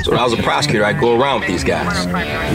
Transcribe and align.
So 0.00 0.10
when 0.10 0.18
I 0.18 0.24
was 0.24 0.32
a 0.32 0.42
prosecutor, 0.42 0.84
I'd 0.84 0.98
go 0.98 1.20
around 1.20 1.40
with 1.40 1.48
these 1.48 1.62
guys. 1.62 2.06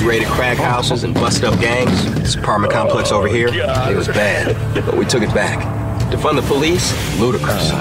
We 0.02 0.08
raided 0.08 0.28
crack 0.28 0.58
houses 0.58 1.04
and 1.04 1.14
busted 1.14 1.46
up 1.46 1.60
gangs. 1.60 2.04
This 2.16 2.36
apartment 2.36 2.74
complex 2.74 3.12
over 3.12 3.28
here, 3.28 3.48
it 3.50 3.96
was 3.96 4.08
bad. 4.08 4.56
But 4.86 4.98
we 4.98 5.06
took 5.06 5.24
it 5.24 5.34
back. 5.34 5.64
To 6.12 6.18
fund 6.18 6.38
the 6.38 6.42
police, 6.42 6.92
ludicrous. 7.20 7.72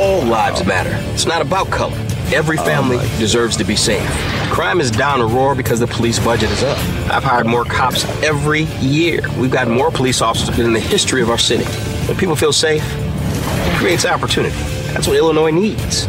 All 0.00 0.22
lives 0.22 0.64
matter. 0.64 0.96
It's 1.12 1.26
not 1.26 1.42
about 1.42 1.70
color. 1.70 1.96
Every 2.32 2.56
family 2.56 2.98
deserves 3.18 3.56
to 3.58 3.64
be 3.64 3.76
safe. 3.76 4.08
Crime 4.50 4.80
is 4.80 4.90
down 4.90 5.20
a 5.20 5.26
roar 5.26 5.54
because 5.54 5.78
the 5.78 5.86
police 5.86 6.18
budget 6.18 6.50
is 6.50 6.62
up. 6.62 6.78
I've 7.12 7.24
hired 7.24 7.46
more 7.46 7.64
cops 7.64 8.04
every 8.22 8.62
year. 8.80 9.20
We've 9.38 9.50
got 9.50 9.68
more 9.68 9.90
police 9.90 10.22
officers 10.22 10.56
than 10.56 10.66
in 10.66 10.72
the 10.72 10.80
history 10.80 11.22
of 11.22 11.30
our 11.30 11.38
city. 11.38 11.64
When 12.06 12.16
people 12.16 12.36
feel 12.36 12.52
safe, 12.52 12.84
it 12.86 13.76
creates 13.78 14.06
opportunity. 14.06 14.56
That's 14.92 15.06
what 15.06 15.16
Illinois 15.16 15.50
needs. 15.50 16.06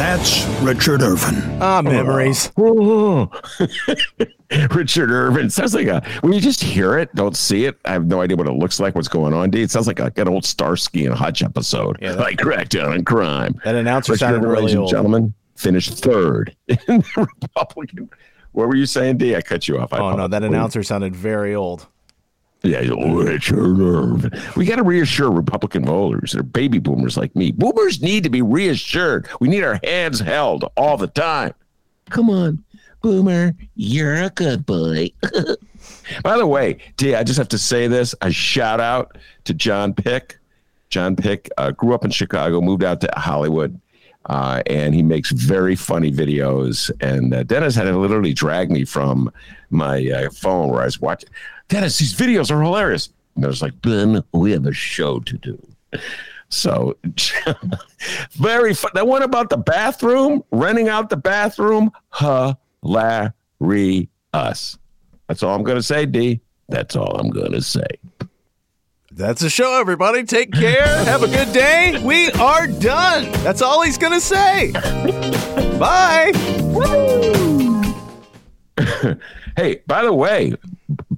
That's 0.00 0.46
Richard 0.62 1.02
Irvin. 1.02 1.58
Ah, 1.60 1.82
memories. 1.82 2.50
Richard 4.70 5.10
Irvin 5.10 5.50
sounds 5.50 5.74
like 5.74 5.88
a 5.88 6.02
when 6.22 6.32
you 6.32 6.40
just 6.40 6.62
hear 6.62 6.96
it, 6.96 7.14
don't 7.14 7.36
see 7.36 7.66
it. 7.66 7.76
I 7.84 7.92
have 7.92 8.06
no 8.06 8.22
idea 8.22 8.38
what 8.38 8.46
it 8.46 8.52
looks 8.54 8.80
like, 8.80 8.94
what's 8.94 9.08
going 9.08 9.34
on. 9.34 9.50
D. 9.50 9.60
it 9.60 9.70
sounds 9.70 9.86
like, 9.86 9.98
like 9.98 10.16
an 10.16 10.26
old 10.26 10.46
Starsky 10.46 11.04
and 11.04 11.14
Hutch 11.14 11.42
episode, 11.42 11.98
Yeah, 12.00 12.12
that- 12.12 12.18
like 12.18 12.38
Crackdown 12.38 12.94
on 12.94 13.04
Crime. 13.04 13.60
That 13.62 13.74
announcer 13.74 14.12
Richard 14.12 14.20
sounded 14.20 14.38
Irvin, 14.38 14.48
really 14.48 14.62
ladies 14.62 14.72
and 14.74 14.80
old. 14.84 14.90
gentlemen, 14.90 15.34
finished 15.56 15.98
third 15.98 16.56
in 16.68 16.78
the 16.86 17.28
Republican. 17.42 18.08
What 18.52 18.68
were 18.68 18.76
you 18.76 18.86
saying, 18.86 19.18
D? 19.18 19.36
I 19.36 19.42
cut 19.42 19.68
you 19.68 19.78
off. 19.78 19.92
I 19.92 19.98
Oh 19.98 20.16
no, 20.16 20.28
that 20.28 20.42
announcer 20.42 20.82
sounded 20.82 21.14
very 21.14 21.54
old. 21.54 21.86
Yeah, 22.62 22.80
Richard 22.80 23.80
Irvin. 23.80 24.32
We 24.54 24.66
got 24.66 24.76
to 24.76 24.82
reassure 24.82 25.30
Republican 25.30 25.84
voters. 25.86 26.32
They're 26.32 26.42
baby 26.42 26.78
boomers 26.78 27.16
like 27.16 27.34
me. 27.34 27.52
Boomers 27.52 28.02
need 28.02 28.22
to 28.24 28.30
be 28.30 28.42
reassured. 28.42 29.28
We 29.40 29.48
need 29.48 29.64
our 29.64 29.80
hands 29.82 30.20
held 30.20 30.64
all 30.76 30.98
the 30.98 31.06
time. 31.06 31.54
Come 32.10 32.28
on, 32.28 32.62
boomer. 33.00 33.54
You're 33.76 34.16
a 34.16 34.30
good 34.30 34.66
boy. 34.66 35.10
By 36.22 36.36
the 36.36 36.46
way, 36.46 36.78
D, 36.96 37.14
I 37.14 37.24
just 37.24 37.38
have 37.38 37.48
to 37.48 37.58
say 37.58 37.86
this. 37.86 38.14
A 38.20 38.30
shout 38.30 38.80
out 38.80 39.16
to 39.44 39.54
John 39.54 39.94
Pick. 39.94 40.38
John 40.90 41.16
Pick 41.16 41.48
uh, 41.56 41.70
grew 41.70 41.94
up 41.94 42.04
in 42.04 42.10
Chicago, 42.10 42.60
moved 42.60 42.84
out 42.84 43.00
to 43.00 43.08
Hollywood, 43.16 43.80
uh, 44.26 44.62
and 44.66 44.94
he 44.94 45.02
makes 45.02 45.30
very 45.30 45.76
funny 45.76 46.10
videos. 46.12 46.90
And 47.00 47.32
uh, 47.32 47.44
Dennis 47.44 47.74
had 47.74 47.84
to 47.84 47.96
literally 47.96 48.34
drag 48.34 48.70
me 48.70 48.84
from 48.84 49.32
my 49.70 50.06
uh, 50.10 50.30
phone 50.30 50.68
where 50.68 50.82
I 50.82 50.86
was 50.86 51.00
watching. 51.00 51.30
Dennis, 51.70 51.98
these 51.98 52.12
videos 52.12 52.50
are 52.50 52.60
hilarious. 52.60 53.08
And 53.36 53.44
I 53.44 53.48
was 53.48 53.62
like, 53.62 53.80
Ben, 53.80 54.22
we 54.32 54.50
have 54.50 54.66
a 54.66 54.72
show 54.72 55.20
to 55.20 55.38
do. 55.38 55.58
So 56.48 56.98
very 58.32 58.74
fun. 58.74 58.90
That 58.94 59.06
one 59.06 59.22
about 59.22 59.50
the 59.50 59.56
bathroom, 59.56 60.42
renting 60.50 60.88
out 60.88 61.10
the 61.10 61.16
bathroom, 61.16 61.92
hilarious. 62.18 63.32
That's 65.28 65.42
all 65.44 65.54
I'm 65.54 65.62
going 65.62 65.78
to 65.78 65.82
say, 65.82 66.06
D. 66.06 66.40
That's 66.68 66.96
all 66.96 67.16
I'm 67.16 67.30
going 67.30 67.52
to 67.52 67.62
say. 67.62 67.86
That's 69.12 69.40
the 69.40 69.50
show, 69.50 69.80
everybody. 69.80 70.24
Take 70.24 70.52
care. 70.52 70.86
Have 71.04 71.22
a 71.22 71.28
good 71.28 71.52
day. 71.52 72.02
We 72.02 72.32
are 72.32 72.66
done. 72.66 73.30
That's 73.44 73.62
all 73.62 73.82
he's 73.82 73.98
going 73.98 74.12
to 74.12 74.20
say. 74.20 74.72
Bye. 75.78 76.32
Hey, 79.56 79.82
by 79.86 80.02
the 80.02 80.12
way, 80.12 80.54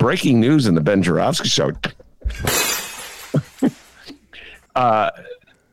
breaking 0.03 0.41
news 0.41 0.67
in 0.67 0.75
the 0.75 0.81
Ben 0.81 1.01
Joravsky 1.01 1.49
show. 1.49 1.71
uh, 4.75 5.11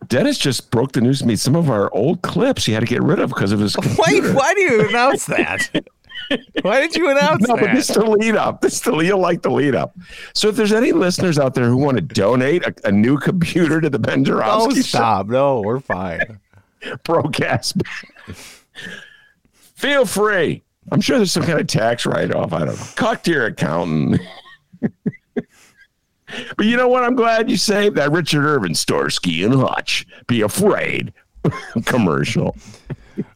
Dennis 0.07 0.37
just 0.37 0.69
broke 0.69 0.91
the 0.91 1.01
news 1.01 1.19
to 1.21 1.25
me. 1.25 1.35
Some 1.35 1.55
of 1.55 1.67
our 1.71 1.91
old 1.95 2.21
clips 2.21 2.63
he 2.63 2.73
had 2.73 2.81
to 2.81 2.85
get 2.85 3.01
rid 3.01 3.19
of 3.19 3.29
because 3.29 3.51
of 3.51 3.59
his. 3.59 3.75
Wait, 3.77 4.23
why 4.35 4.53
do 4.53 4.61
you 4.61 4.87
announce 4.87 5.25
that? 5.25 5.67
Why 6.61 6.81
did 6.81 6.95
you 6.95 7.09
announce 7.09 7.47
No, 7.47 7.55
that? 7.55 7.61
No, 7.61 7.67
but 7.67 7.75
this 7.75 7.89
is 7.89 7.95
the 7.95 8.05
lead 8.05 8.35
up. 8.35 8.61
This 8.61 8.73
is 8.73 8.81
the 8.81 8.95
you'll 8.97 9.17
like 9.17 9.41
the 9.41 9.49
lead 9.49 9.73
up. 9.73 9.97
So 10.35 10.49
if 10.49 10.55
there's 10.55 10.73
any 10.73 10.91
listeners 10.91 11.39
out 11.39 11.55
there 11.55 11.65
who 11.65 11.77
want 11.77 11.95
to 11.97 12.01
donate 12.01 12.63
a, 12.63 12.75
a 12.83 12.91
new 12.91 13.17
computer 13.17 13.81
to 13.81 13.89
the 13.89 13.97
Ben 13.97 14.19
oh, 14.19 14.23
Joravsky 14.25 14.81
stop. 14.83 15.25
No, 15.27 15.61
we're 15.61 15.79
fine. 15.79 16.39
show, 16.83 16.97
broadcast, 17.03 17.81
feel 19.51 20.05
free. 20.05 20.61
I'm 20.91 21.01
sure 21.01 21.17
there's 21.17 21.31
some 21.31 21.43
kind 21.43 21.59
of 21.59 21.67
tax 21.67 22.05
write 22.05 22.33
off. 22.33 22.53
I 22.53 22.59
don't 22.59 22.79
know. 22.79 22.85
Talk 22.95 23.23
to 23.23 23.31
your 23.31 23.45
accountant. 23.45 24.21
but 24.81 26.65
you 26.65 26.77
know 26.77 26.87
what? 26.87 27.03
I'm 27.03 27.15
glad 27.15 27.49
you 27.49 27.57
saved 27.57 27.95
that 27.95 28.11
Richard 28.11 28.45
Irvin 28.45 28.75
Starsky 28.75 29.43
and 29.43 29.55
Hutch. 29.55 30.05
Be 30.27 30.41
afraid 30.41 31.13
commercial. 31.85 32.55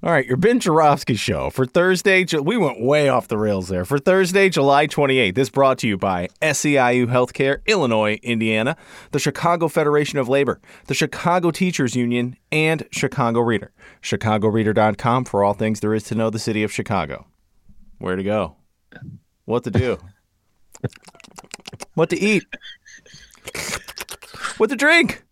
All 0.02 0.12
right, 0.12 0.26
your 0.26 0.38
Ben 0.38 0.62
Joravsky 0.62 1.16
show 1.16 1.50
for 1.50 1.66
Thursday. 1.66 2.26
We 2.42 2.56
went 2.56 2.82
way 2.82 3.10
off 3.10 3.28
the 3.28 3.38
rails 3.38 3.68
there. 3.68 3.84
For 3.84 4.00
Thursday, 4.00 4.48
July 4.50 4.88
28th, 4.88 5.36
this 5.36 5.50
brought 5.50 5.78
to 5.80 5.88
you 5.88 5.98
by 5.98 6.30
SEIU 6.42 7.08
Healthcare, 7.08 7.60
Illinois, 7.66 8.18
Indiana, 8.24 8.78
the 9.12 9.20
Chicago 9.20 9.68
Federation 9.68 10.20
of 10.20 10.30
Labor, 10.30 10.62
the 10.88 10.94
Chicago 10.94 11.52
Teachers 11.52 11.96
Union, 11.96 12.38
and 12.52 12.86
Chicago 12.92 13.42
Reader. 13.42 13.72
ChicagoReader.com 14.02 15.26
for 15.26 15.44
all 15.44 15.54
things 15.54 15.82
there 15.82 15.94
is 15.94 16.04
to 16.04 16.16
know 16.16 16.30
the 16.30 16.40
city 16.40 16.64
of 16.64 16.72
Chicago. 16.72 17.28
Where 18.04 18.18
to 18.18 18.24
go? 18.24 18.58
What 19.46 19.64
to 19.64 19.72
do? 19.72 19.98
What 21.94 22.10
to 22.10 22.20
eat? 22.20 22.44
What 24.58 24.70
to 24.72 24.76
drink? 24.76 25.24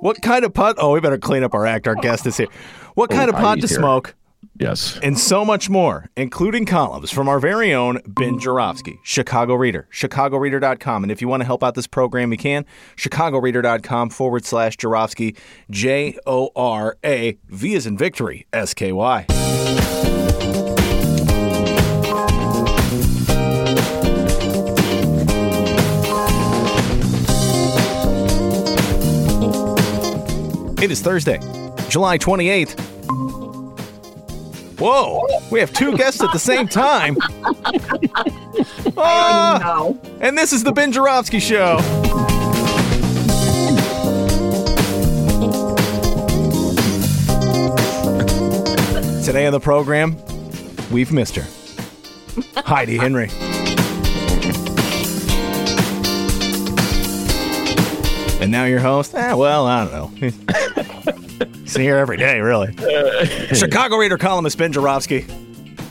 What 0.00 0.20
kind 0.20 0.44
of 0.44 0.52
pot? 0.52 0.76
Oh, 0.78 0.92
we 0.92 1.00
better 1.00 1.16
clean 1.16 1.42
up 1.42 1.54
our 1.54 1.64
act. 1.64 1.88
Our 1.88 1.94
guest 1.94 2.26
is 2.26 2.36
here. 2.36 2.48
What 2.92 3.08
kind 3.08 3.30
of 3.30 3.36
oh, 3.36 3.38
pot 3.38 3.54
to 3.62 3.66
here. 3.66 3.78
smoke? 3.78 4.14
Yes. 4.58 4.98
and 5.02 5.18
so 5.18 5.46
much 5.46 5.70
more, 5.70 6.10
including 6.14 6.66
columns 6.66 7.10
from 7.10 7.26
our 7.26 7.40
very 7.40 7.72
own 7.72 8.02
Ben 8.06 8.38
Joravsky, 8.38 9.00
Chicago 9.02 9.54
Reader, 9.54 9.88
chicagoreader.com. 9.90 11.04
And 11.04 11.10
if 11.10 11.22
you 11.22 11.28
want 11.28 11.40
to 11.40 11.46
help 11.46 11.64
out 11.64 11.74
this 11.74 11.86
program, 11.86 12.32
you 12.32 12.38
can, 12.38 12.66
chicagoreader.com 12.96 14.10
forward 14.10 14.44
slash 14.44 14.76
Joravsky, 14.76 15.36
J 15.70 16.18
O 16.26 16.50
R 16.54 16.98
A, 17.02 17.38
V 17.48 17.74
is 17.74 17.86
in 17.86 17.96
victory, 17.96 18.46
S 18.52 18.74
K 18.74 18.92
Y. 18.92 19.43
It 30.84 30.90
is 30.90 31.00
Thursday, 31.00 31.38
July 31.88 32.18
28th. 32.18 32.78
Whoa, 34.78 35.26
we 35.50 35.58
have 35.60 35.72
two 35.72 35.96
guests 35.96 36.22
at 36.22 36.30
the 36.30 36.38
same 36.38 36.68
time. 36.68 37.16
Ah, 38.96 39.92
and 40.20 40.36
this 40.38 40.52
is 40.52 40.62
the 40.62 40.70
Ben 40.72 40.92
Joravsky 40.92 41.40
Show. 41.40 41.78
Today 49.24 49.46
on 49.46 49.52
the 49.52 49.60
program, 49.60 50.16
we've 50.92 51.10
missed 51.10 51.34
her. 51.36 51.46
Heidi 52.56 52.98
Henry. 52.98 53.30
And 58.44 58.52
now 58.52 58.66
your 58.66 58.80
host? 58.80 59.14
Eh, 59.14 59.32
well, 59.32 59.66
I 59.66 59.86
don't 59.86 60.20
know. 60.20 60.30
He's 61.62 61.74
here 61.74 61.96
every 61.96 62.18
day, 62.18 62.40
really. 62.40 62.76
Chicago 63.54 63.96
Reader 63.96 64.18
columnist 64.18 64.58
Ben 64.58 64.70
Joravsky. 64.70 65.22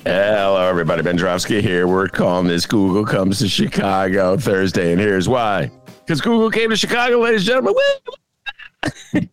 Hello, 0.05 0.69
everybody. 0.69 1.01
Ben 1.01 1.17
Joravsky 1.17 1.63
here. 1.63 1.87
We're 1.87 2.09
calling 2.09 2.47
this 2.47 2.67
Google 2.67 3.05
comes 3.05 3.39
to 3.39 3.49
Chicago 3.49 4.37
Thursday, 4.37 4.91
and 4.91 5.01
here's 5.01 5.27
why. 5.27 5.71
Because 6.05 6.21
Google 6.21 6.51
came 6.51 6.69
to 6.69 6.77
Chicago, 6.77 7.21
ladies 7.21 7.49
and 7.49 7.65
gentlemen. 7.65 9.29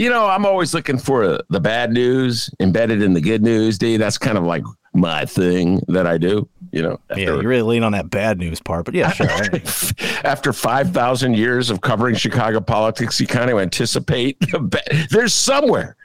You 0.00 0.08
know, 0.08 0.26
I'm 0.26 0.46
always 0.46 0.72
looking 0.72 0.96
for 0.96 1.42
the 1.50 1.60
bad 1.60 1.92
news 1.92 2.48
embedded 2.58 3.02
in 3.02 3.12
the 3.12 3.20
good 3.20 3.42
news, 3.42 3.76
D. 3.76 3.98
That's 3.98 4.16
kind 4.16 4.38
of 4.38 4.44
like 4.44 4.62
my 4.94 5.26
thing 5.26 5.82
that 5.88 6.06
I 6.06 6.16
do. 6.16 6.48
You 6.72 6.82
know, 6.84 7.00
Yeah, 7.10 7.34
you 7.34 7.42
really 7.42 7.74
lean 7.74 7.84
on 7.84 7.92
that 7.92 8.08
bad 8.08 8.38
news 8.38 8.62
part, 8.62 8.86
but 8.86 8.94
yeah, 8.94 9.12
sure. 9.12 9.28
after 10.24 10.54
5,000 10.54 11.34
years 11.34 11.68
of 11.68 11.82
covering 11.82 12.14
Chicago 12.14 12.62
politics, 12.62 13.20
you 13.20 13.26
kind 13.26 13.50
of 13.50 13.58
anticipate 13.58 14.40
the 14.40 14.60
ba- 14.60 15.06
there's 15.10 15.34
somewhere 15.34 15.96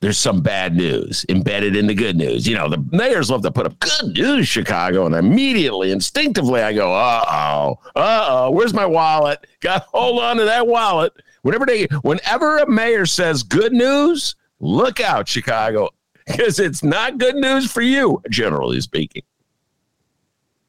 there's 0.00 0.18
some 0.18 0.42
bad 0.42 0.76
news 0.76 1.24
embedded 1.28 1.76
in 1.76 1.86
the 1.86 1.94
good 1.94 2.16
news. 2.16 2.46
You 2.46 2.56
know, 2.56 2.68
the 2.68 2.84
mayors 2.92 3.30
love 3.30 3.42
to 3.42 3.50
put 3.50 3.66
up 3.66 3.80
good 3.80 4.16
news, 4.16 4.46
Chicago, 4.46 5.06
and 5.06 5.14
immediately, 5.14 5.90
instinctively, 5.92 6.60
I 6.60 6.72
go, 6.72 6.94
uh 6.94 7.24
oh, 7.26 7.78
uh 7.96 8.26
oh, 8.28 8.50
where's 8.50 8.74
my 8.74 8.86
wallet? 8.86 9.46
Got 9.60 9.78
to 9.78 9.88
hold 9.92 10.22
on 10.22 10.36
to 10.36 10.44
that 10.44 10.66
wallet. 10.66 11.14
Whenever 11.42 11.66
they, 11.66 11.84
whenever 12.02 12.58
a 12.58 12.68
mayor 12.68 13.06
says 13.06 13.42
good 13.42 13.72
news, 13.72 14.34
look 14.60 15.00
out, 15.00 15.28
Chicago, 15.28 15.90
because 16.26 16.58
it's 16.58 16.82
not 16.82 17.18
good 17.18 17.36
news 17.36 17.70
for 17.70 17.82
you, 17.82 18.22
generally 18.30 18.80
speaking. 18.80 19.22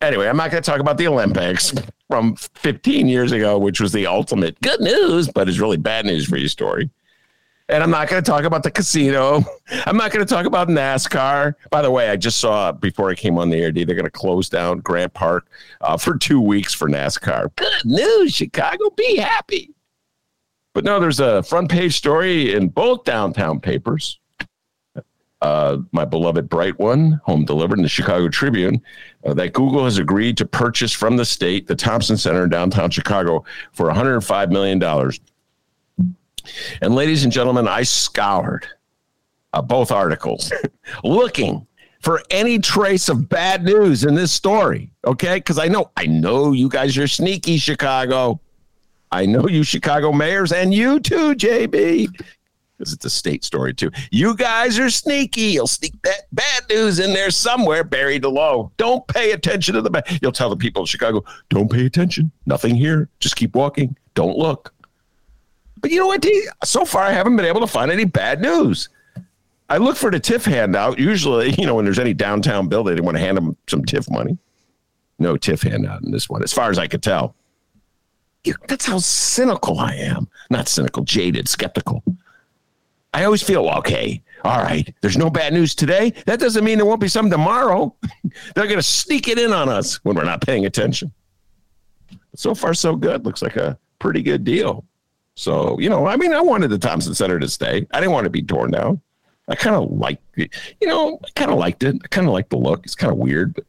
Anyway, 0.01 0.27
I'm 0.27 0.38
not 0.38 0.50
going 0.50 0.63
to 0.63 0.69
talk 0.69 0.80
about 0.80 0.98
the 0.98 1.07
Olympics 1.07 1.74
from 2.10 2.36
15 2.36 3.07
years 3.07 3.33
ago, 3.33 3.57
which 3.57 3.81
was 3.81 3.92
the 3.92 4.07
ultimate 4.07 4.60
good 4.62 4.80
news, 4.80 5.27
but 5.27 5.50
it's 5.50 5.60
really 5.60 5.77
bad 5.77 6.06
news 6.06 6.25
for 6.25 6.38
you 6.38 6.48
story. 6.48 6.89
And 7.68 7.83
I'm 7.83 7.92
not 7.92 8.07
going 8.07 8.24
to 8.24 8.30
talk 8.30 8.45
about 8.45 8.63
the 8.63 8.72
casino. 8.72 9.44
I'm 9.86 9.95
not 9.95 10.12
going 10.12 10.25
to 10.25 10.33
talk 10.33 10.48
about 10.48 10.69
NASCAR. 10.69 11.54
By 11.69 11.83
the 11.83 11.92
way, 11.92 12.10
I 12.10 12.15
just 12.15 12.39
saw 12.39 12.72
before 12.72 13.12
I 13.12 13.15
came 13.15 13.38
on 13.38 13.50
the 13.50 13.57
air, 13.57 13.72
they're 13.72 13.86
going 13.86 14.06
to 14.06 14.10
close 14.10 14.50
down 14.50 14.80
Grant 14.80 15.13
Park 15.13 15.48
uh, 15.81 15.95
for 15.95 16.18
two 16.18 16.42
weeks 16.42 16.74
for 16.74 16.89
NASCAR. 16.89 17.56
Good 17.57 17.86
news, 17.86 18.33
Chicago. 18.33 18.89
Be 18.92 19.18
happy. 19.18 19.75
But 20.79 20.85
no, 20.85 20.97
there's 20.97 21.19
a 21.19 21.43
front 21.43 21.69
page 21.69 21.97
story 21.97 22.53
in 22.53 22.69
both 22.69 23.03
downtown 23.03 23.59
papers. 23.59 24.17
Uh, 25.41 25.79
my 25.91 26.05
beloved 26.05 26.47
Bright 26.47 26.79
One, 26.79 27.19
home 27.25 27.43
delivered 27.43 27.79
in 27.79 27.83
the 27.83 27.89
Chicago 27.89 28.29
Tribune, 28.29 28.81
uh, 29.25 29.33
that 29.33 29.51
Google 29.51 29.83
has 29.83 29.97
agreed 29.97 30.37
to 30.37 30.45
purchase 30.45 30.93
from 30.93 31.17
the 31.17 31.25
state 31.25 31.67
the 31.67 31.75
Thompson 31.75 32.15
Center 32.15 32.45
in 32.45 32.49
downtown 32.49 32.91
Chicago 32.91 33.43
for 33.73 33.89
$105 33.89 34.51
million. 34.51 34.81
And 36.81 36.95
ladies 36.95 37.25
and 37.25 37.33
gentlemen, 37.33 37.67
I 37.67 37.83
scoured 37.83 38.65
uh, 39.51 39.61
both 39.61 39.91
articles 39.91 40.49
looking 41.03 41.67
for 41.99 42.21
any 42.29 42.57
trace 42.57 43.09
of 43.09 43.27
bad 43.27 43.65
news 43.65 44.05
in 44.05 44.15
this 44.15 44.31
story. 44.31 44.93
Okay, 45.03 45.39
because 45.39 45.59
I 45.59 45.67
know 45.67 45.91
I 45.97 46.05
know 46.05 46.53
you 46.53 46.69
guys 46.69 46.97
are 46.97 47.05
sneaky, 47.05 47.57
Chicago. 47.57 48.39
I 49.11 49.25
know 49.25 49.47
you 49.47 49.63
Chicago 49.63 50.11
mayors 50.11 50.51
and 50.51 50.73
you 50.73 51.00
too, 51.00 51.35
JB. 51.35 52.11
Because 52.77 52.94
it's 52.94 53.06
a 53.06 53.09
state 53.09 53.44
story 53.44 53.73
too. 53.73 53.91
You 54.11 54.35
guys 54.35 54.79
are 54.79 54.89
sneaky. 54.89 55.41
You'll 55.41 55.67
sneak 55.67 56.01
that 56.03 56.27
bad 56.31 56.63
news 56.69 57.00
in 57.00 57.13
there 57.13 57.29
somewhere, 57.29 57.83
buried 57.83 58.23
low. 58.23 58.71
Don't 58.77 59.06
pay 59.07 59.31
attention 59.31 59.75
to 59.75 59.81
the 59.81 59.89
bad. 59.89 60.19
You'll 60.21 60.31
tell 60.31 60.50
the 60.50 60.56
people 60.56 60.83
in 60.83 60.85
Chicago, 60.85 61.23
don't 61.50 61.69
pay 61.69 61.85
attention. 61.85 62.31
Nothing 62.45 62.75
here. 62.75 63.09
Just 63.19 63.35
keep 63.35 63.53
walking. 63.53 63.97
Don't 64.13 64.38
look. 64.38 64.73
But 65.81 65.91
you 65.91 66.00
know 66.00 66.07
what? 66.07 66.25
So 66.63 66.85
far, 66.85 67.03
I 67.03 67.12
haven't 67.12 67.35
been 67.35 67.45
able 67.45 67.62
to 67.62 67.67
find 67.67 67.91
any 67.91 68.05
bad 68.05 68.41
news. 68.41 68.89
I 69.69 69.77
look 69.77 69.97
for 69.97 70.09
the 70.09 70.19
TIF 70.19 70.45
handout. 70.45 71.00
Usually, 71.00 71.51
you 71.51 71.65
know, 71.65 71.75
when 71.75 71.85
there's 71.85 72.00
any 72.00 72.13
downtown 72.13 72.67
building, 72.67 72.95
they 72.95 73.01
want 73.01 73.17
to 73.17 73.21
hand 73.21 73.38
them 73.38 73.55
some 73.67 73.83
TIF 73.83 74.09
money. 74.09 74.38
No 75.19 75.35
TIF 75.35 75.69
handout 75.69 76.01
in 76.03 76.12
this 76.12 76.29
one, 76.29 76.44
as 76.44 76.53
far 76.53 76.69
as 76.69 76.79
I 76.79 76.88
could 76.88 77.03
tell. 77.03 77.35
That's 78.68 78.86
how 78.86 79.00
cynical 79.00 79.80
I 79.80 79.96
am. 79.96 80.28
Not 80.50 80.68
cynical, 80.68 81.04
jaded, 81.04 81.48
skeptical. 81.48 82.04
I 83.13 83.24
always 83.24 83.42
feel 83.42 83.68
okay. 83.69 84.22
All 84.44 84.62
right, 84.62 84.94
there's 85.01 85.18
no 85.18 85.30
bad 85.30 85.54
news 85.54 85.75
today. 85.75 86.13
That 86.25 86.40
doesn't 86.40 86.63
mean 86.63 86.78
there 86.78 86.86
won't 86.86 87.01
be 87.01 87.07
some 87.07 87.30
tomorrow. 87.30 87.94
They're 88.56 88.68
going 88.68 88.78
to 88.78 88.84
sneak 88.84 89.28
it 89.28 89.38
in 89.38 89.51
on 89.51 89.68
us 89.68 89.96
when 90.06 90.16
we're 90.16 90.24
not 90.24 90.42
paying 90.42 90.66
attention. 90.66 91.12
So 92.36 92.56
far, 92.56 92.74
so 92.74 92.96
good. 92.96 93.25
Looks 93.25 93.42
like 93.42 93.57
a 93.57 93.78
pretty 94.00 94.22
good 94.22 94.44
deal. 94.44 94.86
So, 95.36 95.78
you 95.80 95.90
know, 95.90 96.06
I 96.06 96.16
mean, 96.16 96.34
I 96.34 96.42
wanted 96.42 96.69
the 96.69 96.78
Thompson 96.78 97.13
Center 97.13 97.40
to 97.40 97.50
stay. 97.50 97.86
I 97.92 98.00
didn't 98.00 98.13
want 98.13 98.25
to 98.25 98.30
be 98.30 98.42
torn 98.42 98.72
down. 98.72 99.01
I 99.48 99.56
kind 99.56 99.75
of 99.75 99.92
liked 99.92 100.38
it. 100.38 100.54
You 100.80 100.88
know, 100.88 101.19
I 101.24 101.30
kind 101.36 101.51
of 101.51 101.57
liked 101.57 101.84
it. 101.84 101.96
I 102.04 102.07
kind 102.07 102.28
of 102.28 102.34
liked 102.34 102.51
the 102.51 102.57
look. 102.57 102.86
It's 102.86 102.96
kind 102.96 103.12
of 103.12 103.18
weird, 103.18 103.56
but 103.56 103.66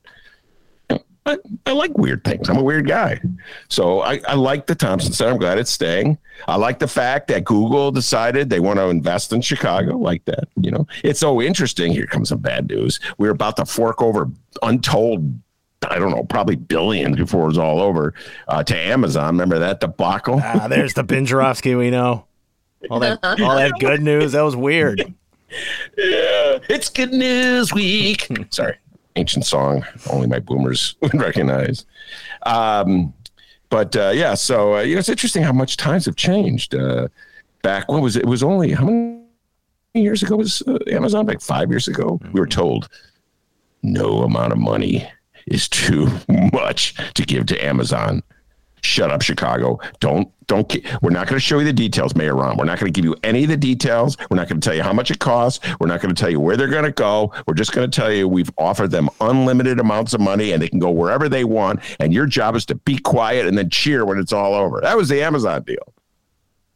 I, 1.26 1.38
I 1.66 1.72
like 1.72 1.96
weird 1.98 2.24
things. 2.24 2.48
I'm 2.48 2.56
a 2.56 2.62
weird 2.62 2.88
guy. 2.88 3.20
So 3.68 4.00
I, 4.00 4.20
I 4.26 4.34
like 4.34 4.66
the 4.66 4.74
Thompson 4.74 5.12
Center. 5.12 5.32
I'm 5.32 5.38
glad 5.38 5.58
it's 5.58 5.70
staying. 5.70 6.18
I 6.48 6.56
like 6.56 6.78
the 6.78 6.88
fact 6.88 7.28
that 7.28 7.44
Google 7.44 7.90
decided 7.92 8.48
they 8.48 8.60
want 8.60 8.78
to 8.78 8.88
invest 8.88 9.32
in 9.32 9.42
Chicago 9.42 9.98
like 9.98 10.24
that. 10.24 10.48
You 10.60 10.70
know, 10.70 10.86
it's 11.04 11.20
so 11.20 11.42
interesting. 11.42 11.92
Here 11.92 12.06
comes 12.06 12.30
some 12.30 12.38
bad 12.38 12.68
news. 12.68 13.00
We're 13.18 13.32
about 13.32 13.56
to 13.56 13.66
fork 13.66 14.00
over 14.02 14.30
untold 14.62 15.40
I 15.88 15.98
don't 15.98 16.10
know, 16.10 16.24
probably 16.24 16.56
billions 16.56 17.16
before 17.16 17.48
it's 17.48 17.56
all 17.56 17.80
over 17.80 18.12
uh, 18.48 18.62
to 18.64 18.76
Amazon. 18.76 19.28
Remember 19.34 19.58
that 19.58 19.80
debacle? 19.80 20.40
Ah, 20.42 20.68
there's 20.68 20.92
the 20.92 21.02
Ben 21.02 21.24
we 21.78 21.90
know. 21.90 22.26
All 22.90 23.00
that, 23.00 23.18
all 23.22 23.56
that 23.56 23.72
good 23.78 24.02
news. 24.02 24.32
That 24.32 24.42
was 24.42 24.56
weird. 24.56 25.14
Yeah, 25.98 26.58
it's 26.68 26.88
good 26.88 27.12
news 27.12 27.72
week. 27.72 28.28
Sorry, 28.50 28.76
ancient 29.16 29.44
song. 29.46 29.84
Only 30.10 30.26
my 30.26 30.38
boomers 30.38 30.96
would 31.02 31.14
recognize. 31.14 31.86
Um, 32.44 33.14
but 33.68 33.94
uh, 33.96 34.10
yeah, 34.14 34.34
so 34.34 34.76
uh, 34.76 34.80
you 34.80 34.94
know, 34.94 34.98
it's 34.98 35.08
interesting 35.08 35.42
how 35.42 35.52
much 35.52 35.76
times 35.76 36.06
have 36.06 36.16
changed. 36.16 36.74
Uh, 36.74 37.08
back, 37.62 37.90
what 37.90 38.02
was 38.02 38.16
it? 38.16 38.22
It 38.22 38.28
was 38.28 38.42
only 38.42 38.72
how 38.72 38.84
many 38.84 39.20
years 39.94 40.22
ago 40.22 40.36
was 40.36 40.62
uh, 40.66 40.78
Amazon? 40.88 41.26
Like 41.26 41.40
five 41.40 41.70
years 41.70 41.88
ago, 41.88 42.18
mm-hmm. 42.18 42.32
we 42.32 42.40
were 42.40 42.46
told 42.46 42.88
no 43.82 44.22
amount 44.22 44.52
of 44.52 44.58
money 44.58 45.08
is 45.46 45.68
too 45.68 46.08
much 46.52 46.94
to 47.14 47.24
give 47.24 47.46
to 47.46 47.64
Amazon. 47.64 48.22
Shut 48.82 49.10
up, 49.10 49.22
Chicago. 49.22 49.78
Don't 50.00 50.30
don't. 50.46 50.74
We're 51.00 51.10
not 51.10 51.28
going 51.28 51.36
to 51.36 51.40
show 51.40 51.60
you 51.60 51.64
the 51.64 51.72
details, 51.72 52.16
Mayor 52.16 52.34
Rahm. 52.34 52.56
We're 52.56 52.64
not 52.64 52.80
going 52.80 52.92
to 52.92 52.96
give 53.00 53.04
you 53.04 53.14
any 53.22 53.44
of 53.44 53.50
the 53.50 53.56
details. 53.56 54.16
We're 54.28 54.36
not 54.36 54.48
going 54.48 54.60
to 54.60 54.68
tell 54.68 54.76
you 54.76 54.82
how 54.82 54.92
much 54.92 55.10
it 55.10 55.20
costs. 55.20 55.64
We're 55.78 55.86
not 55.86 56.00
going 56.00 56.12
to 56.12 56.20
tell 56.20 56.30
you 56.30 56.40
where 56.40 56.56
they're 56.56 56.66
going 56.66 56.84
to 56.84 56.90
go. 56.90 57.32
We're 57.46 57.54
just 57.54 57.72
going 57.72 57.88
to 57.88 58.00
tell 58.00 58.12
you 58.12 58.26
we've 58.26 58.50
offered 58.58 58.90
them 58.90 59.08
unlimited 59.20 59.78
amounts 59.78 60.12
of 60.12 60.20
money 60.20 60.50
and 60.50 60.60
they 60.60 60.68
can 60.68 60.80
go 60.80 60.90
wherever 60.90 61.28
they 61.28 61.44
want. 61.44 61.80
And 62.00 62.12
your 62.12 62.26
job 62.26 62.56
is 62.56 62.66
to 62.66 62.74
be 62.74 62.98
quiet 62.98 63.46
and 63.46 63.56
then 63.56 63.70
cheer 63.70 64.04
when 64.04 64.18
it's 64.18 64.32
all 64.32 64.54
over. 64.54 64.80
That 64.80 64.96
was 64.96 65.08
the 65.08 65.22
Amazon 65.22 65.62
deal. 65.62 65.94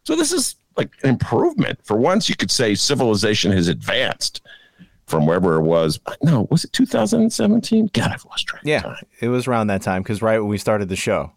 So 0.04 0.14
this 0.14 0.32
is 0.32 0.54
like 0.76 0.92
an 1.02 1.10
improvement. 1.10 1.80
For 1.82 1.96
once, 1.96 2.28
you 2.28 2.36
could 2.36 2.50
say 2.50 2.76
civilization 2.76 3.50
has 3.52 3.66
advanced 3.68 4.40
from 5.06 5.26
wherever 5.26 5.56
it 5.56 5.62
was. 5.62 6.00
No, 6.22 6.46
was 6.50 6.64
it 6.64 6.72
2017? 6.72 7.90
God, 7.92 8.10
I've 8.10 8.24
lost 8.24 8.46
track. 8.46 8.62
Yeah, 8.64 8.96
it 9.20 9.28
was 9.28 9.46
around 9.46 9.68
that 9.68 9.82
time 9.82 10.02
because 10.02 10.22
right 10.22 10.38
when 10.38 10.48
we 10.48 10.58
started 10.58 10.88
the 10.88 10.96
show. 10.96 11.32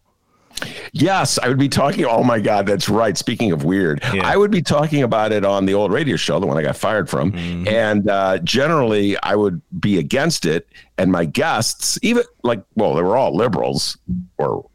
Yes, 0.92 1.38
I 1.38 1.48
would 1.48 1.58
be 1.58 1.68
talking. 1.68 2.04
Oh 2.04 2.22
my 2.22 2.40
God, 2.40 2.66
that's 2.66 2.88
right. 2.88 3.16
Speaking 3.16 3.52
of 3.52 3.64
weird, 3.64 4.02
yeah. 4.12 4.26
I 4.26 4.36
would 4.36 4.50
be 4.50 4.62
talking 4.62 5.02
about 5.02 5.32
it 5.32 5.44
on 5.44 5.66
the 5.66 5.74
old 5.74 5.92
radio 5.92 6.16
show, 6.16 6.40
the 6.40 6.46
one 6.46 6.56
I 6.56 6.62
got 6.62 6.76
fired 6.76 7.08
from. 7.08 7.32
Mm-hmm. 7.32 7.68
And 7.68 8.10
uh, 8.10 8.38
generally, 8.38 9.16
I 9.22 9.34
would 9.34 9.60
be 9.80 9.98
against 9.98 10.46
it. 10.46 10.68
And 10.96 11.12
my 11.12 11.24
guests, 11.24 11.98
even 12.02 12.24
like, 12.42 12.62
well, 12.74 12.94
they 12.94 13.02
were 13.02 13.16
all 13.16 13.36
liberals 13.36 13.96
or 14.38 14.68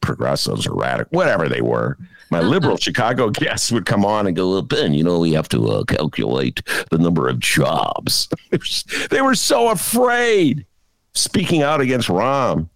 progressives 0.00 0.66
or 0.66 0.74
radical, 0.74 1.16
whatever 1.16 1.48
they 1.48 1.62
were 1.62 1.96
my 2.34 2.40
liberal 2.40 2.76
Chicago 2.76 3.30
guests 3.30 3.70
would 3.70 3.86
come 3.86 4.04
on 4.04 4.26
and 4.26 4.34
go, 4.34 4.50
well, 4.50 4.62
Ben, 4.62 4.92
you 4.92 5.04
know, 5.04 5.20
we 5.20 5.32
have 5.32 5.48
to 5.50 5.68
uh, 5.68 5.84
calculate 5.84 6.62
the 6.90 6.98
number 6.98 7.28
of 7.28 7.38
jobs. 7.38 8.28
they 9.10 9.20
were 9.20 9.36
so 9.36 9.68
afraid 9.68 10.66
speaking 11.14 11.62
out 11.62 11.80
against 11.80 12.08
Rahm, 12.08 12.68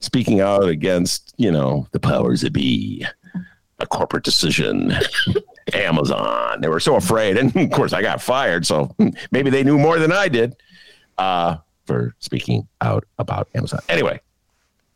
speaking 0.00 0.40
out 0.40 0.68
against, 0.68 1.34
you 1.36 1.50
know, 1.50 1.86
the 1.92 2.00
powers 2.00 2.42
that 2.42 2.52
be, 2.52 3.04
a 3.80 3.86
corporate 3.86 4.24
decision, 4.24 4.92
Amazon. 5.72 6.60
They 6.60 6.68
were 6.68 6.80
so 6.80 6.96
afraid. 6.96 7.36
And 7.36 7.54
of 7.54 7.70
course, 7.70 7.92
I 7.92 8.02
got 8.02 8.20
fired. 8.20 8.66
So 8.66 8.94
maybe 9.30 9.50
they 9.50 9.62
knew 9.62 9.78
more 9.78 9.98
than 9.98 10.12
I 10.12 10.28
did 10.28 10.56
uh, 11.16 11.58
for 11.86 12.14
speaking 12.18 12.66
out 12.80 13.04
about 13.18 13.48
Amazon. 13.54 13.80
Anyway, 13.88 14.20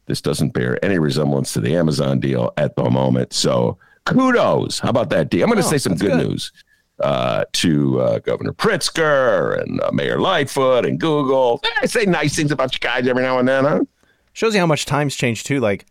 this 0.06 0.20
doesn't 0.20 0.50
bear 0.50 0.84
any 0.84 0.98
resemblance 0.98 1.52
to 1.52 1.60
the 1.60 1.76
Amazon 1.76 2.18
deal 2.20 2.52
at 2.56 2.74
the 2.76 2.90
moment. 2.90 3.32
So 3.32 3.78
kudos. 4.04 4.80
How 4.80 4.90
about 4.90 5.10
that, 5.10 5.30
D? 5.30 5.42
I'm 5.42 5.48
going 5.48 5.60
to 5.60 5.66
oh, 5.66 5.70
say 5.70 5.78
some 5.78 5.94
good, 5.94 6.12
good, 6.12 6.28
news 6.28 6.52
uh, 7.00 7.44
to 7.52 8.00
uh, 8.00 8.18
Governor 8.20 8.52
Pritzker 8.52 9.60
and 9.60 9.80
uh, 9.80 9.90
Mayor 9.92 10.18
Lightfoot 10.18 10.84
and 10.84 10.98
Google. 10.98 11.62
I 11.80 11.86
say 11.86 12.04
nice 12.04 12.34
things 12.34 12.50
about 12.50 12.72
you 12.72 12.80
guys 12.80 13.06
every 13.06 13.22
now 13.22 13.38
and 13.38 13.48
then, 13.48 13.64
huh? 13.64 13.84
Shows 14.32 14.54
you 14.54 14.60
how 14.60 14.66
much 14.66 14.86
times 14.86 15.14
changed 15.14 15.46
too. 15.46 15.60
Like 15.60 15.86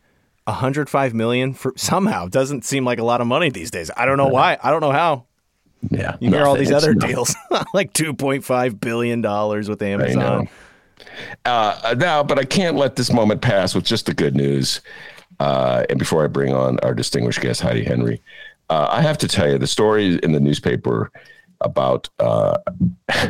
105 0.45 1.13
million 1.13 1.53
for 1.53 1.73
somehow 1.75 2.27
doesn't 2.27 2.65
seem 2.65 2.85
like 2.85 2.99
a 2.99 3.03
lot 3.03 3.21
of 3.21 3.27
money 3.27 3.49
these 3.49 3.71
days. 3.71 3.91
I 3.95 4.05
don't 4.05 4.17
know 4.17 4.27
why. 4.27 4.57
I 4.61 4.71
don't 4.71 4.81
know 4.81 4.91
how. 4.91 5.25
Yeah, 5.89 6.15
you 6.19 6.29
hear 6.29 6.45
all 6.45 6.55
these 6.55 6.71
other 6.71 6.93
deals 6.93 7.35
like 7.73 7.91
2.5 7.93 8.79
billion 8.79 9.21
dollars 9.21 9.67
with 9.67 9.81
Amazon. 9.81 10.47
Uh, 11.45 11.95
now, 11.97 12.21
but 12.21 12.37
I 12.37 12.43
can't 12.43 12.77
let 12.77 12.95
this 12.95 13.11
moment 13.11 13.41
pass 13.41 13.73
with 13.73 13.85
just 13.85 14.05
the 14.05 14.13
good 14.13 14.35
news. 14.35 14.81
Uh, 15.39 15.83
and 15.89 15.97
before 15.97 16.23
I 16.23 16.27
bring 16.27 16.53
on 16.53 16.77
our 16.79 16.93
distinguished 16.93 17.41
guest, 17.41 17.61
Heidi 17.61 17.83
Henry, 17.83 18.21
uh, 18.69 18.87
I 18.91 19.01
have 19.01 19.17
to 19.19 19.27
tell 19.27 19.49
you 19.49 19.57
the 19.57 19.65
story 19.65 20.19
in 20.21 20.33
the 20.33 20.39
newspaper 20.39 21.11
about 21.61 22.09
uh, 22.19 22.57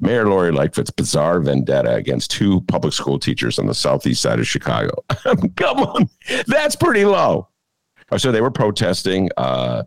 Mayor 0.00 0.26
Lori 0.26 0.52
Lightfoot's 0.52 0.90
bizarre 0.90 1.40
vendetta 1.40 1.94
against 1.94 2.30
two 2.30 2.60
public 2.62 2.92
school 2.92 3.18
teachers 3.18 3.58
on 3.58 3.66
the 3.66 3.74
southeast 3.74 4.22
side 4.22 4.40
of 4.40 4.46
Chicago. 4.46 5.04
Come 5.56 5.78
on, 5.78 6.08
that's 6.46 6.76
pretty 6.76 7.04
low. 7.04 7.48
So 8.16 8.32
they 8.32 8.40
were 8.40 8.50
protesting. 8.50 9.30
Uh, 9.36 9.84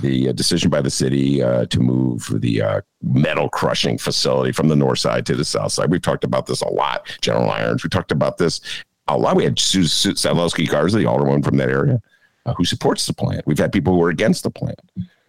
the 0.00 0.32
decision 0.32 0.70
by 0.70 0.80
the 0.80 0.90
city 0.90 1.42
uh, 1.42 1.66
to 1.66 1.80
move 1.80 2.28
the 2.40 2.62
uh, 2.62 2.80
metal 3.02 3.48
crushing 3.48 3.98
facility 3.98 4.52
from 4.52 4.68
the 4.68 4.76
north 4.76 4.98
side 4.98 5.26
to 5.26 5.36
the 5.36 5.44
south 5.44 5.72
side. 5.72 5.90
We've 5.90 6.02
talked 6.02 6.24
about 6.24 6.46
this 6.46 6.62
a 6.62 6.68
lot. 6.68 7.06
General 7.20 7.50
Irons. 7.50 7.84
We 7.84 7.90
talked 7.90 8.12
about 8.12 8.38
this 8.38 8.60
a 9.08 9.16
lot. 9.16 9.36
We 9.36 9.44
had 9.44 9.58
Sue, 9.58 9.84
Sue 9.84 10.14
Sadlowski 10.14 10.68
Garza, 10.68 10.98
the 10.98 11.06
alderman 11.06 11.42
from 11.42 11.56
that 11.58 11.68
area, 11.68 12.00
uh, 12.46 12.54
who 12.54 12.64
supports 12.64 13.06
the 13.06 13.12
plant. 13.12 13.46
We've 13.46 13.58
had 13.58 13.72
people 13.72 13.94
who 13.94 14.02
are 14.02 14.10
against 14.10 14.42
the 14.42 14.50
plan. 14.50 14.74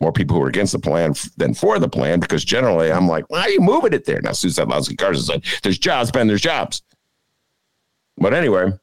More 0.05 0.11
people 0.11 0.35
who 0.35 0.43
are 0.43 0.49
against 0.49 0.71
the 0.71 0.77
plan 0.77 1.11
f- 1.11 1.31
than 1.35 1.55
for 1.55 1.79
the 1.79 1.89
plan 1.89 2.19
because 2.19 2.45
generally 2.45 2.91
I'm 2.91 3.07
like, 3.07 3.27
why 3.31 3.41
are 3.41 3.49
you 3.49 3.59
moving 3.59 3.91
it 3.91 4.05
there? 4.05 4.21
Now, 4.21 4.33
Sue 4.33 4.49
Sadlowski 4.49 4.95
Garza 4.95 5.23
said, 5.23 5.43
there's 5.63 5.79
jobs, 5.79 6.11
Ben, 6.11 6.27
there's 6.27 6.41
jobs. 6.41 6.83
But 8.15 8.31
anyway, 8.31 8.73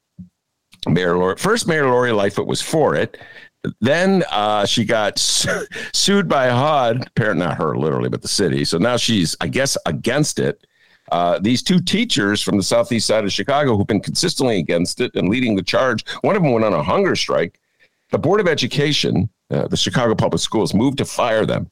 Mayor 0.88 1.16
Lori, 1.16 1.36
first 1.36 1.68
Mayor 1.68 1.86
Lori 1.86 2.10
Lightfoot 2.10 2.48
was 2.48 2.60
for 2.60 2.96
it. 2.96 3.18
Then 3.80 4.24
uh, 4.32 4.66
she 4.66 4.84
got 4.84 5.16
su- 5.20 5.68
sued 5.92 6.28
by 6.28 6.48
HUD, 6.48 7.06
apparently 7.06 7.46
not 7.46 7.56
her 7.56 7.76
literally, 7.76 8.08
but 8.08 8.22
the 8.22 8.26
city. 8.26 8.64
So 8.64 8.78
now 8.78 8.96
she's, 8.96 9.36
I 9.40 9.46
guess, 9.46 9.78
against 9.86 10.40
it. 10.40 10.66
Uh, 11.12 11.38
these 11.38 11.62
two 11.62 11.78
teachers 11.78 12.42
from 12.42 12.56
the 12.56 12.64
southeast 12.64 13.06
side 13.06 13.22
of 13.22 13.32
Chicago 13.32 13.76
who've 13.76 13.86
been 13.86 14.00
consistently 14.00 14.58
against 14.58 15.00
it 15.00 15.14
and 15.14 15.28
leading 15.28 15.54
the 15.54 15.62
charge. 15.62 16.04
One 16.22 16.34
of 16.34 16.42
them 16.42 16.50
went 16.50 16.64
on 16.64 16.72
a 16.72 16.82
hunger 16.82 17.14
strike. 17.14 17.60
The 18.10 18.18
Board 18.18 18.40
of 18.40 18.48
Education, 18.48 19.30
uh, 19.52 19.68
the 19.68 19.76
Chicago 19.76 20.14
Public 20.14 20.40
Schools, 20.40 20.74
moved 20.74 20.98
to 20.98 21.04
fire 21.04 21.46
them. 21.46 21.70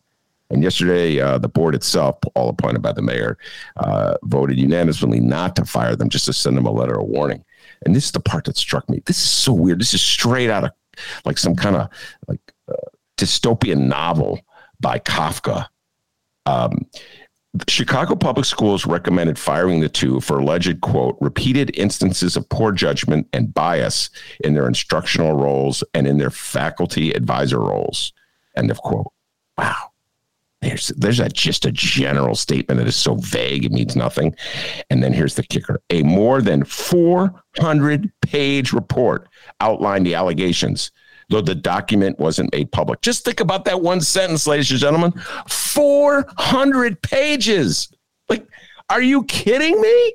And 0.51 0.63
yesterday, 0.63 1.21
uh, 1.21 1.39
the 1.39 1.49
board 1.49 1.75
itself, 1.75 2.19
all 2.35 2.49
appointed 2.49 2.83
by 2.83 2.93
the 2.93 3.03
mayor, 3.03 3.39
uh, 3.77 4.17
voted 4.25 4.59
unanimously 4.59 5.21
not 5.21 5.55
to 5.57 5.65
fire 5.65 5.95
them, 5.95 6.09
just 6.09 6.27
to 6.27 6.33
send 6.33 6.57
them 6.57 6.67
a 6.67 6.73
letter 6.73 6.99
of 6.99 7.07
warning. 7.07 7.45
And 7.87 7.95
this 7.95 8.07
is 8.07 8.13
the 8.13 8.21
part 8.21 8.45
that 8.45 8.57
struck 8.57 8.89
me. 8.89 9.01
This 9.07 9.19
is 9.19 9.31
so 9.31 9.53
weird. 9.53 9.81
This 9.81 9.95
is 9.95 10.03
straight 10.03 10.51
out 10.51 10.65
of 10.65 10.71
like 11.25 11.39
some 11.39 11.55
kind 11.55 11.77
of 11.77 11.89
like 12.27 12.41
uh, 12.69 12.75
dystopian 13.17 13.87
novel 13.87 14.41
by 14.81 14.99
Kafka. 14.99 15.67
Um, 16.47 16.87
Chicago 17.69 18.14
Public 18.14 18.47
Schools 18.47 18.87
recommended 18.87 19.38
firing 19.38 19.80
the 19.80 19.88
two 19.88 20.21
for 20.21 20.38
alleged, 20.38 20.80
quote, 20.80 21.16
repeated 21.21 21.76
instances 21.76 22.37
of 22.37 22.49
poor 22.49 22.71
judgment 22.71 23.26
and 23.33 23.52
bias 23.52 24.11
in 24.45 24.54
their 24.54 24.69
instructional 24.69 25.35
roles 25.35 25.83
and 25.92 26.07
in 26.07 26.19
their 26.19 26.30
faculty 26.30 27.11
advisor 27.12 27.59
roles, 27.59 28.12
end 28.57 28.71
of 28.71 28.78
quote. 28.78 29.12
Wow. 29.59 29.90
There's, 30.62 30.88
there's 30.88 31.19
a, 31.19 31.28
just 31.28 31.64
a 31.64 31.73
general 31.73 32.35
statement 32.35 32.78
that 32.78 32.87
is 32.87 32.95
so 32.95 33.14
vague, 33.14 33.64
it 33.64 33.73
means 33.73 33.97
nothing. 33.97 34.37
And 34.90 35.02
then 35.02 35.12
here's 35.12 35.35
the 35.35 35.42
kicker 35.42 35.80
a 35.90 36.02
more 36.02 36.42
than 36.42 36.64
400 36.64 38.12
page 38.21 38.73
report 38.73 39.28
outlined 39.61 40.07
the 40.07 40.14
allegations 40.14 40.92
though 41.31 41.41
the 41.41 41.55
document 41.55 42.19
wasn't 42.19 42.53
made 42.53 42.71
public. 42.71 43.01
Just 43.01 43.25
think 43.25 43.41
about 43.41 43.65
that 43.65 43.81
one 43.81 44.01
sentence, 44.01 44.47
ladies 44.47 44.71
and 44.71 44.81
gentlemen 44.81 45.13
400 45.49 47.01
pages. 47.01 47.89
Like, 48.29 48.47
are 48.91 49.01
you 49.01 49.25
kidding 49.25 49.81
me? 49.81 50.15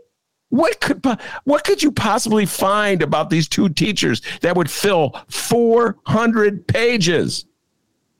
What 0.50 0.79
could 0.79 1.03
what 1.45 1.63
could 1.63 1.81
you 1.81 1.91
possibly 1.91 2.45
find 2.45 3.01
about 3.01 3.29
these 3.29 3.48
two 3.48 3.69
teachers 3.69 4.22
that 4.41 4.55
would 4.55 4.69
fill 4.69 5.19
400 5.29 6.67
pages? 6.67 7.45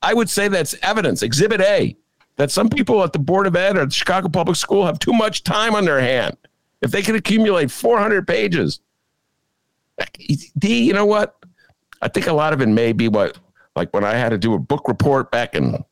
I 0.02 0.14
would 0.14 0.30
say 0.30 0.48
that's 0.48 0.76
evidence, 0.82 1.22
exhibit 1.22 1.62
A, 1.62 1.96
that 2.36 2.52
some 2.52 2.70
people 2.70 3.04
at 3.04 3.14
the 3.14 3.20
Board 3.20 3.48
of 3.48 3.56
Ed 3.56 3.78
or 3.78 3.86
the 3.86 3.92
Chicago 3.92 4.30
Public 4.30 4.58
School 4.58 4.86
have 4.86 5.00
too 5.00 5.14
much 5.14 5.44
time 5.44 5.76
on 5.76 5.86
their 5.86 6.00
hand. 6.00 6.38
If 6.82 6.92
they 6.92 7.02
can 7.02 7.16
accumulate 7.16 7.72
400 7.72 8.28
pages, 8.28 8.82
D, 10.58 10.84
you 10.84 10.94
know 10.94 11.06
what? 11.06 11.36
I 12.02 12.08
think 12.08 12.28
a 12.28 12.34
lot 12.34 12.54
of 12.54 12.62
it 12.62 12.68
may 12.68 12.94
be 12.94 13.08
what, 13.08 13.38
like 13.76 13.94
when 13.94 14.04
I 14.04 14.14
had 14.14 14.30
to 14.30 14.38
do 14.38 14.54
a 14.54 14.60
book 14.60 14.88
report 14.88 15.32
back 15.32 15.56
in 15.56 15.84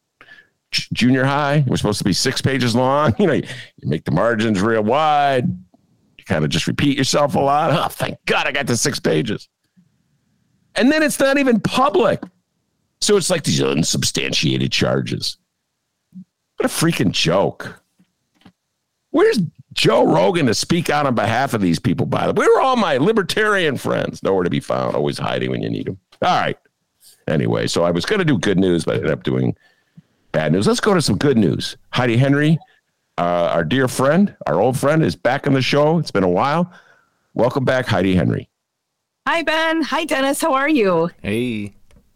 junior 0.72 1.24
high, 1.24 1.55
it 1.55 1.69
was 1.69 1.79
supposed 1.79 2.00
to 2.00 2.03
be 2.03 2.13
six 2.13 2.41
pages 2.41 2.75
long. 2.75 3.15
You 3.19 3.27
know, 3.27 3.33
you, 3.33 3.43
you 3.77 3.89
make 3.89 4.05
the 4.05 4.12
margins 4.12 4.62
real 4.62 4.83
wide. 4.83 5.48
You 6.17 6.24
kind 6.25 6.43
of 6.43 6.50
just 6.50 6.67
repeat 6.67 6.98
yourself 6.98 7.36
a 7.36 7.39
lot. 7.39 7.72
Oh, 7.72 7.88
thank 7.89 8.17
God 8.25 8.48
I 8.48 8.51
got 8.51 8.67
to 8.67 8.77
six 8.77 9.00
pages. 9.00 9.50
And 10.75 10.91
then 10.91 11.03
it's 11.03 11.19
not 11.19 11.38
even 11.38 11.60
public. 11.60 12.22
So 13.01 13.17
it's 13.17 13.29
like 13.29 13.43
these 13.43 13.62
unsubstantiated 13.62 14.72
charges. 14.72 15.38
What 16.57 16.65
a 16.65 16.74
freaking 16.74 17.12
joke. 17.12 17.81
Where's 19.12 19.39
Joe 19.73 20.05
Rogan 20.05 20.45
to 20.45 20.53
speak 20.53 20.89
out 20.89 21.05
on 21.05 21.15
behalf 21.15 21.53
of 21.53 21.61
these 21.61 21.79
people, 21.79 22.05
by 22.05 22.27
the 22.27 22.33
way? 22.33 22.45
Where 22.45 22.59
are 22.59 22.61
all 22.61 22.75
my 22.75 22.97
libertarian 22.97 23.77
friends? 23.77 24.21
Nowhere 24.23 24.43
to 24.43 24.49
be 24.49 24.59
found, 24.59 24.95
always 24.95 25.17
hiding 25.17 25.51
when 25.51 25.61
you 25.61 25.69
need 25.69 25.87
them. 25.87 25.99
All 26.21 26.39
right. 26.39 26.57
Anyway, 27.27 27.67
so 27.67 27.83
I 27.83 27.91
was 27.91 28.05
going 28.05 28.19
to 28.19 28.25
do 28.25 28.37
good 28.37 28.59
news, 28.59 28.85
but 28.85 28.95
I 28.95 28.97
ended 28.97 29.11
up 29.11 29.23
doing 29.23 29.55
bad 30.31 30.51
news. 30.51 30.67
Let's 30.67 30.79
go 30.79 30.93
to 30.93 31.01
some 31.01 31.17
good 31.17 31.37
news. 31.37 31.77
Heidi 31.91 32.17
Henry, 32.17 32.59
uh, 33.17 33.49
our 33.51 33.63
dear 33.63 33.87
friend, 33.87 34.35
our 34.47 34.59
old 34.59 34.77
friend, 34.77 35.03
is 35.03 35.15
back 35.15 35.47
on 35.47 35.53
the 35.53 35.61
show. 35.61 35.97
It's 35.99 36.11
been 36.11 36.23
a 36.23 36.29
while. 36.29 36.71
Welcome 37.33 37.65
back, 37.65 37.85
Heidi 37.85 38.15
Henry. 38.15 38.49
Hi, 39.27 39.41
Ben. 39.41 39.81
Hi, 39.83 40.03
Dennis. 40.05 40.41
How 40.41 40.53
are 40.53 40.69
you? 40.69 41.09
Hey. 41.21 41.73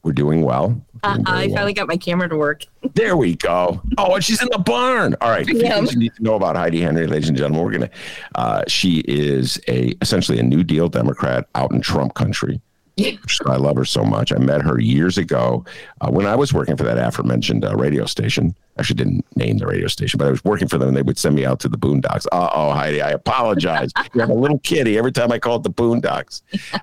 We're 0.08 0.14
doing 0.14 0.42
well. 0.42 0.82
Uh, 1.04 1.16
Doing 1.16 1.28
I 1.28 1.46
well. 1.48 1.56
finally 1.56 1.74
got 1.74 1.90
my 1.90 1.98
camera 1.98 2.30
to 2.30 2.38
work. 2.38 2.64
There 2.94 3.18
we 3.18 3.36
go. 3.36 3.82
Oh, 3.98 4.16
and 4.16 4.24
she's 4.24 4.42
in 4.42 4.48
the 4.54 4.58
barn. 4.58 5.18
All 5.20 5.30
right. 5.30 5.46
Yeah. 5.46 5.82
you 5.82 5.98
need 5.98 6.16
to 6.16 6.24
know 6.24 6.36
about 6.36 6.56
Heidi 6.56 6.80
Henry, 6.80 7.08
ladies 7.08 7.28
and 7.28 7.38
gentlemen. 7.38 7.66
We're 7.66 7.72
gonna. 7.74 7.90
Uh, 8.36 8.64
she 8.70 9.00
is 9.06 9.60
a 9.68 9.94
essentially 10.02 10.40
a 10.40 10.44
New 10.44 10.64
Deal 10.64 10.88
Democrat 10.88 11.50
out 11.56 11.74
in 11.74 11.82
Trump 11.82 12.14
country. 12.14 12.62
I 13.46 13.58
love 13.58 13.76
her 13.76 13.86
so 13.86 14.04
much. 14.04 14.32
I 14.32 14.38
met 14.38 14.62
her 14.62 14.80
years 14.80 15.18
ago 15.18 15.64
uh, 16.02 16.10
when 16.10 16.26
I 16.26 16.36
was 16.36 16.54
working 16.54 16.76
for 16.76 16.84
that 16.84 16.98
aforementioned 16.98 17.64
uh, 17.64 17.76
radio 17.76 18.06
station. 18.06 18.56
Actually, 18.80 18.96
didn't 18.96 19.26
name 19.36 19.58
the 19.58 19.68
radio 19.68 19.88
station, 19.88 20.18
but 20.18 20.28
I 20.28 20.32
was 20.32 20.44
working 20.44 20.68
for 20.68 20.78
them, 20.78 20.90
and 20.90 20.98
they 20.98 21.02
would 21.04 21.18
send 21.18 21.36
me 21.36 21.46
out 21.46 21.60
to 21.62 21.70
the 21.70 21.78
Boondocks. 21.78 22.26
Uh 22.32 22.50
oh, 22.54 22.72
Heidi, 22.72 23.02
I 23.02 23.12
apologize. 23.12 23.92
you 24.14 24.22
have 24.22 24.30
a 24.30 24.34
little 24.34 24.60
kitty 24.60 24.98
every 24.98 25.12
time 25.12 25.32
I 25.32 25.40
call 25.40 25.58
it 25.58 25.64
the 25.64 25.70
Boondocks, 25.70 26.42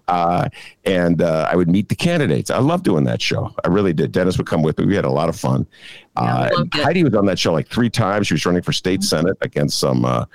uh, 0.09 0.49
and 0.85 1.21
uh, 1.21 1.49
I 1.50 1.56
would 1.56 1.68
meet 1.68 1.88
the 1.88 1.97
candidates. 1.97 2.50
I 2.50 2.59
love 2.59 2.83
doing 2.85 3.04
that 3.04 3.21
show. 3.21 3.52
I 3.64 3.68
really 3.68 3.92
did. 3.92 4.12
Dennis 4.12 4.38
would 4.38 4.47
come 4.47 4.62
with 4.62 4.78
me. 4.78 4.87
We 4.87 4.94
had 4.94 5.04
a 5.04 5.11
lot 5.11 5.28
of 5.28 5.37
fun. 5.37 5.66
Uh. 6.16 6.50
Heidi 6.75 7.02
was 7.02 7.14
on 7.14 7.26
that 7.26 7.38
show 7.38 7.52
like 7.52 7.68
three 7.68 7.90
times. 7.90 8.28
She 8.28 8.35
was 8.35 8.47
running 8.47 8.62
for 8.62 8.73
state 8.73 9.02
senate 9.02 9.37
against 9.40 9.78
some 9.78 10.04
uh, 10.04 10.26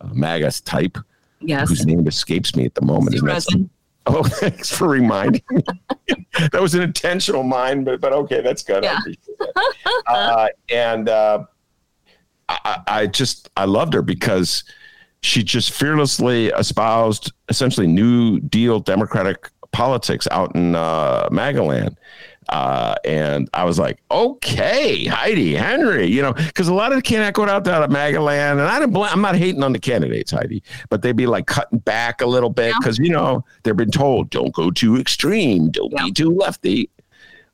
uh, 0.00 0.08
MAGA 0.12 0.50
type 0.64 0.96
Yes. 1.40 1.68
whose 1.68 1.84
name 1.84 2.06
escapes 2.06 2.56
me 2.56 2.64
at 2.64 2.74
the 2.74 2.82
moment. 2.82 3.12
Sue 3.12 3.16
Isn't 3.16 3.26
that 3.26 3.34
Rezin. 3.34 3.70
Oh, 4.06 4.22
thanks 4.24 4.70
for 4.70 4.88
reminding 4.88 5.42
me. 5.50 5.62
that 6.52 6.60
was 6.60 6.74
an 6.74 6.82
intentional 6.82 7.42
mind, 7.42 7.84
but 7.84 8.00
but 8.00 8.12
okay, 8.12 8.40
that's 8.40 8.62
good. 8.62 8.84
Yeah. 8.84 8.98
that. 9.38 9.64
uh, 10.06 10.48
and 10.68 11.08
uh, 11.08 11.44
I, 12.48 12.58
I 12.64 12.82
I 12.86 13.06
just 13.06 13.50
I 13.56 13.64
loved 13.64 13.94
her 13.94 14.02
because 14.02 14.64
she 15.22 15.42
just 15.42 15.72
fearlessly 15.72 16.48
espoused 16.48 17.32
essentially 17.48 17.86
New 17.86 18.40
Deal 18.40 18.78
Democratic 18.78 19.50
politics 19.72 20.28
out 20.30 20.54
in 20.54 20.74
uh, 20.74 21.28
Magaland. 21.30 21.96
Uh, 22.48 22.94
and 23.04 23.48
I 23.54 23.64
was 23.64 23.78
like, 23.78 24.00
okay, 24.10 25.04
Heidi, 25.06 25.54
Henry, 25.54 26.06
you 26.06 26.22
know, 26.22 26.32
because 26.32 26.68
a 26.68 26.74
lot 26.74 26.92
of 26.92 26.98
the 26.98 27.02
candidates 27.02 27.34
go 27.36 27.48
out 27.48 27.64
there 27.64 27.82
at 27.82 27.90
Magaland, 27.90 28.52
and 28.52 28.60
I 28.62 28.84
blame, 28.86 29.10
I'm 29.12 29.20
not 29.22 29.36
hating 29.36 29.62
on 29.62 29.72
the 29.72 29.78
candidates, 29.78 30.30
Heidi, 30.30 30.62
but 30.90 31.02
they'd 31.02 31.16
be 31.16 31.26
like 31.26 31.46
cutting 31.46 31.78
back 31.78 32.20
a 32.20 32.26
little 32.26 32.50
bit 32.50 32.74
because, 32.78 32.98
you 32.98 33.10
know, 33.10 33.44
they've 33.62 33.76
been 33.76 33.90
told, 33.90 34.30
don't 34.30 34.52
go 34.52 34.70
too 34.70 34.96
extreme, 34.98 35.70
don't 35.70 35.92
Yeah. 35.92 36.04
be 36.04 36.12
too 36.12 36.30
lefty, 36.30 36.90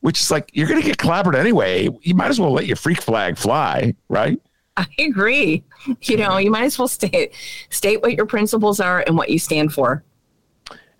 which 0.01 0.21
is 0.21 0.31
like, 0.31 0.51
you're 0.55 0.67
going 0.69 0.81
to 0.81 0.87
get 0.87 0.97
clobbered 0.99 1.37
anyway. 1.37 1.89
You 2.03 2.15
might 2.15 2.29
as 2.29 2.41
well 2.41 2.53
let 2.53 2.67
your 2.67 2.77
freak 2.77 3.01
flag 3.01 3.39
fly, 3.39 3.95
right? 4.09 4.41
I 4.77 4.87
agree. 4.99 5.63
You 6.03 6.17
know, 6.17 6.39
you 6.39 6.51
might 6.51 6.65
as 6.65 6.79
well 6.79 6.89
state 6.89 7.33
state 7.71 8.01
what 8.03 8.15
your 8.15 8.25
principles 8.27 8.81
are 8.81 9.05
and 9.07 9.17
what 9.17 9.29
you 9.29 9.39
stand 9.39 9.73
for. 9.73 10.03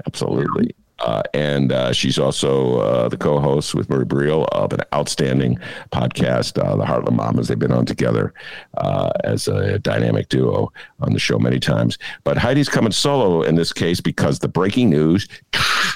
Absolutely. 0.07 0.75
Uh, 1.01 1.23
and 1.33 1.73
uh, 1.73 1.93
she's 1.93 2.19
also 2.19 2.79
uh, 2.81 3.09
the 3.09 3.17
co-host 3.17 3.75
with 3.75 3.89
Marie 3.89 4.05
Briel 4.05 4.47
of 4.53 4.73
an 4.73 4.81
outstanding 4.95 5.59
podcast, 5.93 6.63
uh, 6.63 6.77
the 6.77 6.85
Heartland 6.85 7.17
Mamas. 7.17 7.49
They've 7.49 7.59
been 7.59 7.73
on 7.73 7.87
together 7.87 8.35
uh, 8.77 9.11
as 9.25 9.49
a 9.49 9.79
dynamic 9.79 10.29
duo 10.29 10.73
on 11.01 11.13
the 11.13 11.19
show 11.19 11.39
many 11.39 11.59
times. 11.59 11.99
But 12.25 12.37
Heidi's 12.37 12.69
coming 12.69 12.93
solo 12.93 13.43
in 13.43 13.55
this 13.55 13.73
case 13.73 14.01
because 14.01 14.39
the 14.41 14.49
breaking 14.49 14.91
news—the 14.91 15.91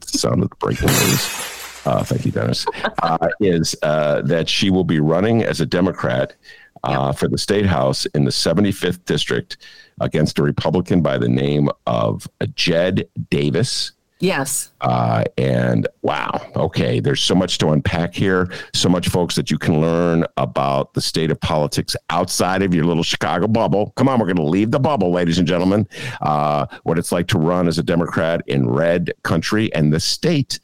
sound 0.06 0.42
of 0.42 0.50
the 0.50 0.56
breaking 0.56 0.88
news. 0.88 1.52
Uh, 1.84 2.02
thank 2.02 2.24
you, 2.24 2.32
Dennis. 2.32 2.66
Uh, 3.02 3.28
is 3.40 3.76
uh, 3.82 4.22
that 4.22 4.48
she 4.48 4.70
will 4.70 4.84
be 4.84 4.98
running 4.98 5.44
as 5.44 5.60
a 5.60 5.66
Democrat 5.66 6.34
uh, 6.82 7.12
for 7.12 7.28
the 7.28 7.38
state 7.38 7.66
house 7.66 8.06
in 8.06 8.24
the 8.24 8.30
75th 8.30 9.04
district 9.04 9.56
against 10.00 10.38
a 10.38 10.42
Republican 10.42 11.00
by 11.00 11.16
the 11.16 11.28
name 11.28 11.68
of 11.86 12.28
Jed 12.54 13.08
Davis. 13.30 13.92
Yes. 14.18 14.72
Uh, 14.80 15.24
and 15.36 15.86
wow, 16.00 16.40
okay, 16.56 17.00
there's 17.00 17.20
so 17.20 17.34
much 17.34 17.58
to 17.58 17.68
unpack 17.68 18.14
here, 18.14 18.50
so 18.72 18.88
much, 18.88 19.08
folks, 19.08 19.34
that 19.34 19.50
you 19.50 19.58
can 19.58 19.80
learn 19.80 20.24
about 20.38 20.94
the 20.94 21.02
state 21.02 21.30
of 21.30 21.38
politics 21.40 21.94
outside 22.08 22.62
of 22.62 22.74
your 22.74 22.84
little 22.84 23.02
Chicago 23.02 23.46
bubble. 23.46 23.92
Come 23.96 24.08
on, 24.08 24.18
we're 24.18 24.26
going 24.26 24.36
to 24.36 24.42
leave 24.42 24.70
the 24.70 24.80
bubble, 24.80 25.10
ladies 25.10 25.38
and 25.38 25.46
gentlemen. 25.46 25.86
Uh, 26.22 26.64
what 26.84 26.98
it's 26.98 27.12
like 27.12 27.26
to 27.28 27.38
run 27.38 27.68
as 27.68 27.78
a 27.78 27.82
Democrat 27.82 28.40
in 28.46 28.68
red 28.68 29.12
country 29.22 29.72
and 29.74 29.92
the 29.92 30.00
state 30.00 30.60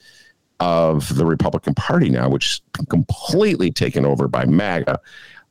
of 0.60 1.14
the 1.14 1.26
Republican 1.26 1.74
Party 1.74 2.08
now, 2.08 2.30
which 2.30 2.46
is 2.46 2.60
completely 2.88 3.70
taken 3.70 4.06
over 4.06 4.28
by 4.28 4.46
MAGA. 4.46 4.98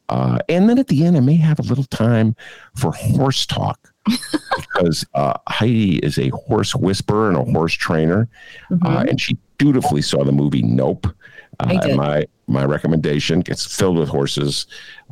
Uh, 0.09 0.39
and 0.49 0.67
then 0.67 0.79
at 0.79 0.87
the 0.87 1.05
end, 1.05 1.17
I 1.17 1.19
may 1.19 1.35
have 1.35 1.59
a 1.59 1.63
little 1.63 1.83
time 1.85 2.35
for 2.75 2.91
horse 2.93 3.45
talk 3.45 3.90
because 4.05 5.05
uh, 5.13 5.33
Heidi 5.47 5.97
is 5.99 6.17
a 6.17 6.29
horse 6.29 6.75
whisperer 6.75 7.29
and 7.29 7.37
a 7.37 7.43
horse 7.51 7.73
trainer, 7.73 8.27
Mm-hmm. 8.69 8.85
uh, 8.85 9.03
and 9.07 9.19
she 9.19 9.37
dutifully 9.57 10.01
saw 10.01 10.23
the 10.23 10.31
movie 10.31 10.61
Nope. 10.63 11.07
I 11.59 11.75
Uh, 11.75 11.81
did. 11.87 11.95
my 11.97 12.25
my 12.47 12.65
recommendation 12.65 13.41
gets 13.41 13.65
filled 13.65 13.97
with 13.97 14.09
horses, 14.09 14.65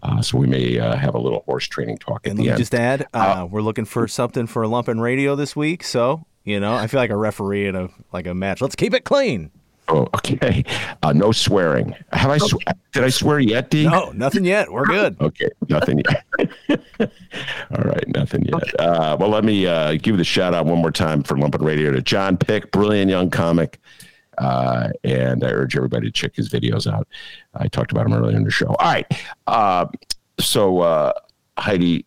uh, 0.04 0.22
so 0.22 0.38
we 0.38 0.48
may 0.48 0.80
uh, 0.80 0.96
have 0.96 1.14
a 1.16 1.20
little 1.20 1.44
horse 1.46 1.68
training 1.68 1.98
talk 1.98 2.22
at 2.26 2.32
And 2.32 2.40
the 2.40 2.44
let 2.44 2.46
me 2.48 2.52
end. 2.52 2.58
just 2.60 2.76
add, 2.76 3.08
uh, 3.14 3.48
we're 3.50 3.62
looking 3.62 3.86
for 3.86 4.08
something 4.08 4.48
for 4.48 4.64
Lumpen 4.64 5.00
Radio 5.02 5.36
this 5.36 5.56
week. 5.56 5.84
So, 5.84 6.26
you 6.44 6.60
know, 6.60 6.74
I 6.74 6.88
feel 6.88 7.00
like 7.00 7.12
a 7.12 7.16
referee 7.18 7.68
in 7.68 7.76
a 7.76 7.90
like 8.12 8.26
a 8.28 8.34
match. 8.34 8.62
Let's 8.62 8.76
keep 8.76 8.94
it 8.94 9.04
clean. 9.06 9.52
oh, 9.90 10.08
okay. 10.16 10.64
Uh, 11.04 11.14
no 11.14 11.32
swearing. 11.32 11.96
Have 12.12 12.32
I? 12.32 12.38
Sw- 12.40 12.56
did 12.94 13.04
I 13.04 13.10
swear 13.10 13.40
yet, 13.40 13.70
D? 13.70 13.86
No, 13.88 14.12
nothing 14.12 14.44
yet. 14.46 14.72
We're 14.72 14.86
good. 14.86 15.16
Okay, 15.22 15.50
nothing 15.68 16.02
yet. 16.10 16.49
All 17.00 17.84
right, 17.84 18.08
nothing 18.08 18.46
yet. 18.46 18.80
Uh, 18.80 19.18
well, 19.20 19.30
let 19.30 19.44
me 19.44 19.66
uh, 19.66 19.96
give 20.02 20.18
the 20.18 20.24
shout 20.24 20.54
out 20.54 20.66
one 20.66 20.80
more 20.80 20.92
time 20.92 21.24
for 21.24 21.36
Lumpen 21.36 21.64
Radio 21.64 21.92
to 21.92 22.02
John 22.02 22.38
Pick, 22.38 22.72
brilliant 22.72 23.10
young 23.10 23.30
comic. 23.30 23.80
Uh, 24.38 24.90
and 25.04 25.44
I 25.44 25.50
urge 25.50 25.76
everybody 25.76 26.08
to 26.08 26.12
check 26.12 26.36
his 26.36 26.50
videos 26.50 26.92
out. 26.92 27.08
I 27.54 27.68
talked 27.68 27.92
about 27.92 28.06
him 28.06 28.14
earlier 28.14 28.38
in 28.38 28.44
the 28.44 28.52
show. 28.52 28.68
All 28.68 28.76
right. 28.80 29.06
Uh, 29.48 29.86
so, 30.40 30.80
uh, 30.80 31.12
Heidi, 31.58 32.06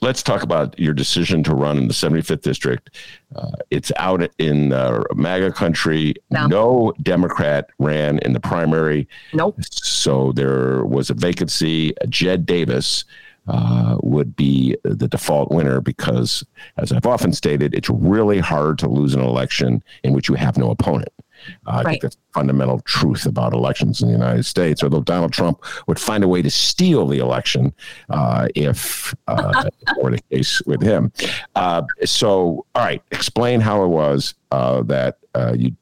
let's 0.00 0.22
talk 0.22 0.42
about 0.42 0.78
your 0.78 0.94
decision 0.94 1.42
to 1.44 1.54
run 1.54 1.78
in 1.78 1.88
the 1.88 1.94
75th 1.94 2.42
district. 2.42 2.90
Uh, 3.34 3.50
it's 3.70 3.90
out 3.96 4.28
in 4.38 4.72
uh, 4.72 5.02
MAGA 5.14 5.52
country. 5.52 6.14
No. 6.30 6.46
no 6.46 6.92
Democrat 7.02 7.70
ran 7.78 8.18
in 8.18 8.32
the 8.32 8.40
primary. 8.40 9.08
Nope. 9.32 9.56
So 9.60 10.32
there 10.32 10.84
was 10.84 11.10
a 11.10 11.14
vacancy. 11.14 11.94
Jed 12.08 12.46
Davis 12.46 13.04
uh, 13.48 13.96
would 14.02 14.36
be 14.36 14.76
the 14.84 15.08
default 15.08 15.50
winner 15.50 15.80
because, 15.80 16.44
as 16.76 16.92
I've 16.92 17.06
often 17.06 17.32
stated, 17.32 17.74
it's 17.74 17.90
really 17.90 18.38
hard 18.38 18.78
to 18.80 18.88
lose 18.88 19.14
an 19.14 19.20
election 19.20 19.82
in 20.04 20.12
which 20.12 20.28
you 20.28 20.34
have 20.34 20.56
no 20.56 20.70
opponent. 20.70 21.12
Uh, 21.66 21.82
I 21.84 21.90
think 21.90 22.02
that's 22.02 22.14
the 22.14 22.22
fundamental 22.32 22.80
truth 22.80 23.26
about 23.26 23.52
elections 23.52 24.00
in 24.00 24.08
the 24.08 24.14
United 24.14 24.44
States. 24.44 24.82
Although 24.82 25.00
Donald 25.00 25.32
Trump 25.32 25.62
would 25.86 25.98
find 25.98 26.22
a 26.22 26.28
way 26.28 26.40
to 26.42 26.50
steal 26.50 27.06
the 27.06 27.18
election 27.18 27.74
uh, 28.10 28.48
if 28.54 29.14
uh, 29.26 29.64
were 30.00 30.12
the 30.12 30.22
case 30.30 30.62
with 30.66 30.82
him. 30.82 31.12
Uh, 31.56 31.82
so, 32.04 32.64
all 32.74 32.84
right, 32.84 33.02
explain 33.10 33.60
how 33.60 33.82
it 33.82 33.88
was 33.88 34.34
uh, 34.52 34.82
that 34.84 35.18
uh, 35.34 35.54
you 35.56 35.74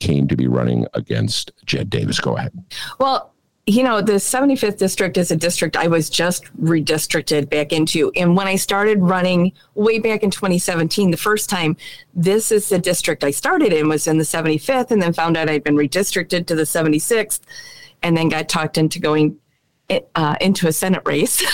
came 0.00 0.26
to 0.28 0.36
be 0.36 0.48
running 0.48 0.86
against 0.94 1.52
Jed 1.64 1.90
Davis. 1.90 2.18
Go 2.18 2.36
ahead. 2.36 2.52
Well, 2.98 3.32
you 3.66 3.84
know, 3.84 4.00
the 4.00 4.14
75th 4.14 4.76
district 4.76 5.16
is 5.16 5.30
a 5.30 5.36
district 5.36 5.76
I 5.76 5.86
was 5.86 6.10
just 6.10 6.44
redistricted 6.60 7.48
back 7.48 7.72
into. 7.72 8.10
And 8.16 8.36
when 8.36 8.48
I 8.48 8.56
started 8.56 8.98
running 9.00 9.52
way 9.74 10.00
back 10.00 10.24
in 10.24 10.32
2017, 10.32 11.12
the 11.12 11.16
first 11.16 11.48
time, 11.48 11.76
this 12.12 12.50
is 12.50 12.68
the 12.68 12.78
district 12.80 13.22
I 13.22 13.30
started 13.30 13.72
in 13.72 13.88
was 13.88 14.08
in 14.08 14.18
the 14.18 14.24
75th, 14.24 14.90
and 14.90 15.00
then 15.00 15.12
found 15.12 15.36
out 15.36 15.48
I'd 15.48 15.62
been 15.62 15.76
redistricted 15.76 16.46
to 16.46 16.56
the 16.56 16.62
76th, 16.62 17.40
and 18.02 18.16
then 18.16 18.28
got 18.28 18.48
talked 18.48 18.78
into 18.78 18.98
going 18.98 19.38
uh, 20.16 20.36
into 20.40 20.66
a 20.66 20.72
Senate 20.72 21.02
race. 21.06 21.44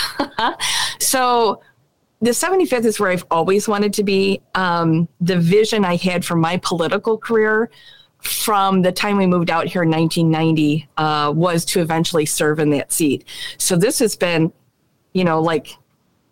so 0.99 1.61
the 2.21 2.31
75th 2.31 2.85
is 2.85 2.99
where 2.99 3.11
I've 3.11 3.25
always 3.29 3.67
wanted 3.67 3.93
to 3.93 4.03
be. 4.03 4.41
Um, 4.55 5.07
the 5.21 5.37
vision 5.37 5.85
I 5.85 5.95
had 5.95 6.25
for 6.25 6.35
my 6.35 6.57
political 6.57 7.19
career 7.19 7.69
from 8.19 8.81
the 8.81 8.91
time 8.91 9.17
we 9.17 9.25
moved 9.25 9.49
out 9.49 9.67
here 9.67 9.83
in 9.83 9.89
1990 9.89 10.87
uh, 10.97 11.31
was 11.35 11.65
to 11.65 11.79
eventually 11.79 12.25
serve 12.25 12.59
in 12.59 12.69
that 12.71 12.91
seat. 12.91 13.25
So 13.57 13.75
this 13.75 13.99
has 13.99 14.15
been, 14.15 14.51
you 15.13 15.23
know, 15.23 15.41
like 15.41 15.77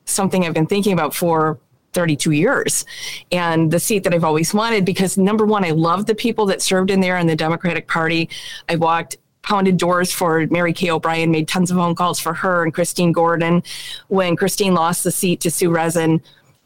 something 0.06 0.46
I've 0.46 0.54
been 0.54 0.68
thinking 0.68 0.94
about 0.94 1.16
for 1.16 1.60
32 1.94 2.32
years 2.32 2.86
and 3.32 3.72
the 3.72 3.80
seat 3.80 4.04
that 4.04 4.14
I've 4.14 4.24
always 4.24 4.54
wanted 4.54 4.86
because 4.86 5.18
number 5.18 5.46
one, 5.46 5.64
I 5.64 5.72
love 5.72 6.06
the 6.06 6.16
people 6.16 6.46
that 6.48 6.62
served 6.62 6.92
in 6.92 7.00
there 7.00 7.18
in 7.18 7.28
the 7.28 7.36
Democratic 7.36 7.88
Party. 7.88 8.30
I 8.70 8.76
walked 8.76 9.18
pounded 9.42 9.78
doors 9.78 10.12
for 10.12 10.46
Mary 10.48 10.74
Kay 10.74 10.92
O'Brien, 10.92 11.32
made 11.32 11.48
tons 11.48 11.72
of 11.72 11.78
phone 11.78 11.96
calls 11.96 12.20
for 12.20 12.34
her 12.34 12.64
and 12.64 12.74
Christine 12.74 13.14
Gordon. 13.14 13.64
When 14.10 14.36
Christine 14.36 14.74
lost 14.74 15.04
the 15.04 15.12
seat 15.12 15.40
to 15.42 15.50
Sue 15.50 15.72
Rezin, 15.72 16.22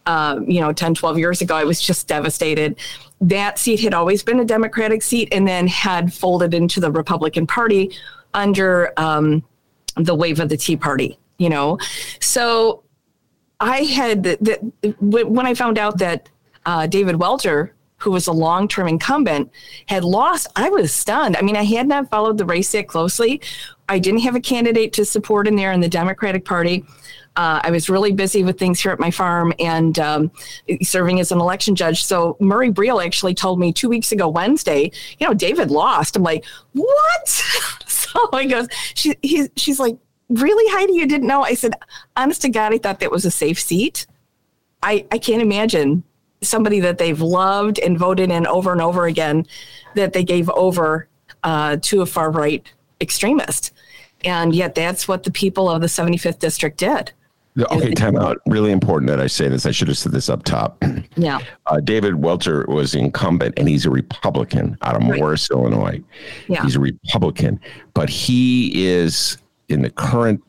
uh, 0.05 0.39
you 0.47 0.59
know, 0.59 0.73
10, 0.73 0.95
12 0.95 1.17
years 1.17 1.41
ago, 1.41 1.55
I 1.55 1.63
was 1.63 1.81
just 1.81 2.07
devastated. 2.07 2.77
That 3.19 3.59
seat 3.59 3.79
had 3.81 3.93
always 3.93 4.23
been 4.23 4.39
a 4.39 4.45
Democratic 4.45 5.01
seat 5.03 5.29
and 5.31 5.47
then 5.47 5.67
had 5.67 6.13
folded 6.13 6.53
into 6.53 6.79
the 6.79 6.91
Republican 6.91 7.45
Party 7.45 7.91
under 8.33 8.93
um, 8.97 9.43
the 9.95 10.15
wave 10.15 10.39
of 10.39 10.49
the 10.49 10.57
Tea 10.57 10.77
Party, 10.77 11.19
you 11.37 11.49
know. 11.49 11.77
So 12.19 12.83
I 13.59 13.83
had, 13.83 14.23
the, 14.23 14.71
when 14.99 15.45
I 15.45 15.53
found 15.53 15.77
out 15.77 15.99
that 15.99 16.29
uh, 16.65 16.87
David 16.87 17.17
Welter, 17.17 17.75
who 17.97 18.11
was 18.11 18.25
a 18.25 18.31
long 18.31 18.67
term 18.67 18.87
incumbent, 18.87 19.51
had 19.85 20.03
lost, 20.03 20.47
I 20.55 20.69
was 20.69 20.91
stunned. 20.91 21.37
I 21.37 21.41
mean, 21.41 21.55
I 21.55 21.63
had 21.63 21.87
not 21.87 22.09
followed 22.09 22.39
the 22.39 22.45
race 22.45 22.71
that 22.71 22.87
closely. 22.87 23.41
I 23.87 23.99
didn't 23.99 24.21
have 24.21 24.35
a 24.35 24.41
candidate 24.41 24.93
to 24.93 25.05
support 25.05 25.47
in 25.47 25.55
there 25.55 25.71
in 25.71 25.81
the 25.81 25.89
Democratic 25.89 26.43
Party. 26.43 26.83
Uh, 27.35 27.61
I 27.63 27.71
was 27.71 27.89
really 27.89 28.11
busy 28.11 28.43
with 28.43 28.59
things 28.59 28.81
here 28.81 28.91
at 28.91 28.99
my 28.99 29.09
farm 29.09 29.53
and 29.57 29.97
um, 29.99 30.31
serving 30.81 31.19
as 31.19 31.31
an 31.31 31.39
election 31.39 31.75
judge. 31.75 32.03
So 32.03 32.35
Murray 32.39 32.71
Briel 32.71 33.03
actually 33.03 33.33
told 33.33 33.59
me 33.59 33.71
two 33.71 33.87
weeks 33.87 34.11
ago, 34.11 34.27
Wednesday, 34.27 34.91
you 35.17 35.27
know, 35.27 35.33
David 35.33 35.71
lost. 35.71 36.17
I'm 36.17 36.23
like, 36.23 36.45
what? 36.73 37.27
so 37.87 38.29
I 38.33 38.45
goes, 38.45 38.67
she, 38.95 39.15
he, 39.21 39.47
she's 39.55 39.79
like, 39.79 39.97
really, 40.29 40.69
Heidi, 40.73 40.93
you 40.93 41.07
didn't 41.07 41.27
know? 41.27 41.43
I 41.43 41.53
said, 41.53 41.73
honest 42.17 42.41
to 42.41 42.49
God, 42.49 42.73
I 42.73 42.77
thought 42.77 42.99
that 42.99 43.11
was 43.11 43.25
a 43.25 43.31
safe 43.31 43.59
seat. 43.59 44.07
I, 44.83 45.05
I 45.11 45.17
can't 45.17 45.41
imagine 45.41 46.03
somebody 46.41 46.79
that 46.81 46.97
they've 46.97 47.21
loved 47.21 47.79
and 47.79 47.97
voted 47.97 48.31
in 48.31 48.47
over 48.47 48.71
and 48.71 48.81
over 48.81 49.05
again 49.05 49.45
that 49.95 50.13
they 50.13 50.23
gave 50.23 50.49
over 50.49 51.07
uh, 51.43 51.77
to 51.81 52.01
a 52.01 52.05
far 52.05 52.31
right 52.31 52.65
extremist. 52.99 53.73
And 54.23 54.53
yet 54.55 54.75
that's 54.75 55.07
what 55.07 55.23
the 55.23 55.31
people 55.31 55.69
of 55.69 55.81
the 55.81 55.87
75th 55.87 56.39
district 56.39 56.77
did. 56.77 57.11
Okay, 57.59 57.91
time 57.93 58.15
out. 58.15 58.37
Really 58.45 58.71
important 58.71 59.09
that 59.09 59.19
I 59.19 59.27
say 59.27 59.49
this. 59.49 59.65
I 59.65 59.71
should 59.71 59.89
have 59.89 59.97
said 59.97 60.13
this 60.13 60.29
up 60.29 60.43
top. 60.43 60.81
Yeah. 61.17 61.39
Uh, 61.65 61.81
David 61.81 62.15
Welter 62.15 62.65
was 62.67 62.95
incumbent, 62.95 63.55
and 63.57 63.67
he's 63.67 63.85
a 63.85 63.89
Republican 63.89 64.77
out 64.83 64.95
of 64.95 65.03
Right. 65.07 65.19
Morris, 65.19 65.49
Illinois. 65.51 66.01
Yeah. 66.47 66.63
He's 66.63 66.77
a 66.77 66.79
Republican, 66.79 67.59
but 67.93 68.09
he 68.09 68.85
is 68.87 69.37
in 69.67 69.81
the 69.81 69.89
current 69.89 70.41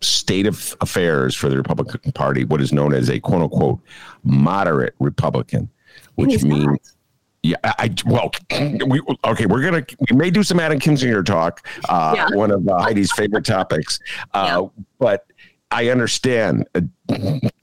state 0.00 0.46
of 0.46 0.76
affairs 0.80 1.34
for 1.34 1.48
the 1.48 1.56
Republican 1.56 2.12
Party, 2.12 2.44
what 2.44 2.60
is 2.60 2.72
known 2.72 2.94
as 2.94 3.10
a 3.10 3.18
quote 3.20 3.42
unquote 3.42 3.80
moderate 4.22 4.94
Republican, 5.00 5.68
which 6.14 6.42
means 6.44 6.64
not. 6.64 6.78
yeah, 7.42 7.56
I 7.64 7.92
well, 8.06 8.30
we 8.86 9.00
okay. 9.24 9.46
We're 9.46 9.62
gonna 9.62 9.84
we 10.10 10.16
may 10.16 10.30
do 10.30 10.42
some 10.42 10.58
Adam 10.60 10.78
Kinzinger 10.78 11.24
talk, 11.24 11.66
uh, 11.88 12.12
Yeah. 12.16 12.28
one 12.36 12.50
of 12.50 12.66
uh, 12.68 12.78
Heidi's 12.80 13.12
favorite 13.12 13.44
topics. 13.44 13.98
Uh, 14.32 14.66
But 14.98 15.26
I 15.70 15.88
understand. 15.88 16.66
Uh, 16.74 16.80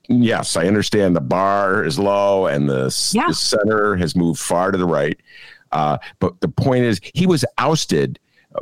yes, 0.08 0.56
I 0.56 0.66
understand. 0.68 1.16
The 1.16 1.22
bar 1.22 1.84
is 1.84 2.00
low, 2.00 2.48
and 2.48 2.70
the, 2.70 2.96
Yeah. 3.14 3.28
the 3.28 3.34
center 3.34 3.96
has 3.98 4.16
moved 4.16 4.40
far 4.40 4.72
to 4.72 4.78
the 4.78 4.86
right. 4.86 5.20
Uh, 5.72 5.98
but 6.20 6.40
the 6.42 6.48
point 6.48 6.86
is, 6.86 7.02
he 7.14 7.28
was 7.28 7.44
ousted 7.58 8.20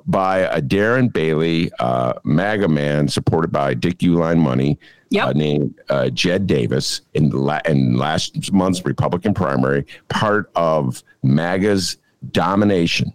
by 0.07 0.39
a 0.39 0.61
Darren 0.61 1.13
Bailey 1.13 1.71
uh, 1.79 2.13
MAGA 2.23 2.67
man 2.67 3.07
supported 3.07 3.51
by 3.51 3.73
Dick 3.75 3.99
Uihlein 3.99 4.39
money 4.39 4.79
Yep. 5.11 5.27
uh, 5.27 5.31
named 5.33 5.79
uh, 5.89 6.09
Jed 6.09 6.47
Davis 6.47 7.01
in, 7.13 7.29
la- 7.29 7.61
in 7.65 7.95
last 7.97 8.51
month's 8.51 8.83
Republican 8.83 9.33
primary, 9.35 9.85
part 10.09 10.49
of 10.55 11.03
MAGA's 11.21 11.97
domination, 12.31 13.13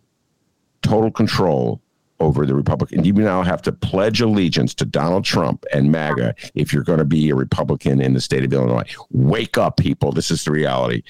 total 0.82 1.10
control 1.10 1.80
over 2.20 2.46
the 2.46 2.54
Republican. 2.54 3.04
You 3.04 3.12
now 3.14 3.42
have 3.42 3.62
to 3.62 3.72
pledge 3.72 4.20
allegiance 4.20 4.74
to 4.74 4.84
Donald 4.84 5.24
Trump 5.24 5.64
and 5.72 5.90
MAGA 5.90 6.34
if 6.54 6.72
you're 6.72 6.84
going 6.84 6.98
to 6.98 7.04
be 7.04 7.30
a 7.30 7.34
Republican 7.34 8.00
in 8.00 8.12
the 8.14 8.20
state 8.20 8.44
of 8.44 8.52
Illinois. 8.52 8.84
Wake 9.10 9.58
up, 9.58 9.76
people. 9.76 10.12
This 10.12 10.30
is 10.30 10.44
the 10.44 10.50
reality. 10.52 11.02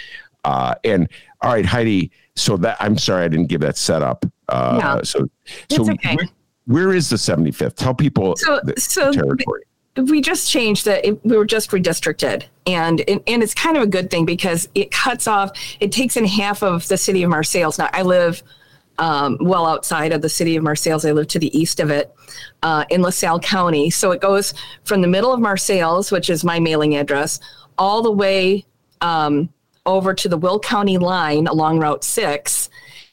Uh, 0.44 0.74
and 0.84 1.08
all 1.42 1.52
right, 1.52 1.66
Heidi. 1.66 2.10
So 2.36 2.56
that 2.58 2.76
I'm 2.80 2.96
sorry 2.96 3.24
I 3.24 3.28
didn't 3.28 3.48
give 3.48 3.60
that 3.60 3.76
setup. 3.76 4.24
Uh, 4.48 4.78
Yeah. 4.80 5.02
So, 5.02 5.28
It's 5.68 5.76
so 5.76 5.90
okay. 5.92 6.16
where, 6.16 6.28
where 6.66 6.94
is 6.94 7.10
the 7.10 7.16
75th? 7.16 7.74
Tell 7.74 7.94
people 7.94 8.36
So, 8.36 8.60
the 8.62 8.80
so 8.80 9.12
territory. 9.12 9.62
we 9.96 10.20
just 10.20 10.50
changed 10.50 10.86
that 10.86 11.04
it, 11.04 11.22
we 11.24 11.36
were 11.36 11.44
just 11.44 11.70
redistricted 11.72 12.44
and, 12.66 13.02
and 13.08 13.20
and 13.26 13.42
it's 13.42 13.52
kind 13.54 13.76
of 13.76 13.82
a 13.82 13.86
good 13.86 14.08
thing 14.10 14.24
because 14.24 14.68
it 14.74 14.90
cuts 14.92 15.26
off 15.26 15.50
it 15.80 15.90
takes 15.92 16.16
in 16.16 16.24
half 16.24 16.62
of 16.62 16.86
the 16.88 16.96
city 16.96 17.22
of 17.24 17.28
marseilles 17.30 17.76
now 17.78 17.90
i 17.92 18.00
live 18.02 18.42
um, 19.00 19.36
well 19.40 19.66
outside 19.66 20.12
of 20.12 20.22
the 20.22 20.28
city 20.28 20.54
of 20.56 20.62
marseilles 20.62 21.04
i 21.04 21.10
live 21.10 21.26
to 21.26 21.38
the 21.38 21.56
east 21.58 21.80
of 21.80 21.90
it 21.90 22.14
uh, 22.62 22.84
in 22.90 23.02
lasalle 23.02 23.40
county 23.40 23.90
so 23.90 24.12
it 24.12 24.20
goes 24.20 24.54
from 24.84 25.00
the 25.00 25.08
middle 25.08 25.32
of 25.32 25.40
marseilles 25.40 26.12
which 26.12 26.30
is 26.30 26.44
my 26.44 26.60
mailing 26.60 26.94
address 26.96 27.40
all 27.76 28.02
the 28.02 28.12
way 28.12 28.64
um, 29.00 29.48
over 29.86 30.14
to 30.14 30.28
the 30.28 30.36
will 30.36 30.60
county 30.60 30.98
line 30.98 31.46
along 31.48 31.78
route 31.80 32.04
6 32.04 32.70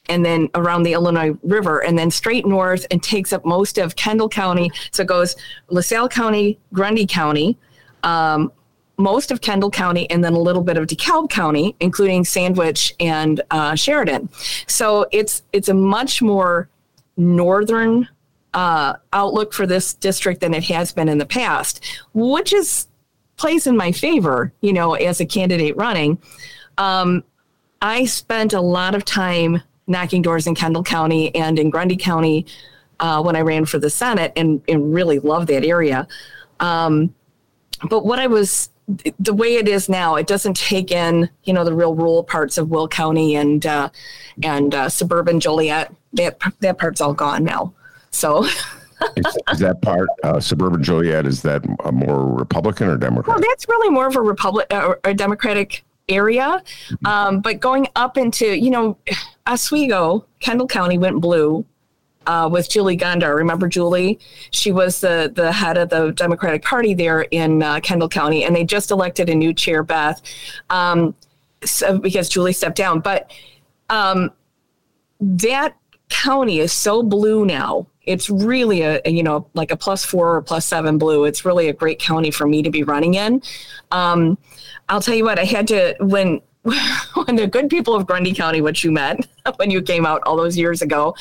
and 0.08 0.24
then 0.24 0.48
around 0.54 0.82
the 0.82 0.94
Illinois 0.94 1.36
River, 1.42 1.80
and 1.80 1.98
then 1.98 2.10
straight 2.10 2.46
north 2.46 2.86
and 2.90 3.02
takes 3.02 3.32
up 3.32 3.44
most 3.44 3.78
of 3.78 3.96
Kendall 3.96 4.28
County. 4.28 4.70
So 4.90 5.02
it 5.02 5.06
goes 5.06 5.36
LaSalle 5.68 6.08
County, 6.08 6.58
Grundy 6.72 7.06
County, 7.06 7.58
um, 8.02 8.52
most 8.98 9.30
of 9.30 9.40
Kendall 9.40 9.70
County, 9.70 10.10
and 10.10 10.22
then 10.22 10.34
a 10.34 10.38
little 10.38 10.62
bit 10.62 10.76
of 10.76 10.86
DeKalb 10.86 11.30
County, 11.30 11.74
including 11.80 12.24
Sandwich 12.24 12.94
and 13.00 13.40
uh, 13.50 13.74
Sheridan. 13.74 14.28
So 14.66 15.06
it's 15.12 15.42
it's 15.52 15.68
a 15.68 15.74
much 15.74 16.20
more 16.20 16.68
northern 17.16 18.08
uh, 18.54 18.94
outlook 19.12 19.52
for 19.52 19.66
this 19.66 19.94
district 19.94 20.40
than 20.40 20.54
it 20.54 20.64
has 20.64 20.92
been 20.92 21.08
in 21.08 21.18
the 21.18 21.26
past, 21.26 21.84
which 22.12 22.52
is 22.52 22.88
plays 23.36 23.66
in 23.66 23.76
my 23.76 23.92
favor, 23.92 24.52
you 24.60 24.72
know, 24.72 24.94
as 24.94 25.20
a 25.20 25.26
candidate 25.26 25.76
running. 25.76 26.18
Um, 26.76 27.22
I 27.80 28.04
spent 28.06 28.52
a 28.52 28.60
lot 28.60 28.94
of 28.94 29.04
time 29.04 29.62
knocking 29.86 30.22
doors 30.22 30.46
in 30.46 30.54
Kendall 30.54 30.82
County 30.82 31.34
and 31.34 31.58
in 31.58 31.70
Grundy 31.70 31.96
County 31.96 32.46
uh, 33.00 33.22
when 33.22 33.36
I 33.36 33.40
ran 33.40 33.64
for 33.64 33.78
the 33.78 33.90
Senate 33.90 34.32
and, 34.36 34.60
and 34.68 34.92
really 34.92 35.20
loved 35.20 35.48
that 35.48 35.64
area. 35.64 36.08
Um, 36.58 37.14
but 37.88 38.04
what 38.04 38.18
I 38.18 38.26
was 38.26 38.70
the 39.18 39.34
way 39.34 39.56
it 39.56 39.68
is 39.68 39.88
now, 39.88 40.16
it 40.16 40.26
doesn't 40.26 40.56
take 40.56 40.90
in, 40.90 41.28
you 41.44 41.52
know, 41.52 41.64
the 41.64 41.74
real 41.74 41.94
rural 41.94 42.24
parts 42.24 42.56
of 42.56 42.70
Will 42.70 42.88
County 42.88 43.36
and 43.36 43.64
uh, 43.66 43.90
and 44.42 44.74
uh, 44.74 44.88
suburban 44.88 45.40
Joliet. 45.40 45.94
That 46.14 46.40
that 46.60 46.78
part's 46.78 47.00
all 47.00 47.14
gone 47.14 47.44
now. 47.44 47.74
So. 48.10 48.44
is, 49.16 49.38
is, 49.52 49.58
that 49.60 49.80
part 49.82 50.08
uh, 50.24 50.40
suburban 50.40 50.82
Joliet? 50.82 51.26
Is 51.26 51.42
that 51.42 51.64
a 51.84 51.92
more 51.92 52.26
Republican 52.26 52.88
or 52.88 52.96
Democrat? 52.96 53.36
Well, 53.36 53.48
that's 53.48 53.68
really 53.68 53.90
more 53.90 54.08
of 54.08 54.16
a 54.16 54.20
Republic 54.20 54.66
uh, 54.70 54.86
or 54.88 55.00
a 55.04 55.14
Democratic 55.14 55.84
area. 56.08 56.62
Mm-hmm. 56.88 57.06
Um, 57.06 57.40
but 57.40 57.60
going 57.60 57.86
up 57.94 58.16
into, 58.16 58.58
you 58.58 58.70
know, 58.70 58.98
Oswego, 59.46 60.24
Kendall 60.40 60.66
County 60.66 60.98
went 60.98 61.20
blue 61.20 61.64
uh, 62.28 62.46
with 62.46 62.68
Julie 62.68 62.96
Gondar. 62.96 63.34
Remember 63.34 63.66
Julie? 63.66 64.20
She 64.50 64.70
was 64.70 65.00
the 65.00 65.32
the 65.34 65.50
head 65.50 65.78
of 65.78 65.88
the 65.88 66.12
Democratic 66.12 66.62
Party 66.62 66.94
there 66.94 67.22
in 67.22 67.62
uh, 67.62 67.80
Kendall 67.80 68.08
County, 68.08 68.44
and 68.44 68.54
they 68.54 68.64
just 68.64 68.92
elected 68.92 69.28
a 69.30 69.34
new 69.34 69.52
chair, 69.52 69.82
Beth, 69.82 70.20
um, 70.70 71.14
so, 71.64 71.98
because 71.98 72.28
Julie 72.28 72.52
stepped 72.52 72.76
down. 72.76 73.00
But 73.00 73.32
um, 73.88 74.30
that 75.20 75.76
county 76.10 76.60
is 76.60 76.72
so 76.72 77.02
blue 77.02 77.44
now. 77.44 77.86
It's 78.02 78.30
really 78.30 78.82
a, 78.82 79.00
you 79.06 79.22
know 79.22 79.48
like 79.54 79.70
a 79.70 79.76
plus 79.76 80.04
four 80.04 80.36
or 80.36 80.42
plus 80.42 80.66
seven 80.66 80.98
blue. 80.98 81.24
It's 81.24 81.46
really 81.46 81.68
a 81.68 81.72
great 81.72 81.98
county 81.98 82.30
for 82.30 82.46
me 82.46 82.62
to 82.62 82.70
be 82.70 82.82
running 82.82 83.14
in. 83.14 83.42
Um, 83.90 84.36
I'll 84.90 85.00
tell 85.00 85.14
you 85.14 85.24
what, 85.24 85.38
I 85.38 85.44
had 85.44 85.66
to 85.68 85.96
when 86.00 86.42
when 87.24 87.36
the 87.36 87.46
good 87.46 87.70
people 87.70 87.94
of 87.94 88.06
Grundy 88.06 88.34
County, 88.34 88.60
which 88.60 88.84
you 88.84 88.92
met 88.92 89.26
when 89.56 89.70
you 89.70 89.80
came 89.80 90.04
out 90.04 90.20
all 90.26 90.36
those 90.36 90.58
years 90.58 90.82
ago, 90.82 91.14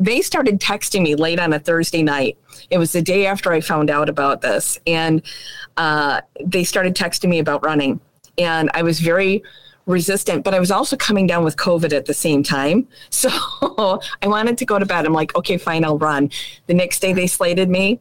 they 0.00 0.22
started 0.22 0.58
texting 0.58 1.02
me 1.02 1.14
late 1.14 1.38
on 1.38 1.52
a 1.52 1.58
Thursday 1.58 2.02
night. 2.02 2.38
It 2.70 2.78
was 2.78 2.92
the 2.92 3.02
day 3.02 3.26
after 3.26 3.52
I 3.52 3.60
found 3.60 3.90
out 3.90 4.08
about 4.08 4.40
this. 4.40 4.80
And 4.86 5.22
uh, 5.76 6.22
they 6.42 6.64
started 6.64 6.96
texting 6.96 7.28
me 7.28 7.38
about 7.38 7.62
running. 7.62 8.00
And 8.38 8.70
I 8.72 8.82
was 8.82 8.98
very 8.98 9.42
resistant, 9.84 10.42
but 10.42 10.54
I 10.54 10.60
was 10.60 10.70
also 10.70 10.96
coming 10.96 11.26
down 11.26 11.44
with 11.44 11.56
COVID 11.56 11.92
at 11.92 12.06
the 12.06 12.14
same 12.14 12.42
time. 12.42 12.88
So 13.10 13.28
I 14.22 14.28
wanted 14.28 14.56
to 14.58 14.64
go 14.64 14.78
to 14.78 14.86
bed. 14.86 15.04
I'm 15.04 15.12
like, 15.12 15.36
okay, 15.36 15.58
fine, 15.58 15.84
I'll 15.84 15.98
run. 15.98 16.30
The 16.66 16.74
next 16.74 17.00
day 17.00 17.12
they 17.12 17.26
slated 17.26 17.68
me. 17.68 18.00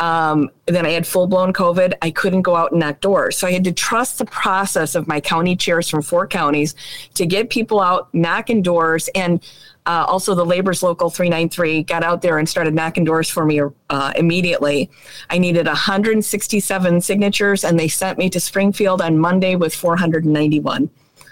Um, 0.00 0.50
then 0.66 0.86
I 0.86 0.90
had 0.90 1.06
full 1.06 1.26
blown 1.26 1.52
COVID. 1.52 1.94
I 2.02 2.10
couldn't 2.10 2.42
go 2.42 2.54
out 2.54 2.72
and 2.72 2.80
knock 2.80 3.00
doors. 3.00 3.36
So 3.36 3.46
I 3.46 3.52
had 3.52 3.64
to 3.64 3.72
trust 3.72 4.18
the 4.18 4.24
process 4.24 4.94
of 4.94 5.08
my 5.08 5.20
county 5.20 5.56
chairs 5.56 5.88
from 5.88 6.02
four 6.02 6.26
counties 6.26 6.74
to 7.14 7.26
get 7.26 7.50
people 7.50 7.80
out 7.80 8.12
knocking 8.14 8.62
doors. 8.62 9.08
And 9.14 9.42
uh, 9.86 10.04
also, 10.06 10.34
the 10.34 10.44
Labor's 10.44 10.82
Local 10.82 11.08
393 11.08 11.82
got 11.84 12.04
out 12.04 12.20
there 12.20 12.36
and 12.36 12.46
started 12.46 12.74
knocking 12.74 13.04
doors 13.04 13.30
for 13.30 13.46
me 13.46 13.62
uh, 13.88 14.12
immediately. 14.16 14.90
I 15.30 15.38
needed 15.38 15.66
167 15.66 17.00
signatures, 17.00 17.64
and 17.64 17.80
they 17.80 17.88
sent 17.88 18.18
me 18.18 18.28
to 18.30 18.38
Springfield 18.38 19.00
on 19.00 19.18
Monday 19.18 19.56
with 19.56 19.74
491, 19.74 20.90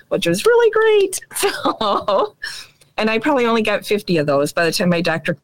which 0.09 0.27
was 0.27 0.47
really 0.47 0.71
great. 0.71 1.21
So, 1.37 2.35
and 2.99 3.11
I 3.11 3.19
probably 3.19 3.45
only 3.45 3.61
got 3.61 3.85
50 3.85 4.17
of 4.17 4.27
those 4.27 4.55
by 4.55 4.65
the 4.65 4.73
time 4.73 4.89
my 4.89 5.03
doctor 5.03 5.37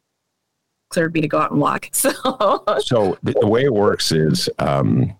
me 0.95 1.21
to 1.21 1.27
go 1.27 1.39
out 1.39 1.51
and 1.51 1.59
walk. 1.59 1.89
So, 1.93 2.63
so 2.79 3.17
the 3.23 3.47
way 3.47 3.63
it 3.63 3.73
works 3.73 4.11
is. 4.11 4.49
Um, 4.59 5.15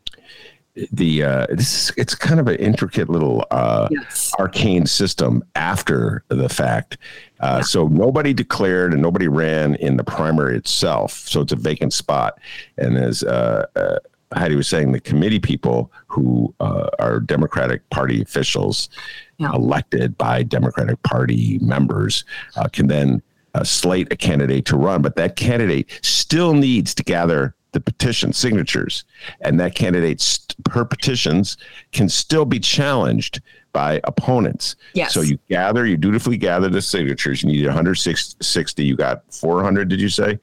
the 0.92 1.24
uh, 1.24 1.48
this 1.50 1.90
is 1.90 1.94
it's 1.98 2.16
kind 2.16 2.40
of 2.40 2.48
an 2.48 2.56
intricate 2.56 3.10
little 3.10 3.46
uh, 3.52 3.88
yes. 3.92 4.32
arcane 4.40 4.86
system 4.86 5.44
after 5.56 6.24
the 6.30 6.50
fact. 6.50 6.98
Uh, 7.40 7.58
yeah. 7.58 7.62
So 7.62 7.88
nobody 7.88 8.34
declared 8.34 8.94
and 8.94 9.02
nobody 9.02 9.28
ran 9.28 9.76
in 9.76 9.98
the 9.98 10.04
primary 10.04 10.58
itself. 10.58 11.14
So 11.14 11.42
it's 11.42 11.54
a 11.54 11.58
vacant 11.58 11.94
spot. 11.94 12.40
And 12.78 12.98
as 12.98 13.24
uh, 13.24 13.68
uh, 13.76 14.00
Heidi 14.34 14.56
was 14.56 14.68
saying, 14.68 14.94
the 14.94 15.00
committee 15.00 15.40
people 15.40 15.92
who 16.08 16.54
uh, 16.60 16.90
are 16.98 17.20
Democratic 17.20 17.88
Party 17.92 18.22
officials 18.22 18.90
yeah. 19.38 19.52
elected 19.54 20.18
by 20.18 20.42
Democratic 20.42 21.02
Party 21.04 21.60
members 21.62 22.26
can 22.72 22.88
then 22.88 23.22
slate 23.64 24.12
a 24.12 24.16
candidate 24.16 24.66
to 24.66 24.78
run. 24.78 25.02
But 25.02 25.16
that 25.18 25.36
candidate 25.36 26.00
still 26.02 26.54
needs 26.54 26.96
to 26.96 27.04
gather 27.04 27.56
the 27.74 27.80
petition 27.80 28.34
signatures, 28.34 29.04
and 29.42 29.60
that 29.60 29.76
candidate's 29.76 30.46
per 30.66 30.86
petitions 30.86 31.58
can 31.92 32.08
still 32.08 32.46
be 32.46 32.60
challenged 32.60 33.42
by 33.74 34.00
opponents. 34.04 34.76
Yes. 34.94 35.14
So 35.14 35.22
you 35.22 35.40
gather, 35.50 35.86
you 35.86 35.98
dutifully 35.98 36.38
gather 36.38 36.70
the 36.70 36.82
signatures. 36.82 37.42
You 37.42 37.50
need 37.50 37.66
160. 37.66 38.84
You 38.84 38.96
got 38.96 39.24
400, 39.34 39.90
did 39.90 40.00
you 40.00 40.10
say? 40.10 40.40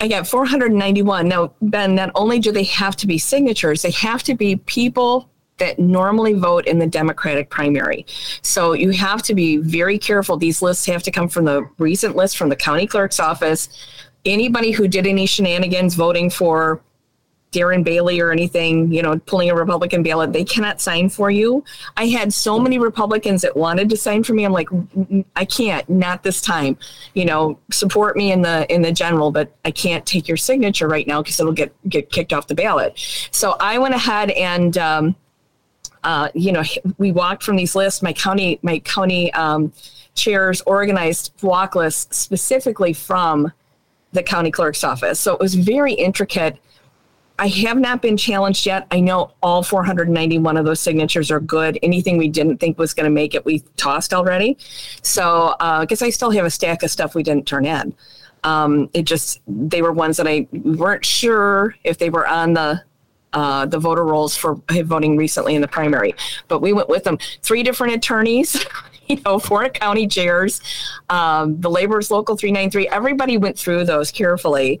I 0.00 0.08
got 0.08 0.26
491. 0.26 1.28
Now, 1.28 1.54
Ben, 1.62 1.94
not 1.94 2.10
only 2.14 2.38
do 2.38 2.52
they 2.52 2.64
have 2.64 2.96
to 2.96 3.06
be 3.06 3.18
signatures, 3.18 3.82
they 3.82 3.92
have 3.92 4.22
to 4.24 4.34
be 4.34 4.56
people 4.56 5.30
that 5.58 5.78
normally 5.78 6.34
vote 6.34 6.66
in 6.66 6.78
the 6.78 6.86
Democratic 6.86 7.48
primary. 7.50 8.04
So 8.42 8.72
you 8.74 8.90
have 8.90 9.22
to 9.22 9.34
be 9.34 9.56
very 9.56 9.98
careful. 9.98 10.36
These 10.36 10.62
lists 10.62 10.86
have 10.86 11.02
to 11.04 11.10
come 11.10 11.28
from 11.28 11.46
the 11.46 11.68
recent 11.78 12.14
list 12.14 12.36
from 12.36 12.48
the 12.48 12.56
county 12.56 12.86
clerk's 12.86 13.18
office 13.18 13.68
anybody 14.26 14.72
who 14.72 14.88
did 14.88 15.06
any 15.06 15.24
shenanigans 15.24 15.94
voting 15.94 16.28
for 16.28 16.80
Darren 17.52 17.84
Bailey 17.84 18.20
or 18.20 18.32
anything, 18.32 18.92
you 18.92 19.02
know, 19.02 19.18
pulling 19.20 19.48
a 19.48 19.54
Republican 19.54 20.02
ballot, 20.02 20.32
they 20.32 20.44
cannot 20.44 20.80
sign 20.80 21.08
for 21.08 21.30
you. 21.30 21.64
I 21.96 22.08
had 22.08 22.34
so 22.34 22.58
many 22.58 22.78
Republicans 22.78 23.40
that 23.42 23.56
wanted 23.56 23.88
to 23.90 23.96
sign 23.96 24.24
for 24.24 24.34
me. 24.34 24.44
I'm 24.44 24.52
like, 24.52 24.68
I 25.36 25.44
can't, 25.44 25.88
not 25.88 26.22
this 26.22 26.42
time. 26.42 26.76
You 27.14 27.24
know, 27.24 27.58
support 27.70 28.16
me 28.16 28.32
in 28.32 28.42
the 28.42 28.70
in 28.72 28.82
the 28.82 28.92
general, 28.92 29.30
but 29.30 29.56
I 29.64 29.70
can't 29.70 30.04
take 30.04 30.28
your 30.28 30.36
signature 30.36 30.88
right 30.88 31.06
now 31.06 31.22
because 31.22 31.40
it'll 31.40 31.52
get 31.52 31.72
get 31.88 32.10
kicked 32.10 32.32
off 32.32 32.46
the 32.48 32.54
ballot. 32.54 32.98
So 33.30 33.56
I 33.58 33.78
went 33.78 33.94
ahead 33.94 34.30
and, 34.32 34.76
um, 34.76 35.16
uh, 36.06 36.28
you 36.34 36.52
know, 36.52 36.62
we 36.98 37.10
walked 37.10 37.42
from 37.42 37.56
these 37.56 37.74
lists. 37.74 38.00
My 38.00 38.12
county 38.12 38.60
my 38.62 38.78
county 38.78 39.32
um, 39.32 39.72
chairs 40.14 40.62
organized 40.62 41.32
walk 41.42 41.74
lists 41.74 42.16
specifically 42.16 42.92
from 42.92 43.52
the 44.12 44.22
county 44.22 44.52
clerk's 44.52 44.84
office. 44.84 45.18
So 45.18 45.34
it 45.34 45.40
was 45.40 45.56
very 45.56 45.92
intricate. 45.92 46.58
I 47.40 47.48
have 47.48 47.76
not 47.78 48.02
been 48.02 48.16
challenged 48.16 48.66
yet. 48.66 48.86
I 48.92 49.00
know 49.00 49.32
all 49.42 49.64
491 49.64 50.56
of 50.56 50.64
those 50.64 50.80
signatures 50.80 51.30
are 51.32 51.40
good. 51.40 51.76
Anything 51.82 52.18
we 52.18 52.28
didn't 52.28 52.58
think 52.58 52.78
was 52.78 52.94
going 52.94 53.04
to 53.04 53.10
make 53.10 53.34
it, 53.34 53.44
we 53.44 53.64
tossed 53.76 54.14
already. 54.14 54.56
So, 55.02 55.48
uh, 55.60 55.80
I 55.80 55.86
guess 55.86 56.02
I 56.02 56.10
still 56.10 56.30
have 56.30 56.46
a 56.46 56.50
stack 56.50 56.84
of 56.84 56.90
stuff 56.90 57.16
we 57.16 57.24
didn't 57.24 57.46
turn 57.46 57.66
in. 57.66 57.92
Um, 58.44 58.88
it 58.94 59.02
just, 59.02 59.40
they 59.48 59.82
were 59.82 59.92
ones 59.92 60.16
that 60.18 60.28
I 60.28 60.46
weren't 60.52 61.04
sure 61.04 61.74
if 61.82 61.98
they 61.98 62.10
were 62.10 62.28
on 62.28 62.54
the 62.54 62.82
uh, 63.32 63.66
the 63.66 63.78
voter 63.78 64.04
rolls 64.04 64.36
for 64.36 64.60
voting 64.84 65.16
recently 65.16 65.54
in 65.54 65.62
the 65.62 65.68
primary. 65.68 66.14
But 66.48 66.60
we 66.60 66.72
went 66.72 66.88
with 66.88 67.04
them. 67.04 67.18
Three 67.42 67.62
different 67.62 67.94
attorneys 67.94 68.64
you 69.08 69.20
know, 69.24 69.38
four 69.38 69.68
county 69.68 70.06
chairs, 70.06 70.60
um, 71.08 71.60
the 71.60 71.70
labor's 71.70 72.10
local 72.10 72.36
393. 72.36 72.88
Everybody 72.88 73.38
went 73.38 73.58
through 73.58 73.84
those 73.84 74.10
carefully 74.10 74.80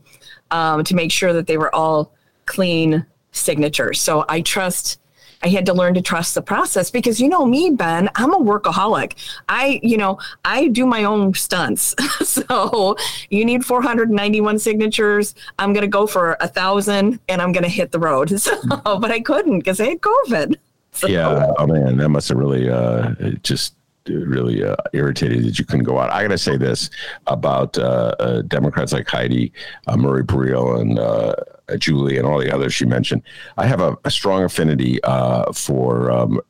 um, 0.50 0.84
to 0.84 0.94
make 0.94 1.12
sure 1.12 1.32
that 1.32 1.46
they 1.46 1.56
were 1.56 1.74
all 1.74 2.12
clean 2.46 3.04
signatures. 3.32 4.00
So 4.00 4.24
I 4.28 4.40
trust. 4.40 5.00
I 5.42 5.48
had 5.48 5.66
to 5.66 5.74
learn 5.74 5.94
to 5.94 6.02
trust 6.02 6.34
the 6.34 6.42
process 6.42 6.90
because 6.90 7.20
you 7.20 7.28
know 7.28 7.46
me, 7.46 7.70
Ben, 7.70 8.08
I'm 8.14 8.32
a 8.32 8.38
workaholic. 8.38 9.14
I, 9.48 9.80
you 9.82 9.96
know, 9.96 10.18
I 10.44 10.68
do 10.68 10.86
my 10.86 11.04
own 11.04 11.34
stunts. 11.34 11.94
so 12.28 12.96
you 13.30 13.44
need 13.44 13.64
491 13.64 14.58
signatures. 14.58 15.34
I'm 15.58 15.72
going 15.72 15.82
to 15.82 15.88
go 15.88 16.06
for 16.06 16.36
a 16.40 16.48
thousand 16.48 17.20
and 17.28 17.42
I'm 17.42 17.52
going 17.52 17.64
to 17.64 17.68
hit 17.70 17.92
the 17.92 17.98
road. 17.98 18.32
So, 18.46 18.54
but 18.84 19.10
I 19.10 19.20
couldn't 19.20 19.58
because 19.58 19.80
I 19.80 19.86
had 19.86 20.00
COVID. 20.00 20.56
So. 20.92 21.08
Yeah. 21.08 21.52
Oh 21.58 21.66
man, 21.66 21.98
that 21.98 22.08
must 22.08 22.30
have 22.30 22.38
really 22.38 22.70
uh, 22.70 23.10
just 23.42 23.74
really 24.08 24.64
uh, 24.64 24.76
irritated 24.92 25.44
that 25.44 25.58
you 25.58 25.64
couldn't 25.64 25.84
go 25.84 25.98
out. 25.98 26.10
I 26.10 26.22
got 26.22 26.28
to 26.28 26.38
say 26.38 26.56
this 26.56 26.90
about 27.26 27.76
uh, 27.76 28.14
uh, 28.18 28.42
Democrats 28.42 28.92
like 28.92 29.08
Heidi, 29.08 29.52
uh, 29.86 29.96
Marie 29.96 30.24
Parril, 30.24 30.80
and 30.80 30.98
uh, 30.98 31.34
Julie, 31.78 32.16
and 32.18 32.26
all 32.26 32.38
the 32.38 32.52
others 32.54 32.72
she 32.74 32.84
mentioned. 32.86 33.22
I 33.56 33.66
have 33.66 33.80
a, 33.80 33.96
a 34.04 34.10
strong 34.10 34.44
affinity 34.44 35.02
uh, 35.04 35.52
for 35.52 36.10
um, 36.10 36.40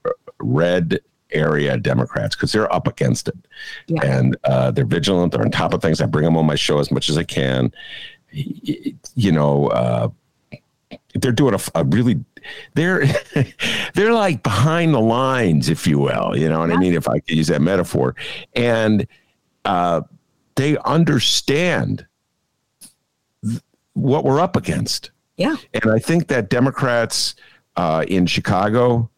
red 0.41 1.01
area 1.33 1.77
Democrats 1.77 2.37
because 2.37 2.53
they're 2.53 2.73
up 2.73 2.87
against 2.87 3.29
it, 3.29 3.37
Yeah. 3.89 4.05
and 4.05 4.37
uh, 4.45 4.71
they're 4.71 4.85
vigilant. 4.85 5.33
They're 5.33 5.43
on 5.43 5.51
top 5.51 5.75
of 5.75 5.83
things. 5.83 6.01
I 6.01 6.07
bring 6.07 6.25
them 6.25 6.37
on 6.37 6.47
my 6.47 6.55
show 6.55 6.79
as 6.79 6.91
much 6.91 7.09
as 7.09 7.17
I 7.19 7.25
can. 7.25 7.73
You 8.33 9.33
know, 9.33 9.69
uh, 9.69 10.09
they're 11.15 11.33
doing 11.33 11.55
a, 11.55 11.61
a 11.75 11.85
really 11.85 12.23
they're 12.75 13.07
they're 13.95 14.13
like 14.13 14.43
behind 14.43 14.95
the 14.95 15.01
lines, 15.01 15.69
if 15.69 15.87
you 15.87 15.99
will. 15.99 16.37
You 16.37 16.49
know 16.49 16.61
what 16.61 16.71
I 16.71 16.77
mean? 16.77 16.95
If 16.95 17.09
I 17.09 17.19
could 17.21 17.37
use 17.37 17.47
that 17.49 17.63
metaphor, 17.63 18.15
and 18.55 19.07
uh, 19.65 20.03
they 20.57 20.77
understand 20.85 22.07
what 23.97 24.25
we're 24.25 24.41
up 24.41 24.57
against. 24.57 25.11
Yeah. 25.37 25.57
And 25.75 25.91
I 25.91 25.99
think 25.99 26.29
that 26.29 26.51
Democrats 26.51 27.35
uh, 27.77 28.05
in 28.07 28.27
Chicago, 28.27 29.11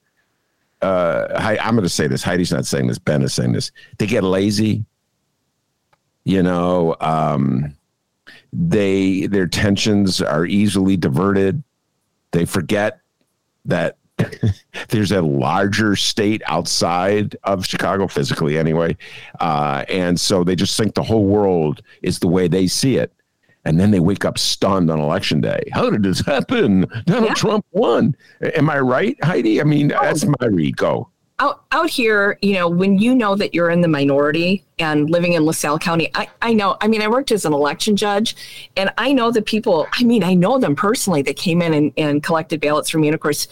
uh, 0.82 1.40
Hei- 1.40 1.58
I'm 1.58 1.74
going 1.74 1.82
to 1.82 1.88
say 1.88 2.06
this. 2.06 2.22
Heidi's 2.22 2.52
not 2.52 2.64
saying 2.64 2.86
this. 2.86 2.98
Ben 2.98 3.22
is 3.22 3.34
saying 3.34 3.52
this. 3.52 3.72
They 3.98 4.06
get 4.06 4.22
lazy. 4.22 4.84
You 6.24 6.42
know, 6.42 6.94
um, 7.00 7.74
they 8.52 9.26
their 9.26 9.46
tensions 9.46 10.20
are 10.20 10.44
easily 10.46 10.96
diverted. 10.96 11.62
They 12.32 12.44
forget 12.44 13.00
that 13.64 13.96
there's 14.90 15.12
a 15.12 15.22
larger 15.22 15.96
state 15.96 16.42
outside 16.46 17.34
of 17.44 17.64
Chicago, 17.64 18.06
physically 18.06 18.58
anyway, 18.58 18.96
uh, 19.40 19.84
and 19.88 20.20
so 20.20 20.44
they 20.44 20.54
just 20.54 20.76
think 20.76 20.94
the 20.94 21.02
whole 21.02 21.24
world 21.24 21.80
is 22.02 22.18
the 22.18 22.28
way 22.28 22.46
they 22.46 22.66
see 22.66 22.96
it. 22.96 23.12
And 23.64 23.78
then 23.78 23.90
they 23.90 24.00
wake 24.00 24.24
up 24.24 24.38
stunned 24.38 24.90
on 24.90 24.98
election 25.00 25.40
day. 25.40 25.62
How 25.72 25.90
did 25.90 26.02
this 26.02 26.20
happen? 26.26 26.86
Donald 27.06 27.26
Yeah. 27.28 27.34
Trump 27.34 27.66
won. 27.72 28.16
Am 28.54 28.70
I 28.70 28.78
right, 28.80 29.16
Heidi? 29.22 29.60
I 29.60 29.64
mean, 29.64 29.88
that's 29.88 30.24
my 30.24 30.46
read. 30.46 30.76
Go. 30.76 31.08
out 31.40 31.64
out 31.72 31.90
here, 31.90 32.38
you 32.42 32.54
know, 32.54 32.68
when 32.68 32.98
you 32.98 33.14
know 33.14 33.34
that 33.36 33.54
you're 33.54 33.70
in 33.70 33.80
the 33.80 33.88
minority 33.88 34.64
and 34.78 35.10
living 35.10 35.34
in 35.34 35.44
LaSalle 35.44 35.78
County, 35.78 36.10
I, 36.14 36.28
I 36.40 36.54
know, 36.54 36.76
I 36.80 36.88
mean, 36.88 37.02
I 37.02 37.08
worked 37.08 37.30
as 37.30 37.44
an 37.44 37.52
election 37.52 37.94
judge 37.94 38.34
and 38.76 38.90
I 38.98 39.12
know 39.12 39.30
the 39.30 39.42
people, 39.42 39.86
I 39.92 40.02
mean, 40.04 40.24
I 40.24 40.34
know 40.34 40.58
them 40.58 40.74
personally 40.74 41.22
that 41.22 41.36
came 41.36 41.60
in 41.62 41.74
and, 41.74 41.92
and 41.96 42.22
collected 42.22 42.60
ballots 42.60 42.88
for 42.90 42.98
me. 42.98 43.08
And 43.08 43.14
of 43.14 43.20
course, 43.20 43.46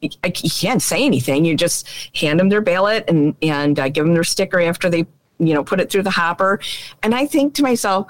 you, 0.00 0.10
I- 0.24 0.32
you 0.36 0.50
can't 0.50 0.82
say 0.82 1.04
anything. 1.04 1.44
You 1.44 1.56
just 1.56 1.86
hand 2.16 2.40
them 2.40 2.48
their 2.48 2.60
ballot 2.62 3.04
and, 3.08 3.34
and 3.42 3.78
uh, 3.78 3.88
give 3.88 4.04
them 4.04 4.14
their 4.14 4.24
sticker 4.24 4.60
after 4.60 4.90
they, 4.90 5.06
you 5.38 5.54
know, 5.54 5.62
put 5.64 5.78
it 5.80 5.90
through 5.90 6.02
the 6.02 6.10
hopper. 6.10 6.58
And 7.02 7.14
I 7.14 7.26
think 7.26 7.54
to 7.54 7.62
myself, 7.62 8.08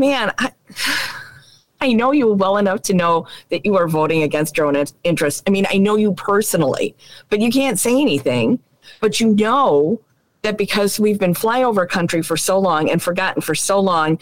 man, 0.00 0.32
I, 0.38 0.52
I 1.82 1.92
know 1.92 2.12
you 2.12 2.32
well 2.32 2.58
enough 2.58 2.82
to 2.82 2.94
know 2.94 3.26
that 3.50 3.64
you 3.64 3.76
are 3.76 3.88
voting 3.88 4.22
against 4.22 4.56
your 4.56 4.66
own 4.66 4.76
in- 4.76 4.86
interests. 5.04 5.42
I 5.46 5.50
mean, 5.50 5.66
I 5.70 5.78
know 5.78 5.96
you 5.96 6.12
personally, 6.12 6.94
but 7.28 7.40
you 7.40 7.50
can't 7.50 7.78
say 7.78 7.92
anything. 7.92 8.58
But 9.00 9.20
you 9.20 9.34
know 9.34 10.00
that 10.42 10.58
because 10.58 10.98
we've 10.98 11.18
been 11.18 11.34
flyover 11.34 11.88
country 11.88 12.22
for 12.22 12.36
so 12.36 12.58
long 12.58 12.90
and 12.90 13.00
forgotten 13.02 13.40
for 13.40 13.54
so 13.54 13.78
long. 13.80 14.18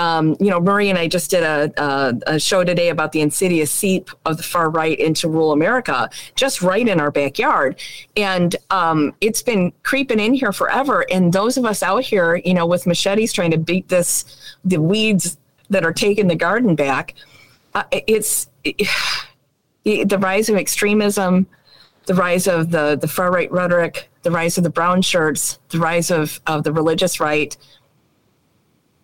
Um, 0.00 0.34
you 0.40 0.48
know, 0.48 0.58
Murray 0.58 0.88
and 0.88 0.98
I 0.98 1.08
just 1.08 1.30
did 1.30 1.42
a, 1.42 1.70
a, 1.76 2.14
a 2.26 2.40
show 2.40 2.64
today 2.64 2.88
about 2.88 3.12
the 3.12 3.20
insidious 3.20 3.70
seep 3.70 4.08
of 4.24 4.38
the 4.38 4.42
far 4.42 4.70
right 4.70 4.98
into 4.98 5.28
rural 5.28 5.52
America, 5.52 6.08
just 6.36 6.62
right 6.62 6.88
in 6.88 6.98
our 6.98 7.10
backyard. 7.10 7.78
And 8.16 8.56
um, 8.70 9.14
it's 9.20 9.42
been 9.42 9.74
creeping 9.82 10.18
in 10.18 10.32
here 10.32 10.54
forever. 10.54 11.04
And 11.10 11.34
those 11.34 11.58
of 11.58 11.66
us 11.66 11.82
out 11.82 12.02
here, 12.02 12.36
you 12.36 12.54
know, 12.54 12.64
with 12.64 12.86
machetes 12.86 13.30
trying 13.34 13.50
to 13.50 13.58
beat 13.58 13.90
this, 13.90 14.24
the 14.64 14.80
weeds 14.80 15.36
that 15.68 15.84
are 15.84 15.92
taking 15.92 16.28
the 16.28 16.34
garden 16.34 16.74
back, 16.74 17.14
uh, 17.74 17.84
it's 17.92 18.48
the 19.84 20.18
rise 20.18 20.48
of 20.48 20.56
extremism, 20.56 21.46
the 22.06 22.14
rise 22.14 22.46
of 22.46 22.70
the, 22.70 22.96
the 22.96 23.06
far 23.06 23.30
right 23.30 23.52
rhetoric, 23.52 24.08
the 24.22 24.30
rise 24.30 24.56
of 24.56 24.64
the 24.64 24.70
brown 24.70 25.02
shirts, 25.02 25.58
the 25.68 25.78
rise 25.78 26.10
of, 26.10 26.40
of 26.46 26.64
the 26.64 26.72
religious 26.72 27.20
right. 27.20 27.54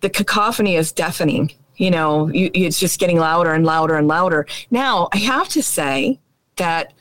The 0.00 0.10
cacophony 0.10 0.76
is 0.76 0.92
deafening. 0.92 1.52
You 1.76 1.90
know, 1.90 2.28
you, 2.28 2.50
it's 2.54 2.78
just 2.78 2.98
getting 2.98 3.18
louder 3.18 3.52
and 3.52 3.64
louder 3.64 3.96
and 3.96 4.08
louder. 4.08 4.46
Now, 4.70 5.08
I 5.12 5.18
have 5.18 5.48
to 5.50 5.62
say 5.62 6.18
that 6.56 6.92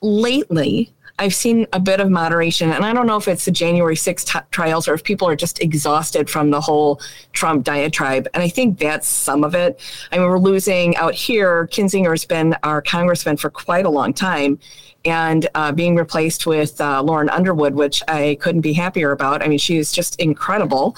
lately 0.00 0.92
I've 1.20 1.34
seen 1.34 1.66
a 1.72 1.80
bit 1.80 1.98
of 1.98 2.10
moderation, 2.10 2.70
and 2.70 2.84
I 2.84 2.92
don't 2.92 3.06
know 3.06 3.16
if 3.16 3.26
it's 3.26 3.44
the 3.44 3.50
January 3.50 3.96
6th 3.96 4.32
t- 4.32 4.46
trials 4.52 4.86
or 4.86 4.94
if 4.94 5.02
people 5.02 5.28
are 5.28 5.34
just 5.34 5.60
exhausted 5.60 6.30
from 6.30 6.50
the 6.50 6.60
whole 6.60 7.00
Trump 7.32 7.64
diatribe. 7.64 8.28
And 8.34 8.42
I 8.42 8.48
think 8.48 8.78
that's 8.78 9.08
some 9.08 9.42
of 9.42 9.54
it. 9.54 9.80
I 10.12 10.18
mean, 10.18 10.28
we're 10.28 10.38
losing 10.38 10.94
out 10.96 11.14
here. 11.14 11.66
Kinzinger's 11.72 12.24
been 12.24 12.54
our 12.62 12.80
congressman 12.80 13.36
for 13.36 13.50
quite 13.50 13.84
a 13.84 13.90
long 13.90 14.12
time 14.12 14.60
and 15.04 15.48
uh, 15.56 15.72
being 15.72 15.96
replaced 15.96 16.46
with 16.46 16.80
uh, 16.80 17.02
Lauren 17.02 17.28
Underwood, 17.30 17.74
which 17.74 18.02
I 18.06 18.38
couldn't 18.40 18.60
be 18.60 18.72
happier 18.72 19.10
about. 19.10 19.42
I 19.42 19.48
mean, 19.48 19.58
she 19.58 19.76
is 19.76 19.90
just 19.90 20.20
incredible. 20.20 20.96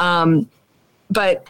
Um, 0.00 0.48
but 1.10 1.46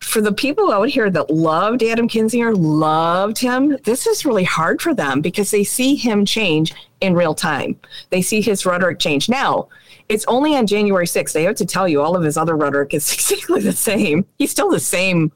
for 0.00 0.20
the 0.20 0.32
people 0.32 0.72
out 0.72 0.88
here 0.88 1.10
that 1.10 1.30
loved 1.30 1.82
Adam 1.82 2.08
Kinzinger, 2.08 2.54
loved 2.56 3.38
him, 3.38 3.76
this 3.84 4.06
is 4.06 4.24
really 4.24 4.44
hard 4.44 4.80
for 4.80 4.94
them 4.94 5.20
because 5.20 5.50
they 5.50 5.62
see 5.62 5.94
him 5.94 6.24
change 6.24 6.72
in 7.00 7.14
real 7.14 7.34
time. 7.34 7.78
They 8.08 8.22
see 8.22 8.40
his 8.40 8.64
rhetoric 8.64 8.98
change. 8.98 9.28
Now, 9.28 9.68
it's 10.08 10.24
only 10.26 10.56
on 10.56 10.66
January 10.66 11.06
6th. 11.06 11.32
They 11.32 11.44
have 11.44 11.54
to 11.56 11.66
tell 11.66 11.86
you 11.86 12.00
all 12.00 12.16
of 12.16 12.24
his 12.24 12.36
other 12.36 12.56
rhetoric 12.56 12.94
is 12.94 13.12
exactly 13.12 13.60
the 13.60 13.72
same. 13.72 14.26
He's 14.38 14.50
still 14.50 14.70
the 14.70 14.80
same 14.80 15.32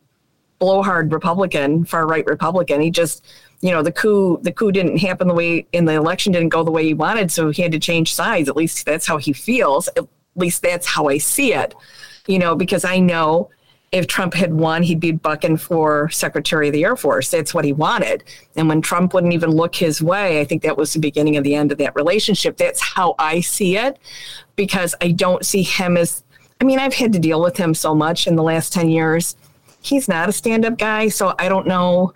blowhard 0.58 1.12
Republican, 1.12 1.84
far 1.84 2.06
right 2.06 2.24
Republican. 2.26 2.80
He 2.80 2.90
just, 2.90 3.24
you 3.60 3.70
know, 3.70 3.82
the 3.82 3.92
coup 3.92 4.38
the 4.42 4.52
coup 4.52 4.72
didn't 4.72 4.98
happen 4.98 5.28
the 5.28 5.34
way 5.34 5.66
in 5.72 5.84
the 5.84 5.92
election 5.92 6.32
didn't 6.32 6.48
go 6.48 6.64
the 6.64 6.70
way 6.70 6.84
he 6.84 6.94
wanted, 6.94 7.30
so 7.30 7.50
he 7.50 7.62
had 7.62 7.72
to 7.72 7.78
change 7.78 8.14
sides. 8.14 8.48
At 8.48 8.56
least 8.56 8.86
that's 8.86 9.06
how 9.06 9.18
he 9.18 9.32
feels. 9.32 9.88
At 9.88 10.06
least 10.36 10.62
that's 10.62 10.86
how 10.86 11.08
I 11.08 11.18
see 11.18 11.52
it. 11.52 11.74
You 12.26 12.38
know, 12.38 12.56
because 12.56 12.84
I 12.84 12.98
know 12.98 13.50
if 13.94 14.08
Trump 14.08 14.34
had 14.34 14.52
won, 14.52 14.82
he'd 14.82 14.98
be 14.98 15.12
bucking 15.12 15.56
for 15.56 16.10
Secretary 16.10 16.66
of 16.66 16.72
the 16.72 16.82
Air 16.82 16.96
Force. 16.96 17.30
That's 17.30 17.54
what 17.54 17.64
he 17.64 17.72
wanted. 17.72 18.24
And 18.56 18.68
when 18.68 18.82
Trump 18.82 19.14
wouldn't 19.14 19.32
even 19.32 19.50
look 19.50 19.76
his 19.76 20.02
way, 20.02 20.40
I 20.40 20.44
think 20.44 20.62
that 20.62 20.76
was 20.76 20.92
the 20.92 20.98
beginning 20.98 21.36
of 21.36 21.44
the 21.44 21.54
end 21.54 21.70
of 21.70 21.78
that 21.78 21.94
relationship. 21.94 22.56
That's 22.56 22.80
how 22.80 23.14
I 23.20 23.40
see 23.40 23.76
it 23.76 24.00
because 24.56 24.96
I 25.00 25.12
don't 25.12 25.46
see 25.46 25.62
him 25.62 25.96
as, 25.96 26.24
I 26.60 26.64
mean, 26.64 26.80
I've 26.80 26.92
had 26.92 27.12
to 27.12 27.20
deal 27.20 27.40
with 27.40 27.56
him 27.56 27.72
so 27.72 27.94
much 27.94 28.26
in 28.26 28.34
the 28.34 28.42
last 28.42 28.72
10 28.72 28.88
years. 28.88 29.36
He's 29.80 30.08
not 30.08 30.28
a 30.28 30.32
stand 30.32 30.64
up 30.64 30.76
guy. 30.76 31.08
So 31.08 31.36
I 31.38 31.48
don't 31.48 31.68
know. 31.68 32.12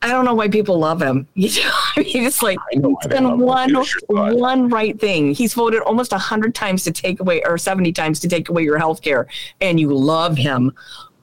I 0.00 0.08
don't 0.08 0.24
know 0.24 0.34
why 0.34 0.48
people 0.48 0.78
love 0.78 1.02
him. 1.02 1.26
You 1.34 1.48
know, 1.62 1.70
I 1.96 2.00
mean, 2.00 2.24
it's 2.24 2.42
like 2.42 2.58
know 2.74 2.96
he's 3.00 3.10
done 3.10 3.38
one 3.38 3.74
one 4.08 4.68
right 4.68 4.98
thing. 4.98 5.34
He's 5.34 5.54
voted 5.54 5.80
almost 5.82 6.12
hundred 6.12 6.54
times 6.54 6.84
to 6.84 6.92
take 6.92 7.20
away, 7.20 7.42
or 7.44 7.58
seventy 7.58 7.92
times 7.92 8.20
to 8.20 8.28
take 8.28 8.48
away 8.48 8.62
your 8.62 8.78
health 8.78 9.02
care, 9.02 9.26
and 9.60 9.80
you 9.80 9.94
love 9.94 10.36
him. 10.36 10.72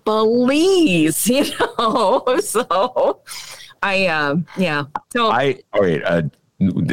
Please, 0.05 1.27
you 1.29 1.45
know. 1.59 2.23
So, 2.41 3.21
I, 3.83 4.07
uh, 4.07 4.38
yeah. 4.57 4.85
So 5.11 5.29
I 5.29 5.59
all 5.73 5.81
right. 5.81 6.01
Uh, 6.03 6.23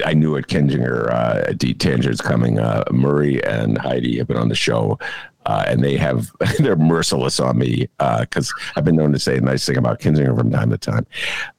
I 0.04 0.12
knew 0.12 0.34
it. 0.36 0.48
Kinzinger, 0.48 1.10
uh, 1.10 1.52
D 1.52 1.72
Tanger's 1.74 2.20
coming. 2.20 2.58
Uh, 2.58 2.84
Murray 2.90 3.42
and 3.44 3.78
Heidi 3.78 4.18
have 4.18 4.26
been 4.26 4.36
on 4.36 4.48
the 4.48 4.54
show, 4.54 4.98
uh, 5.46 5.64
and 5.66 5.82
they 5.82 5.96
have 5.96 6.30
they're 6.58 6.76
merciless 6.76 7.40
on 7.40 7.58
me 7.58 7.88
because 8.20 8.52
I've 8.76 8.84
been 8.84 8.96
known 8.96 9.12
to 9.12 9.18
say 9.18 9.38
a 9.38 9.40
nice 9.40 9.66
thing 9.66 9.76
about 9.76 10.00
Kinzinger 10.00 10.36
from 10.36 10.50
time 10.50 10.70
to 10.70 10.78
time. 10.78 11.06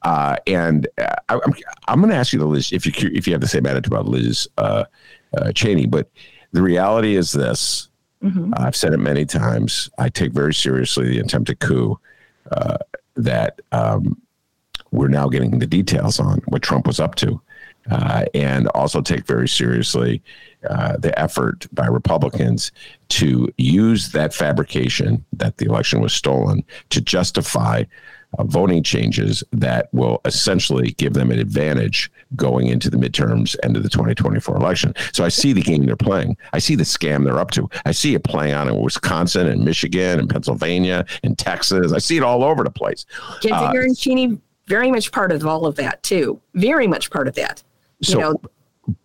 Uh, 0.04 0.38
and 0.48 0.88
uh, 0.98 1.16
I, 1.30 1.36
I'm 1.36 1.54
I'm 1.88 2.00
going 2.00 2.12
to 2.12 2.16
ask 2.16 2.34
you 2.34 2.40
the 2.40 2.46
Liz 2.46 2.72
if 2.72 2.86
you 2.86 3.10
if 3.14 3.28
you 3.28 3.34
have 3.34 3.42
the 3.42 3.48
same 3.48 3.66
attitude 3.66 3.92
about 3.92 4.08
Liz 4.08 4.48
uh, 4.58 4.86
uh, 5.38 5.52
Cheney, 5.52 5.86
but 5.86 6.10
the 6.52 6.62
reality 6.62 7.16
is 7.16 7.32
this. 7.32 7.90
I've 8.56 8.76
said 8.76 8.94
it 8.94 9.00
many 9.00 9.26
times. 9.26 9.90
I 9.98 10.08
take 10.08 10.32
very 10.32 10.54
seriously 10.54 11.10
the 11.10 11.20
attempted 11.20 11.60
coup 11.60 12.00
uh, 12.52 12.78
that 13.16 13.60
um, 13.74 14.22
we're 14.92 15.10
now 15.10 15.28
getting 15.28 15.60
the 15.60 15.68
details 15.68 16.22
on 16.22 16.40
what 16.48 16.62
Trump 16.62 16.88
was 16.88 17.02
up 17.02 17.16
to, 17.16 17.42
uh, 17.92 18.24
and 18.34 18.68
also 18.70 19.02
take 19.02 19.26
very 19.26 19.50
seriously 19.50 20.22
uh, 20.70 20.98
the 20.98 21.18
effort 21.20 21.68
by 21.74 21.88
Republicans 21.88 22.72
to 23.10 23.50
use 23.58 24.12
that 24.12 24.34
fabrication 24.34 25.24
that 25.34 25.58
the 25.58 25.66
election 25.66 26.02
was 26.02 26.14
stolen 26.14 26.64
to 26.90 27.02
justify 27.02 27.84
uh, 28.38 28.44
voting 28.46 28.82
changes 28.82 29.44
that 29.52 29.90
will 29.94 30.20
essentially 30.26 30.92
give 30.92 31.14
them 31.14 31.30
an 31.32 31.40
advantage 31.40 32.12
going 32.36 32.68
into 32.68 32.90
the 32.90 32.98
midterms 32.98 33.56
and 33.62 33.76
to 33.76 33.80
the 33.80 33.90
2024 33.90 34.56
election. 34.56 34.94
So 35.12 35.24
I 35.24 35.30
see 35.30 35.54
the 35.54 35.62
game 35.62 35.86
they're 35.86 35.96
playing. 35.96 36.38
I 36.52 36.60
see 36.60 36.76
the 36.76 36.84
scam 36.84 37.24
they're 37.24 37.40
up 37.40 37.52
to. 37.52 37.70
I 37.86 37.92
see 37.92 38.16
it 38.16 38.24
playing 38.24 38.56
on 38.56 38.68
in 38.70 38.82
Wisconsin 38.82 39.48
and 39.48 39.64
Michigan 39.64 40.20
and 40.20 40.30
Pennsylvania 40.30 41.06
and 41.24 41.38
Texas. 41.38 41.94
I 41.94 42.00
see 42.00 42.18
it 42.18 42.24
all 42.24 42.44
over 42.44 42.64
the 42.64 42.72
place. 42.72 43.06
Kinzinger 43.42 43.84
and 43.84 43.98
Cheney 43.98 44.40
very 44.68 44.92
much 44.92 45.12
part 45.12 45.32
of 45.32 45.46
all 45.46 45.66
of 45.66 45.76
that 45.76 46.02
too. 46.04 46.42
Very 46.56 46.88
much 46.88 47.12
part 47.12 47.28
of 47.28 47.36
that. 47.36 47.62
So, 48.02 48.20
know, 48.20 48.42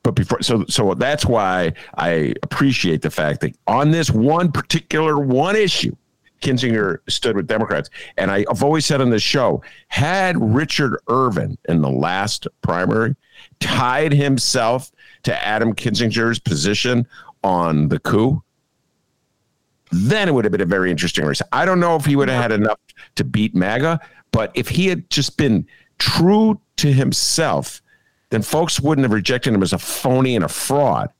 but 0.02 0.14
before, 0.14 0.42
so 0.42 0.64
so 0.68 0.94
that's 0.94 1.24
why 1.24 1.72
I 1.96 2.34
appreciate 2.42 3.02
the 3.02 3.10
fact 3.10 3.40
that 3.42 3.56
on 3.66 3.90
this 3.90 4.10
one 4.10 4.50
particular 4.50 5.18
one 5.18 5.56
issue, 5.56 5.94
Kinzinger 6.40 6.98
stood 7.08 7.36
with 7.36 7.46
Democrats, 7.46 7.90
and 8.16 8.30
I, 8.30 8.44
I've 8.50 8.62
always 8.62 8.86
said 8.86 9.00
on 9.00 9.10
this 9.10 9.22
show, 9.22 9.62
had 9.88 10.36
Richard 10.40 10.98
Irvin 11.08 11.58
in 11.68 11.82
the 11.82 11.90
last 11.90 12.46
primary 12.62 13.14
tied 13.60 14.12
himself 14.12 14.90
to 15.24 15.46
Adam 15.46 15.74
Kinzinger's 15.74 16.38
position 16.38 17.06
on 17.44 17.88
the 17.88 17.98
coup, 17.98 18.42
then 19.90 20.28
it 20.28 20.34
would 20.34 20.44
have 20.44 20.52
been 20.52 20.60
a 20.60 20.66
very 20.66 20.90
interesting 20.90 21.24
race. 21.24 21.42
I 21.52 21.64
don't 21.64 21.80
know 21.80 21.96
if 21.96 22.04
he 22.04 22.16
would 22.16 22.28
have 22.28 22.42
had 22.42 22.52
enough 22.52 22.78
to 23.16 23.24
beat 23.24 23.54
MAGA, 23.54 24.00
but 24.32 24.50
if 24.54 24.68
he 24.68 24.86
had 24.86 25.08
just 25.10 25.36
been 25.36 25.66
true 25.98 26.60
to 26.76 26.92
himself, 26.92 27.82
then 28.30 28.42
folks 28.42 28.80
wouldn't 28.80 29.04
have 29.04 29.12
rejected 29.12 29.54
him 29.54 29.62
as 29.62 29.72
a 29.72 29.78
phony 29.78 30.36
and 30.36 30.44
a 30.44 30.48
fraud. 30.48 31.10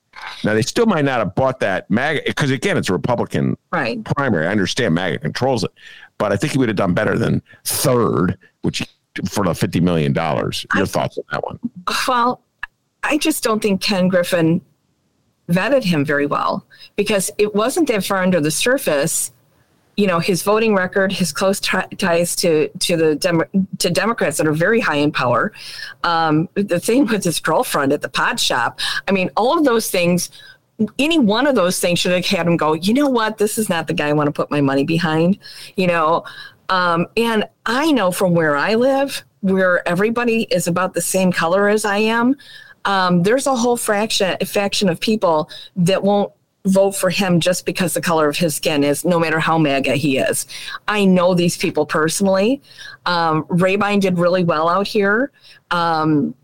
Now 0.45 0.55
they 0.55 0.63
still 0.63 0.87
might 0.87 1.05
not 1.05 1.21
have 1.21 1.35
bought 1.35 1.61
that 1.61 1.89
MAGA 1.91 2.23
because 2.27 2.51
again, 2.51 2.77
it's 2.77 2.89
a 2.89 2.93
Republican 2.93 3.57
Right. 3.73 4.03
primary. 4.05 4.47
I 4.47 4.51
understand 4.51 4.95
MAGA 4.95 5.19
controls 5.21 5.63
it, 5.65 5.71
but 6.19 6.33
I 6.33 6.37
think 6.37 6.53
he 6.53 6.59
would 6.59 6.69
have 6.69 6.77
done 6.77 6.93
better 6.93 7.17
than 7.17 7.41
third, 7.65 8.37
which 8.63 8.83
for 9.29 9.45
the 9.45 9.55
fifty 9.55 9.81
million 9.81 10.13
dollars. 10.13 10.67
Your 10.75 10.87
thoughts 10.87 11.19
on 11.19 11.25
that 11.33 11.45
one? 11.45 11.59
Well, 12.09 12.43
I 13.05 13.17
just 13.19 13.43
don't 13.45 13.61
think 13.63 13.81
Ken 13.81 14.09
Griffin 14.09 14.61
vetted 15.49 15.85
him 15.85 16.05
very 16.05 16.27
well 16.27 16.67
because 16.97 17.31
it 17.39 17.55
wasn't 17.55 17.89
that 17.89 18.05
far 18.05 18.23
under 18.23 18.41
the 18.41 18.51
surface. 18.51 19.33
You 19.99 20.07
know, 20.07 20.21
his 20.21 20.43
voting 20.43 20.75
record, 20.75 21.13
his 21.13 21.33
close 21.33 21.61
t- 21.61 21.97
ties 21.99 22.35
to 22.37 22.69
to 22.69 22.97
the 22.97 23.49
to 23.79 23.91
Democrats 23.91 24.39
that 24.39 24.47
are 24.47 24.53
very 24.53 24.81
high 24.81 24.97
in 24.97 25.13
power. 25.13 25.53
Um, 26.05 26.49
the 26.55 26.81
thing 26.81 27.07
with 27.07 27.25
his 27.25 27.41
girlfriend 27.41 27.93
at 27.93 28.01
the 28.01 28.09
pot 28.09 28.41
shop. 28.41 28.81
I 29.09 29.13
mean, 29.13 29.31
all 29.37 29.59
of 29.59 29.65
those 29.65 29.91
things. 29.91 30.31
Any 30.97 31.19
one 31.19 31.49
of 31.49 31.57
those 31.57 31.81
things 31.81 31.99
should 31.99 32.13
have 32.13 32.25
had 32.25 32.47
him 32.47 32.57
go. 32.57 32.73
You 32.73 32.95
know 32.95 33.09
what? 33.09 33.39
This 33.39 33.59
is 33.59 33.69
not 33.69 33.89
the 33.89 33.93
guy 33.93 34.11
I 34.11 34.13
want 34.13 34.29
to 34.29 34.33
put 34.33 34.49
my 34.49 34.61
money 34.61 34.85
behind. 34.85 35.37
You 35.75 35.89
know, 35.89 36.25
um, 36.69 37.07
and 37.17 37.49
I 37.67 37.91
know 37.91 38.13
from 38.13 38.33
where 38.35 38.57
I 38.57 38.77
live, 38.77 39.25
where 39.41 39.87
everybody 39.89 40.43
is 40.53 40.69
about 40.69 40.95
the 40.95 41.01
same 41.01 41.33
color 41.33 41.69
as 41.69 41.85
I 41.85 41.99
am, 41.99 42.37
um, 42.85 43.23
there's 43.23 43.47
a 43.47 43.57
whole 43.57 43.77
fraction 43.77 44.37
faction 44.47 44.89
of 44.89 45.01
people 45.01 45.51
that 45.77 46.03
won't 46.03 46.33
vote 46.67 46.93
for 46.93 47.11
him 47.11 47.41
just 47.41 47.65
because 47.65 47.95
the 47.95 48.01
color 48.01 48.29
of 48.29 48.37
his 48.37 48.55
skin 48.55 48.85
is, 48.85 49.05
no 49.05 49.19
matter 49.19 49.41
how 49.41 49.59
MAGA 49.59 49.95
he 49.95 50.19
is. 50.19 50.47
I 50.87 51.05
know 51.05 51.35
these 51.35 51.57
people 51.57 51.87
personally. 51.87 52.61
Um, 53.07 53.45
Rabine 53.49 54.01
did 54.01 54.19
really 54.19 54.45
well 54.45 54.69
out 54.69 54.87
here. 54.87 55.31
Um, 55.71 56.35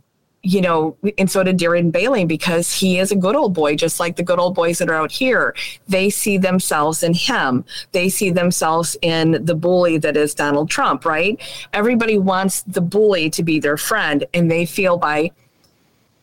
you 0.45 0.61
know, 0.61 0.95
and 1.17 1.31
so 1.31 1.43
did 1.43 1.59
Darren 1.59 1.91
Bailey 1.91 2.27
because 2.27 2.71
he 2.71 2.99
is 2.99 3.11
a 3.11 3.17
good 3.17 3.35
old 3.35 3.55
boy, 3.55 3.77
just 3.77 3.99
like 3.99 4.17
the 4.17 4.23
good 4.23 4.39
old 4.39 4.55
boys 4.55 4.79
that 4.79 4.91
are 4.91 4.95
out 4.95 5.11
here. 5.11 5.55
They 5.89 6.11
see 6.11 6.37
themselves 6.37 7.03
in 7.03 7.15
him. 7.15 7.65
They 7.93 8.11
see 8.11 8.29
themselves 8.29 8.95
in 9.01 9.43
the 9.43 9.55
bully 9.55 9.97
that 9.99 10.19
is 10.19 10.35
Donald 10.35 10.69
Trump, 10.69 11.07
right? 11.07 11.41
Everybody 11.73 12.19
wants 12.19 12.61
the 12.63 12.83
bully 12.83 13.31
to 13.31 13.43
be 13.43 13.59
their 13.59 13.79
friend, 13.79 14.27
and 14.35 14.51
they 14.51 14.67
feel 14.67 14.99
by 14.99 15.31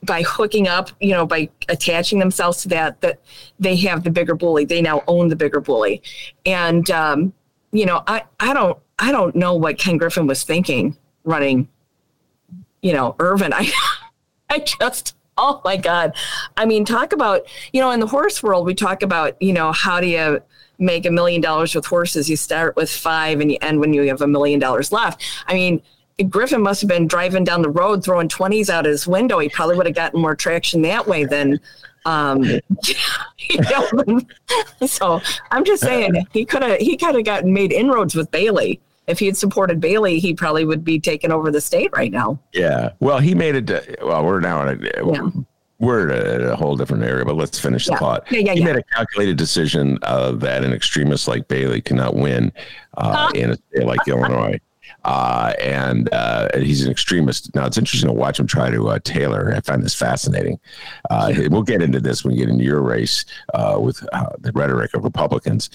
by 0.04 0.24
hooking 0.24 0.68
up, 0.68 0.90
you 1.00 1.12
know, 1.12 1.26
by 1.26 1.50
attaching 1.70 2.20
themselves 2.20 2.62
to 2.64 2.68
that, 2.70 3.02
that 3.02 3.20
they 3.60 3.76
have 3.78 4.04
the 4.04 4.10
bigger 4.10 4.36
bully. 4.36 4.66
They 4.66 4.82
now 4.82 5.04
own 5.08 5.28
the 5.28 5.36
bigger 5.36 5.60
bully, 5.60 6.02
and 6.46 6.90
um, 6.90 7.34
you 7.72 7.86
know, 7.86 8.04
I 8.08 8.24
I 8.40 8.54
don't 8.54 8.78
I 9.00 9.12
don't 9.12 9.36
know 9.36 9.56
what 9.56 9.78
Ken 9.78 9.98
Griffin 9.98 10.28
was 10.28 10.44
thinking 10.44 10.98
running, 11.24 11.68
you 12.82 12.94
know, 12.94 13.16
Irvin. 13.20 13.54
I 13.56 13.72
I 14.50 14.60
just 14.60 15.16
oh 15.38 15.62
my 15.64 15.78
god, 15.78 16.16
I 16.58 16.66
mean, 16.66 16.86
talk 16.86 17.14
about 17.14 17.42
you 17.72 17.82
know, 17.82 17.92
in 17.92 18.00
the 18.00 18.08
horse 18.08 18.42
world, 18.42 18.66
we 18.66 18.74
talk 18.74 19.04
about 19.04 19.40
you 19.42 19.54
know, 19.54 19.72
how 19.72 20.00
do 20.00 20.08
you 20.08 20.42
make 20.80 21.06
a 21.06 21.12
million 21.12 21.42
dollars 21.42 21.76
with 21.76 21.86
horses? 21.86 22.30
You 22.30 22.38
start 22.38 22.76
with 22.76 22.92
five 22.92 23.40
and 23.40 23.52
you 23.52 23.58
end 23.62 23.80
when 23.80 23.94
you 23.94 24.04
have 24.04 24.22
a 24.22 24.28
million 24.28 24.60
dollars 24.60 24.92
left. 24.92 25.24
I 25.48 25.54
mean. 25.54 25.82
Griffin 26.24 26.62
must 26.62 26.82
have 26.82 26.88
been 26.88 27.08
driving 27.08 27.44
down 27.44 27.62
the 27.62 27.70
road 27.70 28.04
throwing 28.04 28.28
20s 28.28 28.70
out 28.70 28.86
his 28.86 29.08
window. 29.08 29.40
He 29.40 29.50
probably 29.50 29.76
would 29.78 29.86
have 29.86 29.96
gotten 29.96 30.20
more 30.22 30.36
traction 30.36 30.82
that 30.84 31.08
way 31.08 31.26
than 31.26 31.60
um 32.06 32.44
you 32.44 33.60
know, 33.60 34.20
so 34.88 35.22
I'm 35.52 35.64
just 35.64 35.84
saying 35.84 36.26
he 36.34 36.46
could 36.46 36.64
have 36.64 36.80
he 36.80 36.98
could 36.98 37.16
have 37.16 37.26
gotten 37.26 37.54
made 37.54 37.72
inroads 37.72 38.16
with 38.16 38.30
Bailey. 38.32 38.80
If 39.08 39.20
he 39.20 39.26
had 39.26 39.36
supported 39.38 39.80
Bailey, 39.82 40.20
he 40.20 40.34
probably 40.34 40.64
would 40.64 40.84
be 40.84 41.00
taking 41.00 41.32
over 41.32 41.52
the 41.52 41.60
state 41.62 41.90
right 41.94 42.12
now. 42.12 42.40
Yeah. 42.54 42.92
Well, 43.00 43.18
he 43.20 43.34
made 43.36 43.56
it. 43.56 43.70
uh, 43.72 44.06
Well, 44.06 44.24
we're 44.24 44.40
now 44.40 44.66
in 44.68 44.84
a. 44.86 45.12
Yeah. 45.12 45.30
We're 45.80 46.12
at 46.12 46.42
a 46.42 46.56
whole 46.56 46.78
different 46.78 47.04
area, 47.04 47.26
but 47.26 47.36
let's 47.36 47.60
finish 47.60 47.88
the 47.88 47.94
Yeah. 47.94 47.98
thought. 48.00 48.32
Yeah, 48.32 48.40
yeah, 48.40 48.54
he 48.54 48.60
yeah. 48.60 48.66
made 48.68 48.76
a 48.76 48.84
calculated 48.84 49.38
decision 49.38 49.98
uh, 50.04 50.34
that 50.34 50.64
an 50.64 50.72
extremist 50.74 51.28
like 51.28 51.48
Bailey 51.48 51.82
cannot 51.82 52.16
win 52.16 52.52
uh, 52.98 53.32
in 53.34 53.50
a 53.50 53.56
state 53.56 53.86
like 53.88 54.08
Illinois. 54.08 54.60
Uh, 55.04 55.54
and 55.60 56.12
uh, 56.14 56.48
he's 56.56 56.86
an 56.86 56.92
extremist. 56.92 57.54
Now, 57.56 57.66
it's 57.66 57.78
interesting 57.78 58.10
to 58.10 58.14
watch 58.14 58.40
him 58.40 58.48
try 58.48 58.70
to 58.70 58.90
uh, 58.90 59.00
tailor. 59.04 59.54
I 59.56 59.62
find 59.62 59.84
this 59.84 59.96
fascinating. 59.96 60.60
Uh, 61.10 61.34
we'll 61.50 61.64
get 61.64 61.82
into 61.82 62.00
this 62.00 62.24
when 62.24 62.34
we 62.34 62.40
get 62.40 62.50
into 62.50 62.64
your 62.64 62.82
race 62.82 63.26
uh, 63.54 63.78
with 63.82 64.06
uh, 64.14 64.30
the 64.40 64.52
rhetoric 64.52 64.94
of 64.94 65.04
Republicans. 65.04 65.70